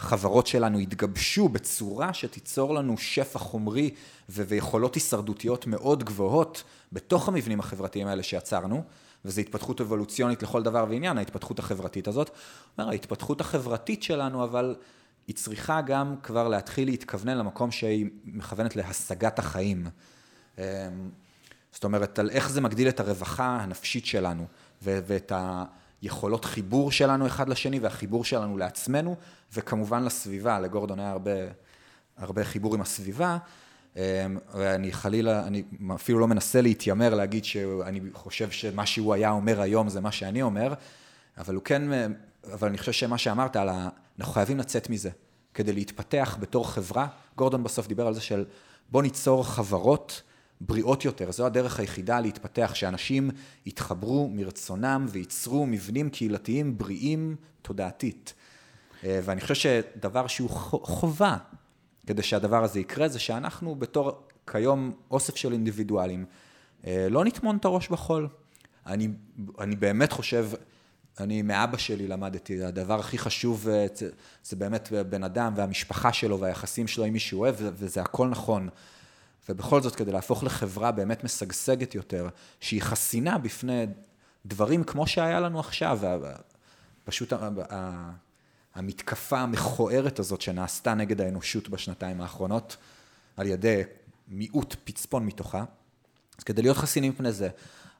שהחברות 0.00 0.46
שלנו 0.46 0.78
התגבשו 0.78 1.48
בצורה 1.48 2.14
שתיצור 2.14 2.74
לנו 2.74 2.98
שפע 2.98 3.38
חומרי 3.38 3.94
ויכולות 4.28 4.94
הישרדותיות 4.94 5.66
מאוד 5.66 6.04
גבוהות 6.04 6.62
בתוך 6.92 7.28
המבנים 7.28 7.60
החברתיים 7.60 8.06
האלה 8.06 8.22
שיצרנו. 8.22 8.82
וזו 9.24 9.40
התפתחות 9.40 9.80
אבולוציונית 9.80 10.42
לכל 10.42 10.62
דבר 10.62 10.86
ועניין, 10.88 11.18
ההתפתחות 11.18 11.58
החברתית 11.58 12.08
הזאת. 12.08 12.30
אומר, 12.78 12.90
ההתפתחות 12.90 13.40
החברתית 13.40 14.02
שלנו, 14.02 14.44
אבל 14.44 14.74
היא 15.26 15.36
צריכה 15.36 15.80
גם 15.80 16.14
כבר 16.22 16.48
להתחיל 16.48 16.88
להתכוונן 16.88 17.38
למקום 17.38 17.70
שהיא 17.70 18.06
מכוונת 18.24 18.76
להשגת 18.76 19.38
החיים. 19.38 19.86
אמ, 20.58 20.64
זאת 21.72 21.84
אומרת, 21.84 22.18
על 22.18 22.30
איך 22.30 22.50
זה 22.50 22.60
מגדיל 22.60 22.88
את 22.88 23.00
הרווחה 23.00 23.58
הנפשית 23.60 24.06
שלנו, 24.06 24.46
ואת 24.82 25.32
היכולות 26.02 26.44
חיבור 26.44 26.92
שלנו 26.92 27.26
אחד 27.26 27.48
לשני, 27.48 27.78
והחיבור 27.78 28.24
שלנו 28.24 28.56
לעצמנו, 28.56 29.16
וכמובן 29.54 30.04
לסביבה, 30.04 30.60
לגורדון 30.60 31.00
היה 31.00 31.10
הרבה, 31.10 31.30
הרבה 32.16 32.44
חיבור 32.44 32.74
עם 32.74 32.80
הסביבה. 32.80 33.38
אמ, 33.96 34.00
ואני 34.54 34.92
חלילה, 34.92 35.46
אני 35.46 35.62
אפילו 35.94 36.18
לא 36.18 36.28
מנסה 36.28 36.60
להתיימר 36.60 37.14
להגיד 37.14 37.44
שאני 37.44 38.00
חושב 38.12 38.50
שמה 38.50 38.86
שהוא 38.86 39.14
היה 39.14 39.30
אומר 39.30 39.60
היום 39.60 39.88
זה 39.88 40.00
מה 40.00 40.12
שאני 40.12 40.42
אומר, 40.42 40.74
אבל 41.38 41.54
הוא 41.54 41.62
כן, 41.62 41.82
אבל 42.52 42.68
אני 42.68 42.78
חושב 42.78 42.92
שמה 42.92 43.18
שאמרת 43.18 43.56
על 43.56 43.68
ה... 43.68 43.88
אנחנו 44.18 44.32
חייבים 44.32 44.58
לצאת 44.58 44.90
מזה 44.90 45.10
כדי 45.54 45.72
להתפתח 45.72 46.36
בתור 46.40 46.70
חברה. 46.70 47.06
גורדון 47.36 47.62
בסוף 47.62 47.86
דיבר 47.86 48.06
על 48.06 48.14
זה 48.14 48.20
של 48.20 48.44
בוא 48.90 49.02
ניצור 49.02 49.46
חברות 49.46 50.22
בריאות 50.60 51.04
יותר, 51.04 51.32
זו 51.32 51.46
הדרך 51.46 51.80
היחידה 51.80 52.20
להתפתח, 52.20 52.74
שאנשים 52.74 53.30
יתחברו 53.66 54.28
מרצונם 54.28 55.06
וייצרו 55.08 55.66
מבנים 55.66 56.10
קהילתיים 56.10 56.78
בריאים 56.78 57.36
תודעתית. 57.62 58.34
אה, 59.04 59.20
ואני 59.24 59.40
חושב 59.40 59.54
שדבר 59.54 60.26
שהוא 60.26 60.50
חובה 60.82 61.36
כדי 62.06 62.22
שהדבר 62.22 62.64
הזה 62.64 62.80
יקרה, 62.80 63.08
זה 63.08 63.18
שאנחנו 63.18 63.74
בתור 63.74 64.22
כיום 64.46 64.92
אוסף 65.10 65.36
של 65.36 65.52
אינדיבידואלים, 65.52 66.24
אה, 66.86 67.06
לא 67.10 67.24
נטמון 67.24 67.56
את 67.56 67.64
הראש 67.64 67.88
בחול. 67.88 68.28
אני, 68.86 69.08
אני 69.58 69.76
באמת 69.76 70.12
חושב, 70.12 70.48
אני 71.20 71.42
מאבא 71.42 71.76
שלי 71.76 72.08
למדתי, 72.08 72.64
הדבר 72.64 72.98
הכי 72.98 73.18
חשוב 73.18 73.68
אה, 73.68 73.86
זה 74.44 74.56
באמת 74.56 74.92
בן 75.08 75.24
אדם 75.24 75.52
והמשפחה 75.56 76.12
שלו 76.12 76.40
והיחסים 76.40 76.86
שלו 76.86 77.04
עם 77.04 77.12
מי 77.12 77.18
שהוא 77.18 77.40
אוהב, 77.40 77.54
וזה 77.58 78.02
הכל 78.02 78.28
נכון. 78.28 78.68
ובכל 79.48 79.82
זאת, 79.82 79.96
כדי 79.96 80.12
להפוך 80.12 80.44
לחברה 80.44 80.92
באמת 80.92 81.24
משגשגת 81.24 81.94
יותר, 81.94 82.28
שהיא 82.60 82.82
חסינה 82.82 83.38
בפני 83.38 83.86
דברים 84.46 84.84
כמו 84.84 85.06
שהיה 85.06 85.40
לנו 85.40 85.60
עכשיו, 85.60 85.98
פשוט 87.04 87.32
המתקפה 88.74 89.38
המכוערת 89.38 90.18
הזאת 90.18 90.40
שנעשתה 90.40 90.94
נגד 90.94 91.20
האנושות 91.20 91.68
בשנתיים 91.68 92.20
האחרונות, 92.20 92.76
על 93.36 93.46
ידי 93.46 93.82
מיעוט 94.28 94.76
פצפון 94.84 95.26
מתוכה. 95.26 95.64
אז 96.38 96.44
כדי 96.44 96.62
להיות 96.62 96.76
חסינים 96.76 97.12
מפני 97.12 97.32
זה, 97.32 97.48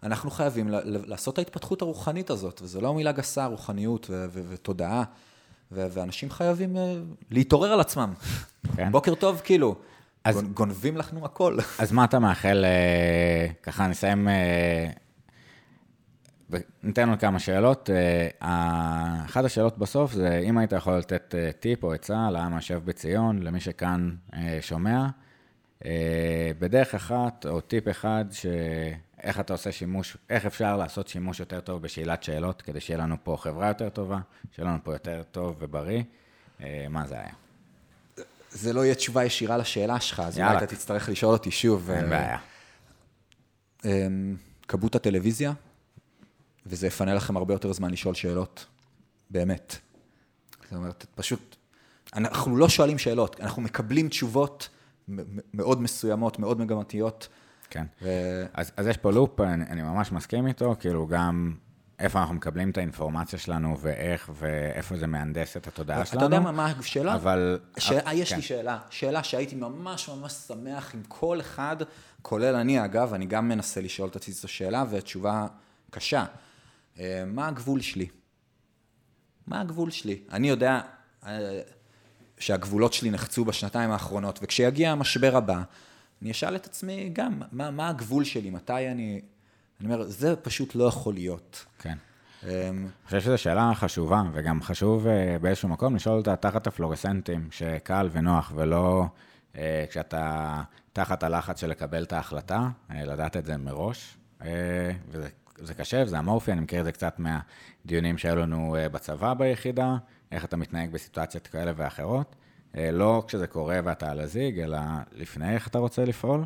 אנחנו 0.03 0.31
חייבים 0.31 0.69
לעשות 0.85 1.35
את 1.35 1.39
ההתפתחות 1.39 1.83
הרוחנית 1.83 2.31
הזאת, 2.31 2.61
וזו 2.63 2.81
לא 2.81 2.95
מילה 2.95 3.13
גסה, 3.13 3.47
רוחניות 3.47 4.11
ותודעה, 4.33 5.05
ואנשים 5.73 6.31
חייבים 6.31 6.77
אה, 6.77 6.95
להתעורר 7.31 7.73
על 7.73 7.81
עצמם. 7.81 8.15
כן. 8.77 8.93
בוקר 8.93 9.15
טוב, 9.15 9.41
כאילו. 9.45 9.77
אז, 10.27 10.43
גונבים 10.55 10.97
לנו 10.97 11.25
הכל. 11.25 11.59
אז 11.79 11.93
מה 11.93 12.05
אתה 12.05 12.19
מאחל, 12.19 12.65
אה, 12.65 13.47
ככה 13.63 13.87
נסיים 13.87 14.29
אה, 14.29 14.89
וניתן 16.51 17.09
עוד 17.09 17.21
כמה 17.21 17.39
שאלות. 17.39 17.91
אה, 17.91 19.25
אחת 19.25 19.45
השאלות 19.45 19.79
בסוף 19.79 20.13
זה 20.13 20.39
אם 20.45 20.59
היית 20.59 20.73
יכול 20.73 20.97
לתת 20.97 21.35
טיפ 21.61 21.83
או 21.83 21.93
עצה 21.93 22.31
לעם 22.31 22.55
היושב 22.55 22.81
בציון, 22.85 23.43
למי 23.43 23.61
שכאן 23.61 24.15
שומע, 24.61 25.07
בדרך 26.59 26.95
אחת 26.95 27.47
או 27.47 27.61
טיפ 27.61 27.89
אחד, 27.89 28.25
שאיך 28.31 29.41
אתה 29.41 29.53
עושה 29.53 29.73
שימוש, 29.73 30.17
איך 30.31 30.47
אפשר 30.47 30.77
לעשות 30.77 31.09
שימוש 31.09 31.41
יותר 31.41 31.61
טוב 31.61 31.83
בשאלת 31.83 32.23
שאלות, 32.23 32.63
כדי 32.63 32.81
שיהיה 32.81 32.99
לנו 32.99 33.17
פה 33.23 33.37
חברה 33.41 33.69
יותר 33.69 33.89
טובה, 33.89 34.19
שיהיה 34.53 34.69
לנו 34.69 34.79
פה 34.85 34.93
יותר 34.93 35.23
טוב 35.31 35.57
ובריא, 35.59 36.03
מה 36.91 37.07
זה 37.07 37.15
היה? 37.15 37.46
זה 38.57 38.73
לא 38.73 38.85
יהיה 38.85 38.95
תשובה 38.95 39.25
ישירה 39.25 39.57
לשאלה 39.57 40.01
שלך, 40.01 40.21
אז 40.21 40.39
אולי 40.39 40.57
אתה 40.57 40.67
תצטרך 40.67 41.09
לשאול 41.09 41.33
אותי 41.33 41.51
שוב. 41.51 41.91
אין 41.91 42.11
בעיה. 42.11 42.39
אמ, 43.85 44.37
כמות 44.69 44.95
הטלוויזיה, 44.95 45.53
וזה 46.67 46.87
יפנה 46.87 47.15
לכם 47.15 47.37
הרבה 47.37 47.55
יותר 47.55 47.73
זמן 47.73 47.91
לשאול 47.91 48.15
שאלות, 48.15 48.67
באמת. 49.31 49.77
זאת 50.63 50.73
אומרת, 50.73 51.07
פשוט, 51.15 51.57
אנחנו 52.15 52.57
לא 52.57 52.69
שואלים 52.69 52.99
שאלות, 52.99 53.41
אנחנו 53.41 53.63
מקבלים 53.63 54.09
תשובות 54.09 54.69
מאוד 55.55 55.83
מסוימות, 55.83 56.39
מאוד 56.39 56.61
מגמתיות. 56.61 57.29
כן. 57.71 57.87
ו... 58.03 58.09
אז, 58.55 58.73
אז 58.77 58.87
יש 58.87 58.97
פה 58.97 59.11
לופ, 59.11 59.41
אני, 59.41 59.65
אני 59.65 59.83
ממש 59.83 60.13
מסכים 60.13 60.47
איתו, 60.47 60.77
כאילו 60.81 61.07
גם 61.07 61.55
איפה 61.99 62.21
אנחנו 62.21 62.35
מקבלים 62.35 62.71
את 62.71 62.79
האינפורמציה 62.79 63.39
שלנו 63.39 63.79
ואיך 63.81 64.31
ואיפה 64.35 64.97
זה 64.97 65.07
מהנדס 65.07 65.57
את 65.57 65.67
התודעה 65.67 65.99
אתה 65.99 66.07
שלנו. 66.07 66.27
אתה 66.27 66.35
יודע 66.35 66.41
מה, 66.41 66.53
מה 66.53 66.73
השאלה? 66.79 67.15
אבל... 67.15 67.59
ש... 67.79 67.93
אבל... 67.93 68.13
יש 68.13 68.31
כן. 68.31 68.37
לי 68.37 68.43
שאלה, 68.43 68.79
שאלה 68.91 69.23
שהייתי 69.23 69.55
ממש 69.55 70.09
ממש 70.09 70.33
שמח 70.33 70.95
עם 70.95 71.03
כל 71.09 71.41
אחד, 71.41 71.77
כולל 72.23 72.55
אני 72.55 72.85
אגב, 72.85 73.15
אני 73.15 73.27
גם 73.27 73.49
מנסה 73.49 73.81
לשאול 73.81 74.09
את 74.09 74.17
עצמי 74.17 74.35
את 74.39 74.45
השאלה, 74.45 74.85
ותשובה 74.91 75.47
קשה. 75.91 76.25
אה, 76.99 77.25
מה 77.27 77.49
הגבול 77.49 77.81
שלי? 77.81 78.07
מה 79.47 79.61
הגבול 79.61 79.91
שלי? 79.91 80.21
אני 80.33 80.49
יודע 80.49 80.81
אה, 81.27 81.61
שהגבולות 82.39 82.93
שלי 82.93 83.11
נחצו 83.11 83.45
בשנתיים 83.45 83.91
האחרונות, 83.91 84.39
וכשיגיע 84.43 84.91
המשבר 84.91 85.37
הבא, 85.37 85.63
אני 86.23 86.31
אשאל 86.31 86.57
את 86.57 86.67
עצמי 86.67 87.11
גם, 87.13 87.43
מה, 87.53 87.71
מה 87.71 87.89
הגבול 87.89 88.25
שלי? 88.25 88.51
מתי 88.51 88.89
אני... 88.89 89.21
אני 89.81 89.95
אומר, 89.95 90.05
זה 90.05 90.37
פשוט 90.37 90.75
לא 90.75 90.85
יכול 90.85 91.15
להיות. 91.15 91.65
כן. 91.79 91.99
אמ, 92.43 92.49
אני 92.51 92.87
חושב 93.05 93.21
שזו 93.21 93.39
שאלה 93.39 93.73
חשובה, 93.75 94.23
וגם 94.33 94.63
חשוב 94.63 95.07
אה, 95.07 95.37
באיזשהו 95.41 95.69
מקום 95.69 95.97
לשאול 95.97 96.19
אותה 96.19 96.37
תחת 96.37 96.67
הפלורסנטים, 96.67 97.49
שקל 97.51 98.09
ונוח, 98.13 98.53
ולא 98.55 99.05
כשאתה 99.91 100.63
תחת 100.93 101.23
הלחץ 101.23 101.61
של 101.61 101.71
לקבל 101.71 102.03
את 102.03 102.13
ההחלטה, 102.13 102.69
לדעת 102.91 103.37
את 103.37 103.45
זה 103.45 103.57
מראש, 103.57 104.17
וזה 105.11 105.29
זה 105.59 105.75
קשה, 105.75 106.03
וזה 106.03 106.19
אמורפי, 106.19 106.53
אני 106.53 106.61
מכיר 106.61 106.81
את 106.81 106.85
זה 106.85 106.93
קצת 106.93 107.19
מהדיונים 107.19 108.19
שהיו 108.19 108.37
לנו 108.37 108.77
אה, 108.77 108.89
בצבא 108.89 109.35
ביחידה, 109.35 109.97
איך 110.33 110.45
אתה 110.45 110.57
מתנהג 110.57 110.91
בסיטואציות 110.91 111.47
כאלה 111.47 111.73
ואחרות. 111.77 112.37
אה, 112.77 112.91
לא 112.91 113.25
כשזה 113.27 113.47
קורה 113.47 113.81
ואתה 113.85 114.11
על 114.11 114.21
הזיג, 114.21 114.59
אלא 114.61 114.79
לפני 115.13 115.55
איך 115.55 115.69
אתה 115.69 115.79
רוצה 115.79 116.05
לפעול. 116.05 116.45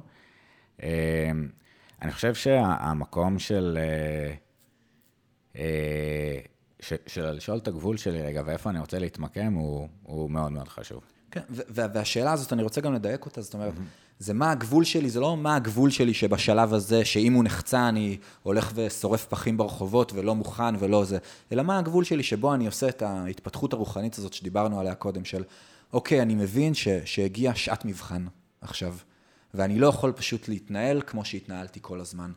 אה, 2.01 2.05
אני 2.05 2.12
חושב 2.12 2.34
שהמקום 2.34 3.38
של, 3.38 3.78
של 7.07 7.30
לשאול 7.30 7.59
את 7.59 7.68
הגבול 7.68 7.96
שלי 7.96 8.22
רגע, 8.22 8.42
ואיפה 8.46 8.70
אני 8.70 8.78
רוצה 8.78 8.98
להתמקם, 8.98 9.53
הוא, 9.53 9.88
הוא 10.03 10.30
מאוד 10.30 10.53
מאוד 10.53 10.68
חשוב. 10.68 11.01
כן, 11.30 11.40
והשאלה 11.68 12.32
הזאת, 12.32 12.53
אני 12.53 12.62
רוצה 12.62 12.80
גם 12.80 12.94
לדייק 12.94 13.26
אותה, 13.26 13.40
זאת 13.42 13.55
אומרת, 13.55 13.72
זה 14.18 14.34
מה 14.34 14.51
הגבול 14.51 14.84
שלי, 14.84 15.11
זה 15.11 15.20
לא 15.20 15.36
מה 15.36 15.57
הגבול 15.57 15.90
שלי 15.90 16.14
שבשלב 16.14 16.74
הזה, 16.74 17.05
שאם 17.05 17.32
הוא 17.32 17.44
נחצה, 17.44 17.88
אני 17.88 18.18
הולך 18.42 18.72
ושורף 18.74 19.26
פחים 19.26 19.57
ברחובות 19.57 20.12
ולא 20.12 20.34
מוכן 20.34 20.74
ולא 20.78 21.05
זה, 21.05 21.18
אלא 21.53 21.62
מה 21.62 21.78
הגבול 21.78 22.05
שלי 22.05 22.22
שבו 22.22 22.55
אני 22.55 22.66
עושה 22.66 22.88
את 22.88 23.03
ההתפתחות 23.03 23.72
הרוחנית 23.72 24.18
הזאת 24.18 24.32
שדיברנו 24.32 24.80
עליה 24.80 24.94
קודם, 24.94 25.24
של 25.24 25.44
אוקיי, 25.92 26.22
אני 26.22 26.34
מבין 26.34 26.74
ש, 26.74 26.88
שהגיעה 27.05 27.55
שעת 27.55 27.84
מבחן 27.84 28.26
עכשיו, 28.61 28.96
ואני 29.55 29.78
לא 29.78 29.86
יכול 29.86 30.12
פשוט 30.12 30.48
להתנהל 30.48 31.03
כמו 31.07 31.24
שהתנהלתי 31.24 31.78
כל 31.82 32.01
הזמן. 32.01 32.32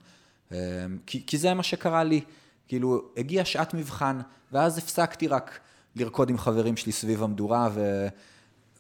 אמ, 0.51 0.57
כי, 1.05 1.24
כי 1.28 1.38
זה 1.38 1.53
מה 1.53 1.64
שקרה 1.64 2.03
לי, 2.03 2.22
כאילו, 2.68 3.01
הגיעה 3.18 3.45
שעת 3.45 3.74
מבחן, 3.74 4.20
ואז 4.51 4.78
הפסקתי 4.78 5.28
רק 5.28 5.59
לרקוד 5.95 6.30
עם 6.30 6.38
חברים 6.38 6.78
שלי 6.78 6.91
סביב 6.91 7.24
המדורה, 7.24 7.70
ו... 7.74 8.07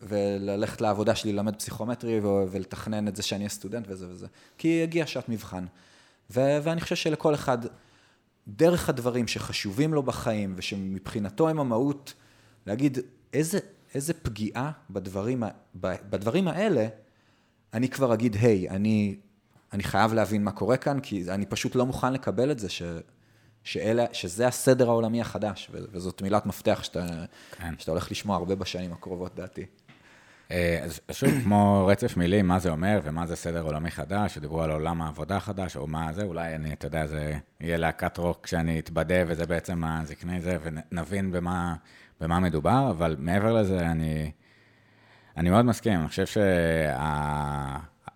וללכת 0.07 0.81
לעבודה 0.81 1.15
שלי, 1.15 1.33
ללמד 1.33 1.55
פסיכומטרי 1.55 2.19
ולתכנן 2.23 3.07
את 3.07 3.15
זה 3.15 3.23
שאני 3.23 3.39
אהיה 3.39 3.49
סטודנט 3.49 3.85
וזה 3.89 4.07
וזה. 4.09 4.27
כי 4.57 4.83
הגיעה 4.83 5.07
שעת 5.07 5.29
מבחן. 5.29 5.65
ו- 6.31 6.57
ואני 6.63 6.81
חושב 6.81 6.95
שלכל 6.95 7.33
אחד, 7.33 7.57
דרך 8.47 8.89
הדברים 8.89 9.27
שחשובים 9.27 9.93
לו 9.93 10.03
בחיים 10.03 10.53
ושמבחינתו 10.57 11.49
הם 11.49 11.59
המהות, 11.59 12.13
להגיד 12.67 12.97
איזה, 13.33 13.59
איזה 13.95 14.13
פגיעה 14.13 14.71
בדברים, 14.89 15.43
בדברים 15.75 16.47
האלה, 16.47 16.87
אני 17.73 17.89
כבר 17.89 18.13
אגיד, 18.13 18.35
היי, 18.35 18.69
hey, 18.69 18.71
אני, 18.71 19.15
אני 19.73 19.83
חייב 19.83 20.13
להבין 20.13 20.43
מה 20.43 20.51
קורה 20.51 20.77
כאן, 20.77 20.99
כי 20.99 21.23
אני 21.29 21.45
פשוט 21.45 21.75
לא 21.75 21.85
מוכן 21.85 22.13
לקבל 22.13 22.51
את 22.51 22.59
זה, 22.59 22.69
ש, 22.69 22.81
שאלה, 23.63 24.05
שזה 24.11 24.47
הסדר 24.47 24.89
העולמי 24.89 25.21
החדש, 25.21 25.71
וזאת 25.73 26.21
מילת 26.21 26.45
מפתח 26.45 26.79
שאתה, 26.83 27.05
כן. 27.51 27.73
שאתה 27.77 27.91
הולך 27.91 28.11
לשמוע 28.11 28.35
הרבה 28.35 28.55
בשנים 28.55 28.93
הקרובות, 28.93 29.35
דעתי. 29.35 29.65
אה, 30.51 30.79
אז 30.83 30.99
שוב, 31.11 31.29
כמו 31.43 31.85
רצף 31.87 32.17
מילים, 32.17 32.47
מה 32.47 32.59
זה 32.59 32.69
אומר 32.69 32.99
ומה 33.03 33.27
זה 33.27 33.35
סדר 33.35 33.61
עולמי 33.61 33.91
חדש, 33.91 34.35
שדיברו 34.35 34.61
על 34.61 34.71
עולם 34.71 35.01
העבודה 35.01 35.37
החדש, 35.37 35.77
או 35.77 35.87
מה 35.87 36.13
זה, 36.13 36.23
אולי 36.23 36.55
אני, 36.55 36.73
אתה 36.73 36.87
יודע, 36.87 37.07
זה 37.07 37.33
יהיה 37.61 37.77
להקת 37.77 38.17
רוק 38.17 38.39
כשאני 38.43 38.79
אתבדה, 38.79 39.15
וזה 39.27 39.45
בעצם 39.45 39.83
הזקני 39.83 40.41
זה, 40.41 40.57
ונבין 40.63 41.31
במה, 41.31 41.75
במה 42.21 42.39
מדובר, 42.39 42.87
אבל 42.89 43.15
מעבר 43.19 43.53
לזה, 43.53 43.79
אני, 43.79 44.31
אני 45.37 45.49
מאוד 45.49 45.65
מסכים, 45.65 45.99
אני 45.99 46.07
חושב 46.07 46.25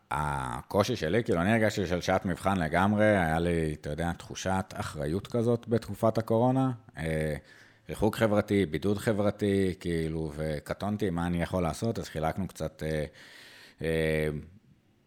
שהקושי 0.09 0.95
שה, 0.95 0.99
שלי, 0.99 1.23
כאילו, 1.23 1.41
אני 1.41 1.51
הרגשתי 1.51 1.87
של 1.87 2.01
שעת 2.01 2.25
מבחן 2.25 2.57
לגמרי, 2.57 3.05
היה 3.05 3.39
לי, 3.39 3.75
אתה 3.81 3.89
יודע, 3.89 4.11
תחושת 4.13 4.73
אחריות 4.73 5.27
כזאת 5.27 5.67
בתקופת 5.67 6.17
הקורונה. 6.17 6.71
אה, 6.97 7.35
ריחוק 7.89 8.15
חברתי, 8.15 8.65
בידוד 8.65 8.97
חברתי, 8.97 9.73
כאילו, 9.79 10.31
וקטונתי, 10.35 11.09
מה 11.09 11.27
אני 11.27 11.41
יכול 11.41 11.63
לעשות? 11.63 11.99
אז 11.99 12.09
חילקנו 12.09 12.47
קצת 12.47 12.83
אה, 12.83 13.05
אה, 13.81 14.27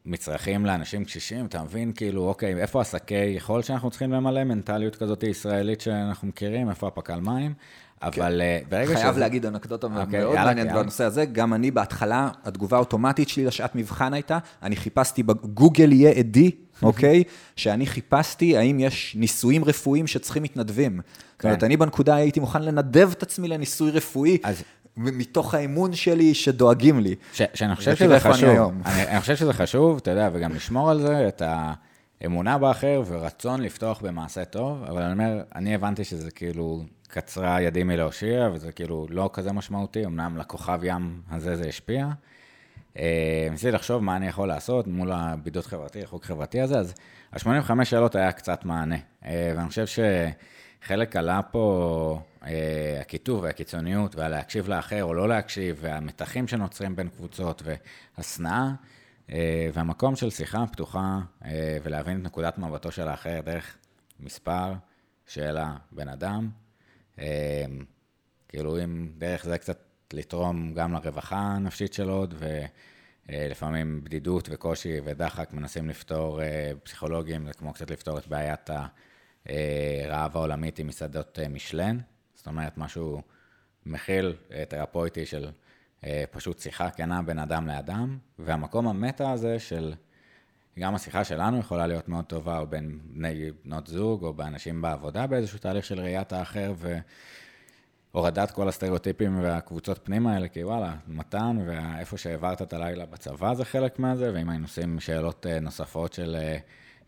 מצרכים 0.04 0.66
לאנשים 0.66 1.04
קשישים, 1.04 1.46
אתה 1.46 1.62
מבין, 1.62 1.92
כאילו, 1.92 2.28
אוקיי, 2.28 2.60
איפה 2.60 2.80
השקי 2.80 3.14
יכול 3.14 3.62
שאנחנו 3.62 3.90
צריכים 3.90 4.12
למלא? 4.12 4.44
מנטליות 4.44 4.96
כזאת 4.96 5.22
ישראלית 5.22 5.80
שאנחנו 5.80 6.28
מכירים, 6.28 6.70
איפה 6.70 6.88
הפקל 6.88 7.20
מים? 7.20 7.54
אבל 8.02 8.42
כן. 8.44 8.68
ברגע 8.68 8.96
ש... 8.96 9.00
חייב. 9.00 9.18
להגיד 9.18 9.46
אנקדוטה 9.46 9.86
okay, 9.86 9.90
מאוד 9.90 10.34
מעניינת 10.34 10.72
בנושא 10.72 11.04
הזה. 11.04 11.24
גם 11.24 11.54
אני 11.54 11.70
בהתחלה, 11.70 12.28
התגובה 12.44 12.76
האוטומטית 12.76 13.28
שלי 13.28 13.44
לשעת 13.44 13.74
מבחן 13.74 14.14
הייתה, 14.14 14.38
אני 14.62 14.76
חיפשתי 14.76 15.22
בגוגל 15.22 15.92
יהיה 15.92 16.10
עדי, 16.10 16.50
אוקיי? 16.82 17.24
שאני 17.56 17.86
חיפשתי 17.86 18.56
האם 18.56 18.80
יש 18.80 19.16
ניסויים 19.18 19.64
רפואיים 19.64 20.06
שצריכים 20.06 20.42
מתנדבים. 20.42 21.00
זאת 21.36 21.44
אומרת, 21.44 21.60
כן. 21.60 21.66
אני 21.66 21.76
בנקודה 21.76 22.14
הייתי 22.14 22.40
מוכן 22.40 22.62
לנדב 22.62 23.10
את 23.12 23.22
עצמי 23.22 23.48
לניסוי 23.48 23.90
רפואי. 23.90 24.38
אז... 24.44 24.62
מתוך 24.96 25.54
האמון 25.54 25.94
שלי 25.94 26.34
שדואגים 26.34 27.00
לי. 27.00 27.14
שאני 27.32 27.76
חושב 27.76 27.96
שזה 27.96 28.20
חשוב. 28.20 28.72
אני, 28.84 29.06
אני 29.08 29.20
חושב 29.20 29.36
שזה 29.36 29.52
חשוב, 29.52 29.96
אתה 29.96 30.10
יודע, 30.10 30.30
וגם 30.32 30.54
לשמור 30.54 30.90
על 30.90 31.00
זה, 31.00 31.28
את 31.28 31.42
האמונה 32.22 32.58
באחר 32.58 33.02
ורצון 33.06 33.60
לפתוח 33.60 34.00
במעשה 34.00 34.44
טוב, 34.44 34.84
אבל 34.84 35.02
אני 35.02 35.12
אומר, 35.12 35.42
אני 35.54 35.74
הבנתי 35.74 36.04
שזה 36.04 36.30
כאילו 36.30 36.84
קצרה 37.10 37.60
ידי 37.60 37.82
מלהושיע, 37.82 38.48
וזה 38.52 38.72
כאילו 38.72 39.06
לא 39.10 39.30
כזה 39.32 39.52
משמעותי, 39.52 40.04
אמנם 40.04 40.36
לכוכב 40.36 40.80
ים 40.82 41.22
הזה 41.30 41.56
זה 41.56 41.68
השפיע. 41.68 42.08
אה, 42.98 43.48
ניסיתי 43.50 43.72
לחשוב 43.72 44.02
מה 44.02 44.16
אני 44.16 44.26
יכול 44.26 44.48
לעשות 44.48 44.86
מול 44.86 45.12
הבידוד 45.12 45.66
חברתי, 45.66 46.02
החוק 46.02 46.24
חברתי 46.24 46.60
הזה, 46.60 46.78
אז 46.78 46.94
ה-85 47.32 47.84
שאלות 47.84 48.14
היה 48.14 48.32
קצת 48.32 48.64
מענה. 48.64 48.96
אה, 49.24 49.52
ואני 49.56 49.68
חושב 49.68 49.84
שחלק 49.86 51.16
עלה 51.16 51.42
פה 51.42 52.20
אה, 52.46 52.98
הקיטוב 53.00 53.42
והקיצוניות, 53.42 54.16
והלהקשיב 54.16 54.68
לאחר 54.68 55.04
או 55.04 55.14
לא 55.14 55.28
להקשיב, 55.28 55.78
והמתחים 55.80 56.48
שנוצרים 56.48 56.96
בין 56.96 57.08
קבוצות, 57.08 57.62
והשנאה, 58.18 58.70
והמקום 59.72 60.16
של 60.16 60.30
שיחה 60.30 60.64
פתוחה, 60.72 61.18
ולהבין 61.82 62.20
את 62.20 62.24
נקודת 62.24 62.58
מבטו 62.58 62.90
של 62.92 63.08
האחר 63.08 63.40
דרך 63.44 63.76
מספר, 64.20 64.72
שאלה, 65.26 65.72
בן 65.92 66.08
אדם. 66.08 66.48
כאילו, 68.48 68.84
אם 68.84 69.08
דרך 69.18 69.44
זה 69.44 69.58
קצת 69.58 69.78
לתרום 70.12 70.74
גם 70.74 70.92
לרווחה 70.92 71.36
הנפשית 71.36 71.92
של 71.92 72.08
עוד, 72.08 72.34
ולפעמים 73.28 74.04
בדידות 74.04 74.48
וקושי 74.52 75.00
ודחק 75.04 75.52
מנסים 75.52 75.88
לפתור, 75.88 76.42
אה, 76.42 76.72
פסיכולוגים, 76.82 77.46
זה 77.46 77.52
כמו 77.52 77.72
קצת 77.72 77.90
לפתור 77.90 78.18
את 78.18 78.26
בעיית 78.26 78.70
הרעב 79.46 80.36
העולמית 80.36 80.78
עם 80.78 80.86
מסעדות 80.86 81.38
אה, 81.42 81.48
משלן, 81.48 81.98
זאת 82.34 82.46
אומרת, 82.46 82.78
משהו 82.78 83.22
מכיל, 83.86 84.36
אה, 84.52 84.64
תרפויטי 84.68 85.26
של 85.26 85.50
פשוט 86.30 86.58
שיחה 86.58 86.90
כנה 86.90 87.22
בין 87.22 87.38
אדם 87.38 87.66
לאדם, 87.66 88.18
והמקום 88.38 88.88
המטה 88.88 89.32
הזה 89.32 89.58
של... 89.58 89.94
גם 90.78 90.94
השיחה 90.94 91.24
שלנו 91.24 91.58
יכולה 91.58 91.86
להיות 91.86 92.08
מאוד 92.08 92.24
טובה, 92.24 92.58
או 92.58 92.66
בין 92.66 92.98
בני 93.04 93.50
בנות 93.64 93.86
זוג, 93.86 94.24
או 94.24 94.32
באנשים 94.32 94.82
בעבודה 94.82 95.26
באיזשהו 95.26 95.58
תהליך 95.58 95.84
של 95.84 96.00
ראיית 96.00 96.32
האחר, 96.32 96.72
ו... 96.76 96.98
הורדת 98.12 98.50
כל 98.50 98.68
הסטריאוטיפים 98.68 99.42
והקבוצות 99.42 100.00
פנימה 100.04 100.34
האלה, 100.34 100.48
כי 100.48 100.64
וואלה, 100.64 100.94
מתן 101.08 101.58
ואיפה 101.66 102.16
שהעברת 102.16 102.62
את 102.62 102.72
הלילה 102.72 103.06
בצבא 103.06 103.54
זה 103.54 103.64
חלק 103.64 103.98
מהזה, 103.98 104.30
ואם 104.34 104.48
היינו 104.50 104.64
עושים 104.64 105.00
שאלות 105.00 105.46
אה, 105.46 105.60
נוספות 105.60 106.12
של 106.12 106.36
אה, 106.40 106.56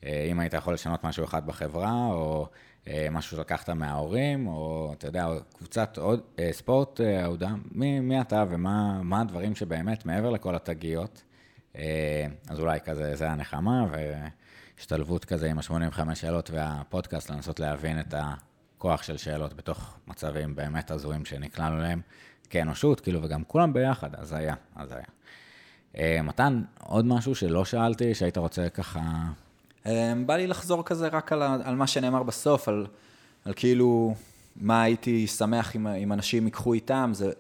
אה, 0.05 0.27
אם 0.31 0.41
היית 0.41 0.55
יכול 0.55 0.75
לשנות 0.75 1.05
משהו 1.05 1.25
אחד 1.25 1.47
בחברה, 1.47 2.07
או 2.13 2.47
משהו 3.11 3.37
שלקחת 3.37 3.71
מההורים, 3.71 4.47
או 4.47 4.91
אתה 4.99 5.07
יודע, 5.07 5.27
קבוצת 5.57 5.99
עוד, 5.99 6.21
ספורט 6.51 7.01
אהודה, 7.01 7.49
מי, 7.73 8.01
מי 8.01 8.21
אתה 8.21 8.45
ומה 8.51 9.21
הדברים 9.21 9.55
שבאמת 9.55 10.07
מעבר 10.07 10.31
לכל 10.31 10.55
התגיות, 10.55 11.23
אז 12.49 12.59
אולי 12.59 12.81
כזה, 12.81 13.17
זה 13.17 13.31
הנחמה, 13.31 13.87
והשתלבות 13.91 15.25
כזה 15.25 15.51
עם 15.51 15.59
ה-85 15.59 16.15
שאלות 16.15 16.51
והפודקאסט, 16.51 17.31
לנסות 17.31 17.61
להבין 17.61 18.01
את 18.01 18.15
ה... 18.15 18.35
כוח 18.83 19.03
של 19.03 19.17
שאלות 19.17 19.55
בתוך 19.55 19.95
מצבים 20.07 20.55
באמת 20.55 20.91
הזויים 20.91 21.25
שנקלענו 21.25 21.79
אליהם 21.79 22.01
כאנושות, 22.51 23.01
כאילו, 23.01 23.23
וגם 23.23 23.45
כולם 23.45 23.73
ביחד, 23.73 24.15
אז 24.15 24.33
היה, 24.33 24.55
אז 24.77 24.93
היה. 24.93 25.05
Uh, 25.95 26.23
מתן, 26.23 26.63
עוד 26.85 27.05
משהו 27.05 27.35
שלא 27.35 27.65
שאלתי, 27.65 28.15
שהיית 28.15 28.39
רוצה 28.39 28.69
ככה... 28.69 29.01
Um, 29.85 29.89
בא 30.27 30.37
לי 30.37 30.47
לחזור 30.47 30.85
כזה 30.85 31.09
רק 31.09 31.33
על, 31.33 31.43
על 31.43 31.75
מה 31.75 31.87
שנאמר 31.87 32.23
בסוף, 32.23 32.69
על, 32.69 32.87
על 33.45 33.53
כאילו 33.57 34.15
מה 34.57 34.83
הייתי 34.83 35.27
שמח 35.27 35.77
אם 35.77 36.13
אנשים 36.13 36.45
ייקחו 36.45 36.73
איתם, 36.73 37.11
זה, 37.15 37.33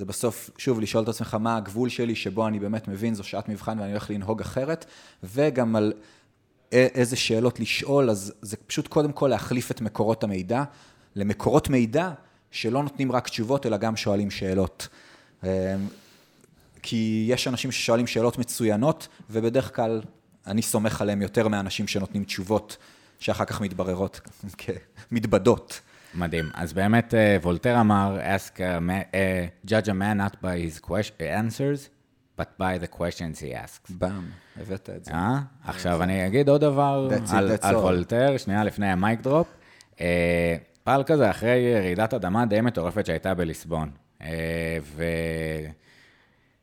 זה 0.00 0.06
בסוף, 0.06 0.50
שוב, 0.58 0.80
לשאול 0.80 1.04
את 1.04 1.08
עצמך 1.08 1.34
מה 1.34 1.56
הגבול 1.56 1.88
שלי 1.88 2.14
שבו 2.14 2.46
אני 2.46 2.58
באמת 2.58 2.88
מבין, 2.88 3.14
זו 3.14 3.24
שעת 3.24 3.48
מבחן 3.48 3.78
ואני 3.78 3.90
הולך 3.90 4.10
לנהוג 4.10 4.40
אחרת, 4.40 4.86
וגם 5.22 5.76
על 5.76 5.92
איזה 6.72 7.16
שאלות 7.16 7.60
לשאול, 7.60 8.10
אז 8.10 8.32
זה 8.42 8.56
פשוט 8.56 8.88
קודם 8.88 9.12
כל 9.12 9.28
להחליף 9.28 9.70
את 9.70 9.80
מקורות 9.80 10.24
המידע. 10.24 10.64
למקורות 11.16 11.68
מידע 11.68 12.10
שלא 12.50 12.82
נותנים 12.82 13.12
רק 13.12 13.28
תשובות, 13.28 13.66
אלא 13.66 13.76
גם 13.76 13.96
שואלים 13.96 14.30
שאלות. 14.30 14.88
אמ, 15.44 15.48
כי 16.82 17.26
יש 17.28 17.48
אנשים 17.48 17.72
ששואלים 17.72 18.06
שאלות 18.06 18.38
מצוינות, 18.38 19.08
ובדרך 19.30 19.76
כלל 19.76 20.02
אני 20.46 20.62
סומך 20.62 21.02
עליהם 21.02 21.22
יותר 21.22 21.48
מאנשים 21.48 21.88
שנותנים 21.88 22.24
תשובות 22.24 22.76
שאחר 23.18 23.44
כך 23.44 23.60
מתבררות 23.60 24.20
כמתבדות. 25.10 25.80
מדהים. 26.14 26.50
אז 26.54 26.72
באמת 26.72 27.14
אה, 27.14 27.36
וולטר 27.42 27.80
אמר, 27.80 28.18
ask 28.36 28.56
a 28.56 28.58
man, 28.58 29.14
uh, 29.14 29.70
judge 29.70 29.88
a 29.88 29.94
man 29.94 30.18
not 30.18 30.36
by 30.42 30.56
his 30.66 30.90
answers, 31.20 31.88
but 32.40 32.48
by 32.58 32.84
the 32.84 32.96
questions 32.98 33.40
he 33.40 33.54
asks. 33.64 33.92
bam, 33.98 34.24
הבאת 34.60 34.90
את 34.96 35.04
זה. 35.04 35.12
אה? 35.12 35.38
עכשיו, 35.64 36.02
אני 36.02 36.26
אגיד 36.26 36.48
עוד 36.48 36.60
דבר 36.60 37.08
על, 37.32 37.50
על 37.62 37.76
וולטר, 37.76 38.36
שנייה 38.36 38.64
לפני 38.64 38.86
ה 38.86 38.94
mic 38.94 39.20
drop. 39.20 39.46
אה, 39.94 40.00
פעל 40.84 41.02
כזה 41.02 41.30
אחרי 41.30 41.74
רעידת 41.80 42.14
אדמה 42.14 42.46
די 42.46 42.60
מטורפת 42.60 43.06
שהייתה 43.06 43.34
בליסבון. 43.34 43.90
אה, 44.22 44.78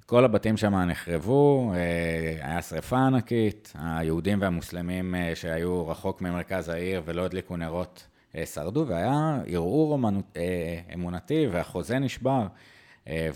וכל 0.04 0.26
הבתים 0.26 0.58
שם 0.58 0.76
נחרבו, 0.76 1.74
אה, 1.76 2.50
היה 2.50 2.62
שריפה 2.62 2.98
ענקית, 2.98 3.74
היהודים 3.80 4.42
והמוסלמים 4.42 5.16
אה, 5.16 5.32
שהיו 5.36 5.88
רחוק 5.88 6.22
ממרכז 6.22 6.70
העיר 6.70 7.02
ולא 7.06 7.26
הדליקו 7.26 7.58
נרות 7.58 8.08
שרדו, 8.46 8.86
והיה 8.88 9.40
ערעור 9.48 10.00
אמונתי 10.94 11.48
והחוזה 11.52 12.00
נשבר. 12.00 12.48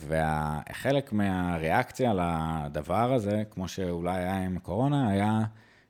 וחלק 0.07 1.13
מהריאקציה 1.13 2.13
לדבר 2.13 3.13
הזה, 3.13 3.43
כמו 3.51 3.67
שאולי 3.67 4.17
היה 4.17 4.37
עם 4.37 4.59
קורונה, 4.59 5.09
היה 5.09 5.39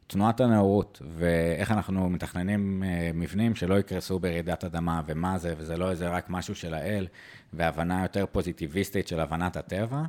תנועת 0.07 0.39
הנאורות, 0.39 1.01
ואיך 1.05 1.71
אנחנו 1.71 2.09
מתכננים 2.09 2.83
מבנים 3.13 3.55
שלא 3.55 3.79
יקרסו 3.79 4.19
ברעידת 4.19 4.63
אדמה, 4.63 5.01
ומה 5.05 5.37
זה, 5.37 5.53
וזה 5.57 5.77
לא 5.77 5.91
איזה 5.91 6.09
רק 6.09 6.29
משהו 6.29 6.55
של 6.55 6.73
האל, 6.73 7.07
והבנה 7.53 8.01
יותר 8.01 8.25
פוזיטיביסטית 8.31 9.07
של 9.07 9.19
הבנת 9.19 9.57
הטבע, 9.57 10.01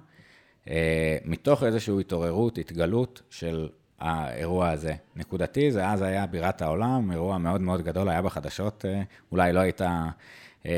מתוך 1.25 1.63
איזושהי 1.63 2.01
התעוררות, 2.01 2.59
התגלות 2.59 3.23
של 3.31 3.69
האירוע 4.03 4.69
הזה. 4.71 4.95
נקודתי, 5.17 5.73
זה 5.73 5.89
אז 5.89 6.03
היה 6.03 6.27
בירת 6.27 6.63
העולם, 6.63 7.11
אירוע 7.13 7.39
מאוד 7.39 7.61
מאוד 7.61 7.83
גדול, 7.83 8.09
היה 8.09 8.23
בחדשות, 8.23 8.85
אולי 9.33 9.53
לא 9.53 9.61
היית 9.61 9.81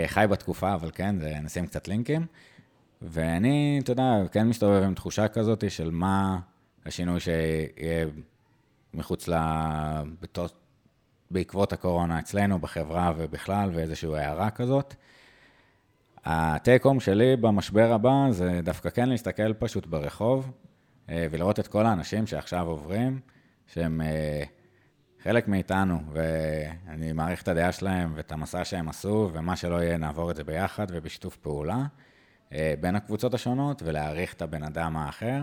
חי 0.07 0.25
בתקופה, 0.31 0.75
אבל 0.75 0.91
כן, 0.95 1.21
זה, 1.21 1.35
נשים 1.43 1.67
קצת 1.67 1.89
לינקים. 1.89 2.27
ואני, 3.03 3.81
אתה 3.83 3.93
יודע, 3.93 4.23
כן 4.33 4.49
מסתובב 4.49 4.83
עם 4.83 4.95
תחושה 4.95 5.29
כזאת 5.29 5.71
של 5.71 5.91
מה 5.91 6.39
השינוי 6.87 7.21
שיהיה 7.21 8.07
מחוץ 8.95 9.29
ל... 9.29 9.35
בעקבות 11.31 11.73
הקורונה 11.73 12.19
אצלנו, 12.19 12.59
בחברה 12.59 13.13
ובכלל, 13.17 13.71
ואיזושהי 13.75 14.17
הערה 14.17 14.51
כזאת. 14.51 14.95
הטייק 16.25 16.87
הום 16.87 17.01
שלי 17.01 17.37
במשבר 17.37 17.93
הבא 17.93 18.27
זה 18.31 18.61
דווקא 18.63 18.91
כן 18.91 19.09
להסתכל 19.09 19.53
פשוט 19.53 19.87
ברחוב, 19.87 20.51
אה, 20.51 20.64
ולראות 21.09 21.61
את 21.61 21.67
כל 21.67 21.87
האנשים 21.87 22.27
שעכשיו 22.27 22.67
עוברים, 22.67 23.21
שהם 23.67 24.01
אה, 24.01 24.43
חלק 25.23 25.49
מאיתנו, 25.49 26.01
ואני 26.13 27.13
מעריך 27.13 27.43
את 27.43 27.49
הדעה 27.49 27.73
שלהם 27.73 28.13
ואת 28.17 28.33
המסע 28.33 28.65
שהם 28.65 28.89
עשו, 28.89 29.31
ומה 29.33 29.57
שלא 29.57 29.83
יהיה, 29.83 29.97
נעבור 29.97 30.31
את 30.31 30.37
זה 30.37 30.45
ביחד 30.45 30.87
ובשיתוף 30.91 31.37
פעולה 31.37 31.85
אה, 32.53 32.75
בין 32.81 32.97
הקבוצות 32.97 33.35
השונות, 33.35 33.83
ולהעריך 33.85 34.35
את 34.35 34.43
הבן 34.43 34.63
אדם 34.63 34.97
האחר, 34.97 35.43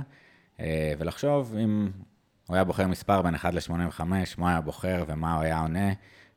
ולחשוב 0.98 1.56
אם 1.64 1.90
הוא 2.48 2.56
היה 2.56 2.64
בוחר 2.64 2.88
מספר 2.88 3.22
בין 3.22 3.36
1 3.36 3.54
ל-85, 3.54 4.02
מה 4.38 4.50
היה 4.50 4.62
בוחר 4.62 5.04
ומה 5.08 5.34
הוא 5.34 5.44
היה 5.44 5.60
עונה, 5.60 5.94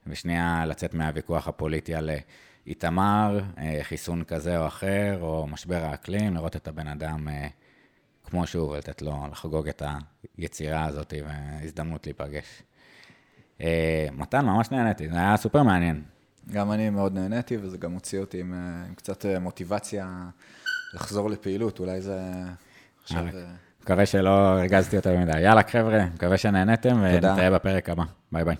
ושנייה 0.06 0.66
לצאת 0.66 0.94
מהוויכוח 0.94 1.48
הפוליטי 1.48 1.94
על 1.94 2.10
איתמר, 2.66 3.40
חיסון 3.82 4.24
כזה 4.24 4.58
או 4.58 4.66
אחר, 4.66 5.18
או 5.20 5.46
משבר 5.46 5.84
האקלים, 5.84 6.34
לראות 6.34 6.56
את 6.56 6.68
הבן 6.68 6.86
אדם 6.88 7.28
כמו 8.34 8.46
שהוא, 8.46 8.70
ולתת 8.70 9.02
לו 9.02 9.26
לחגוג 9.32 9.68
את 9.68 9.82
היצירה 10.38 10.84
הזאת 10.84 11.14
והזדמנות 11.26 12.06
להיפגש. 12.06 12.62
אה, 13.60 14.06
מתן, 14.12 14.44
ממש 14.44 14.70
נהניתי, 14.70 15.08
זה 15.08 15.16
היה 15.16 15.36
סופר 15.36 15.62
מעניין. 15.62 16.02
גם 16.52 16.72
אני 16.72 16.90
מאוד 16.90 17.14
נהניתי, 17.14 17.56
וזה 17.56 17.78
גם 17.78 17.92
הוציא 17.92 18.20
אותי 18.20 18.40
עם, 18.40 18.54
אה, 18.54 18.86
עם 18.88 18.94
קצת 18.94 19.26
אה, 19.26 19.38
מוטיבציה 19.38 20.28
לחזור 20.94 21.30
לפעילות, 21.30 21.78
אולי 21.78 22.00
זה 22.00 22.20
עכשיו... 23.02 23.24
מקווה 23.82 24.06
שלא 24.06 24.30
הרגזתי 24.30 24.96
יותר 24.96 25.18
מדי. 25.18 25.40
יאללה, 25.40 25.62
חבר'ה, 25.62 26.06
מקווה 26.14 26.38
שנהניתם, 26.38 27.00
ונתראה 27.02 27.50
בפרק 27.50 27.88
הבא. 27.88 28.04
ביי 28.32 28.44
ביי. 28.44 28.56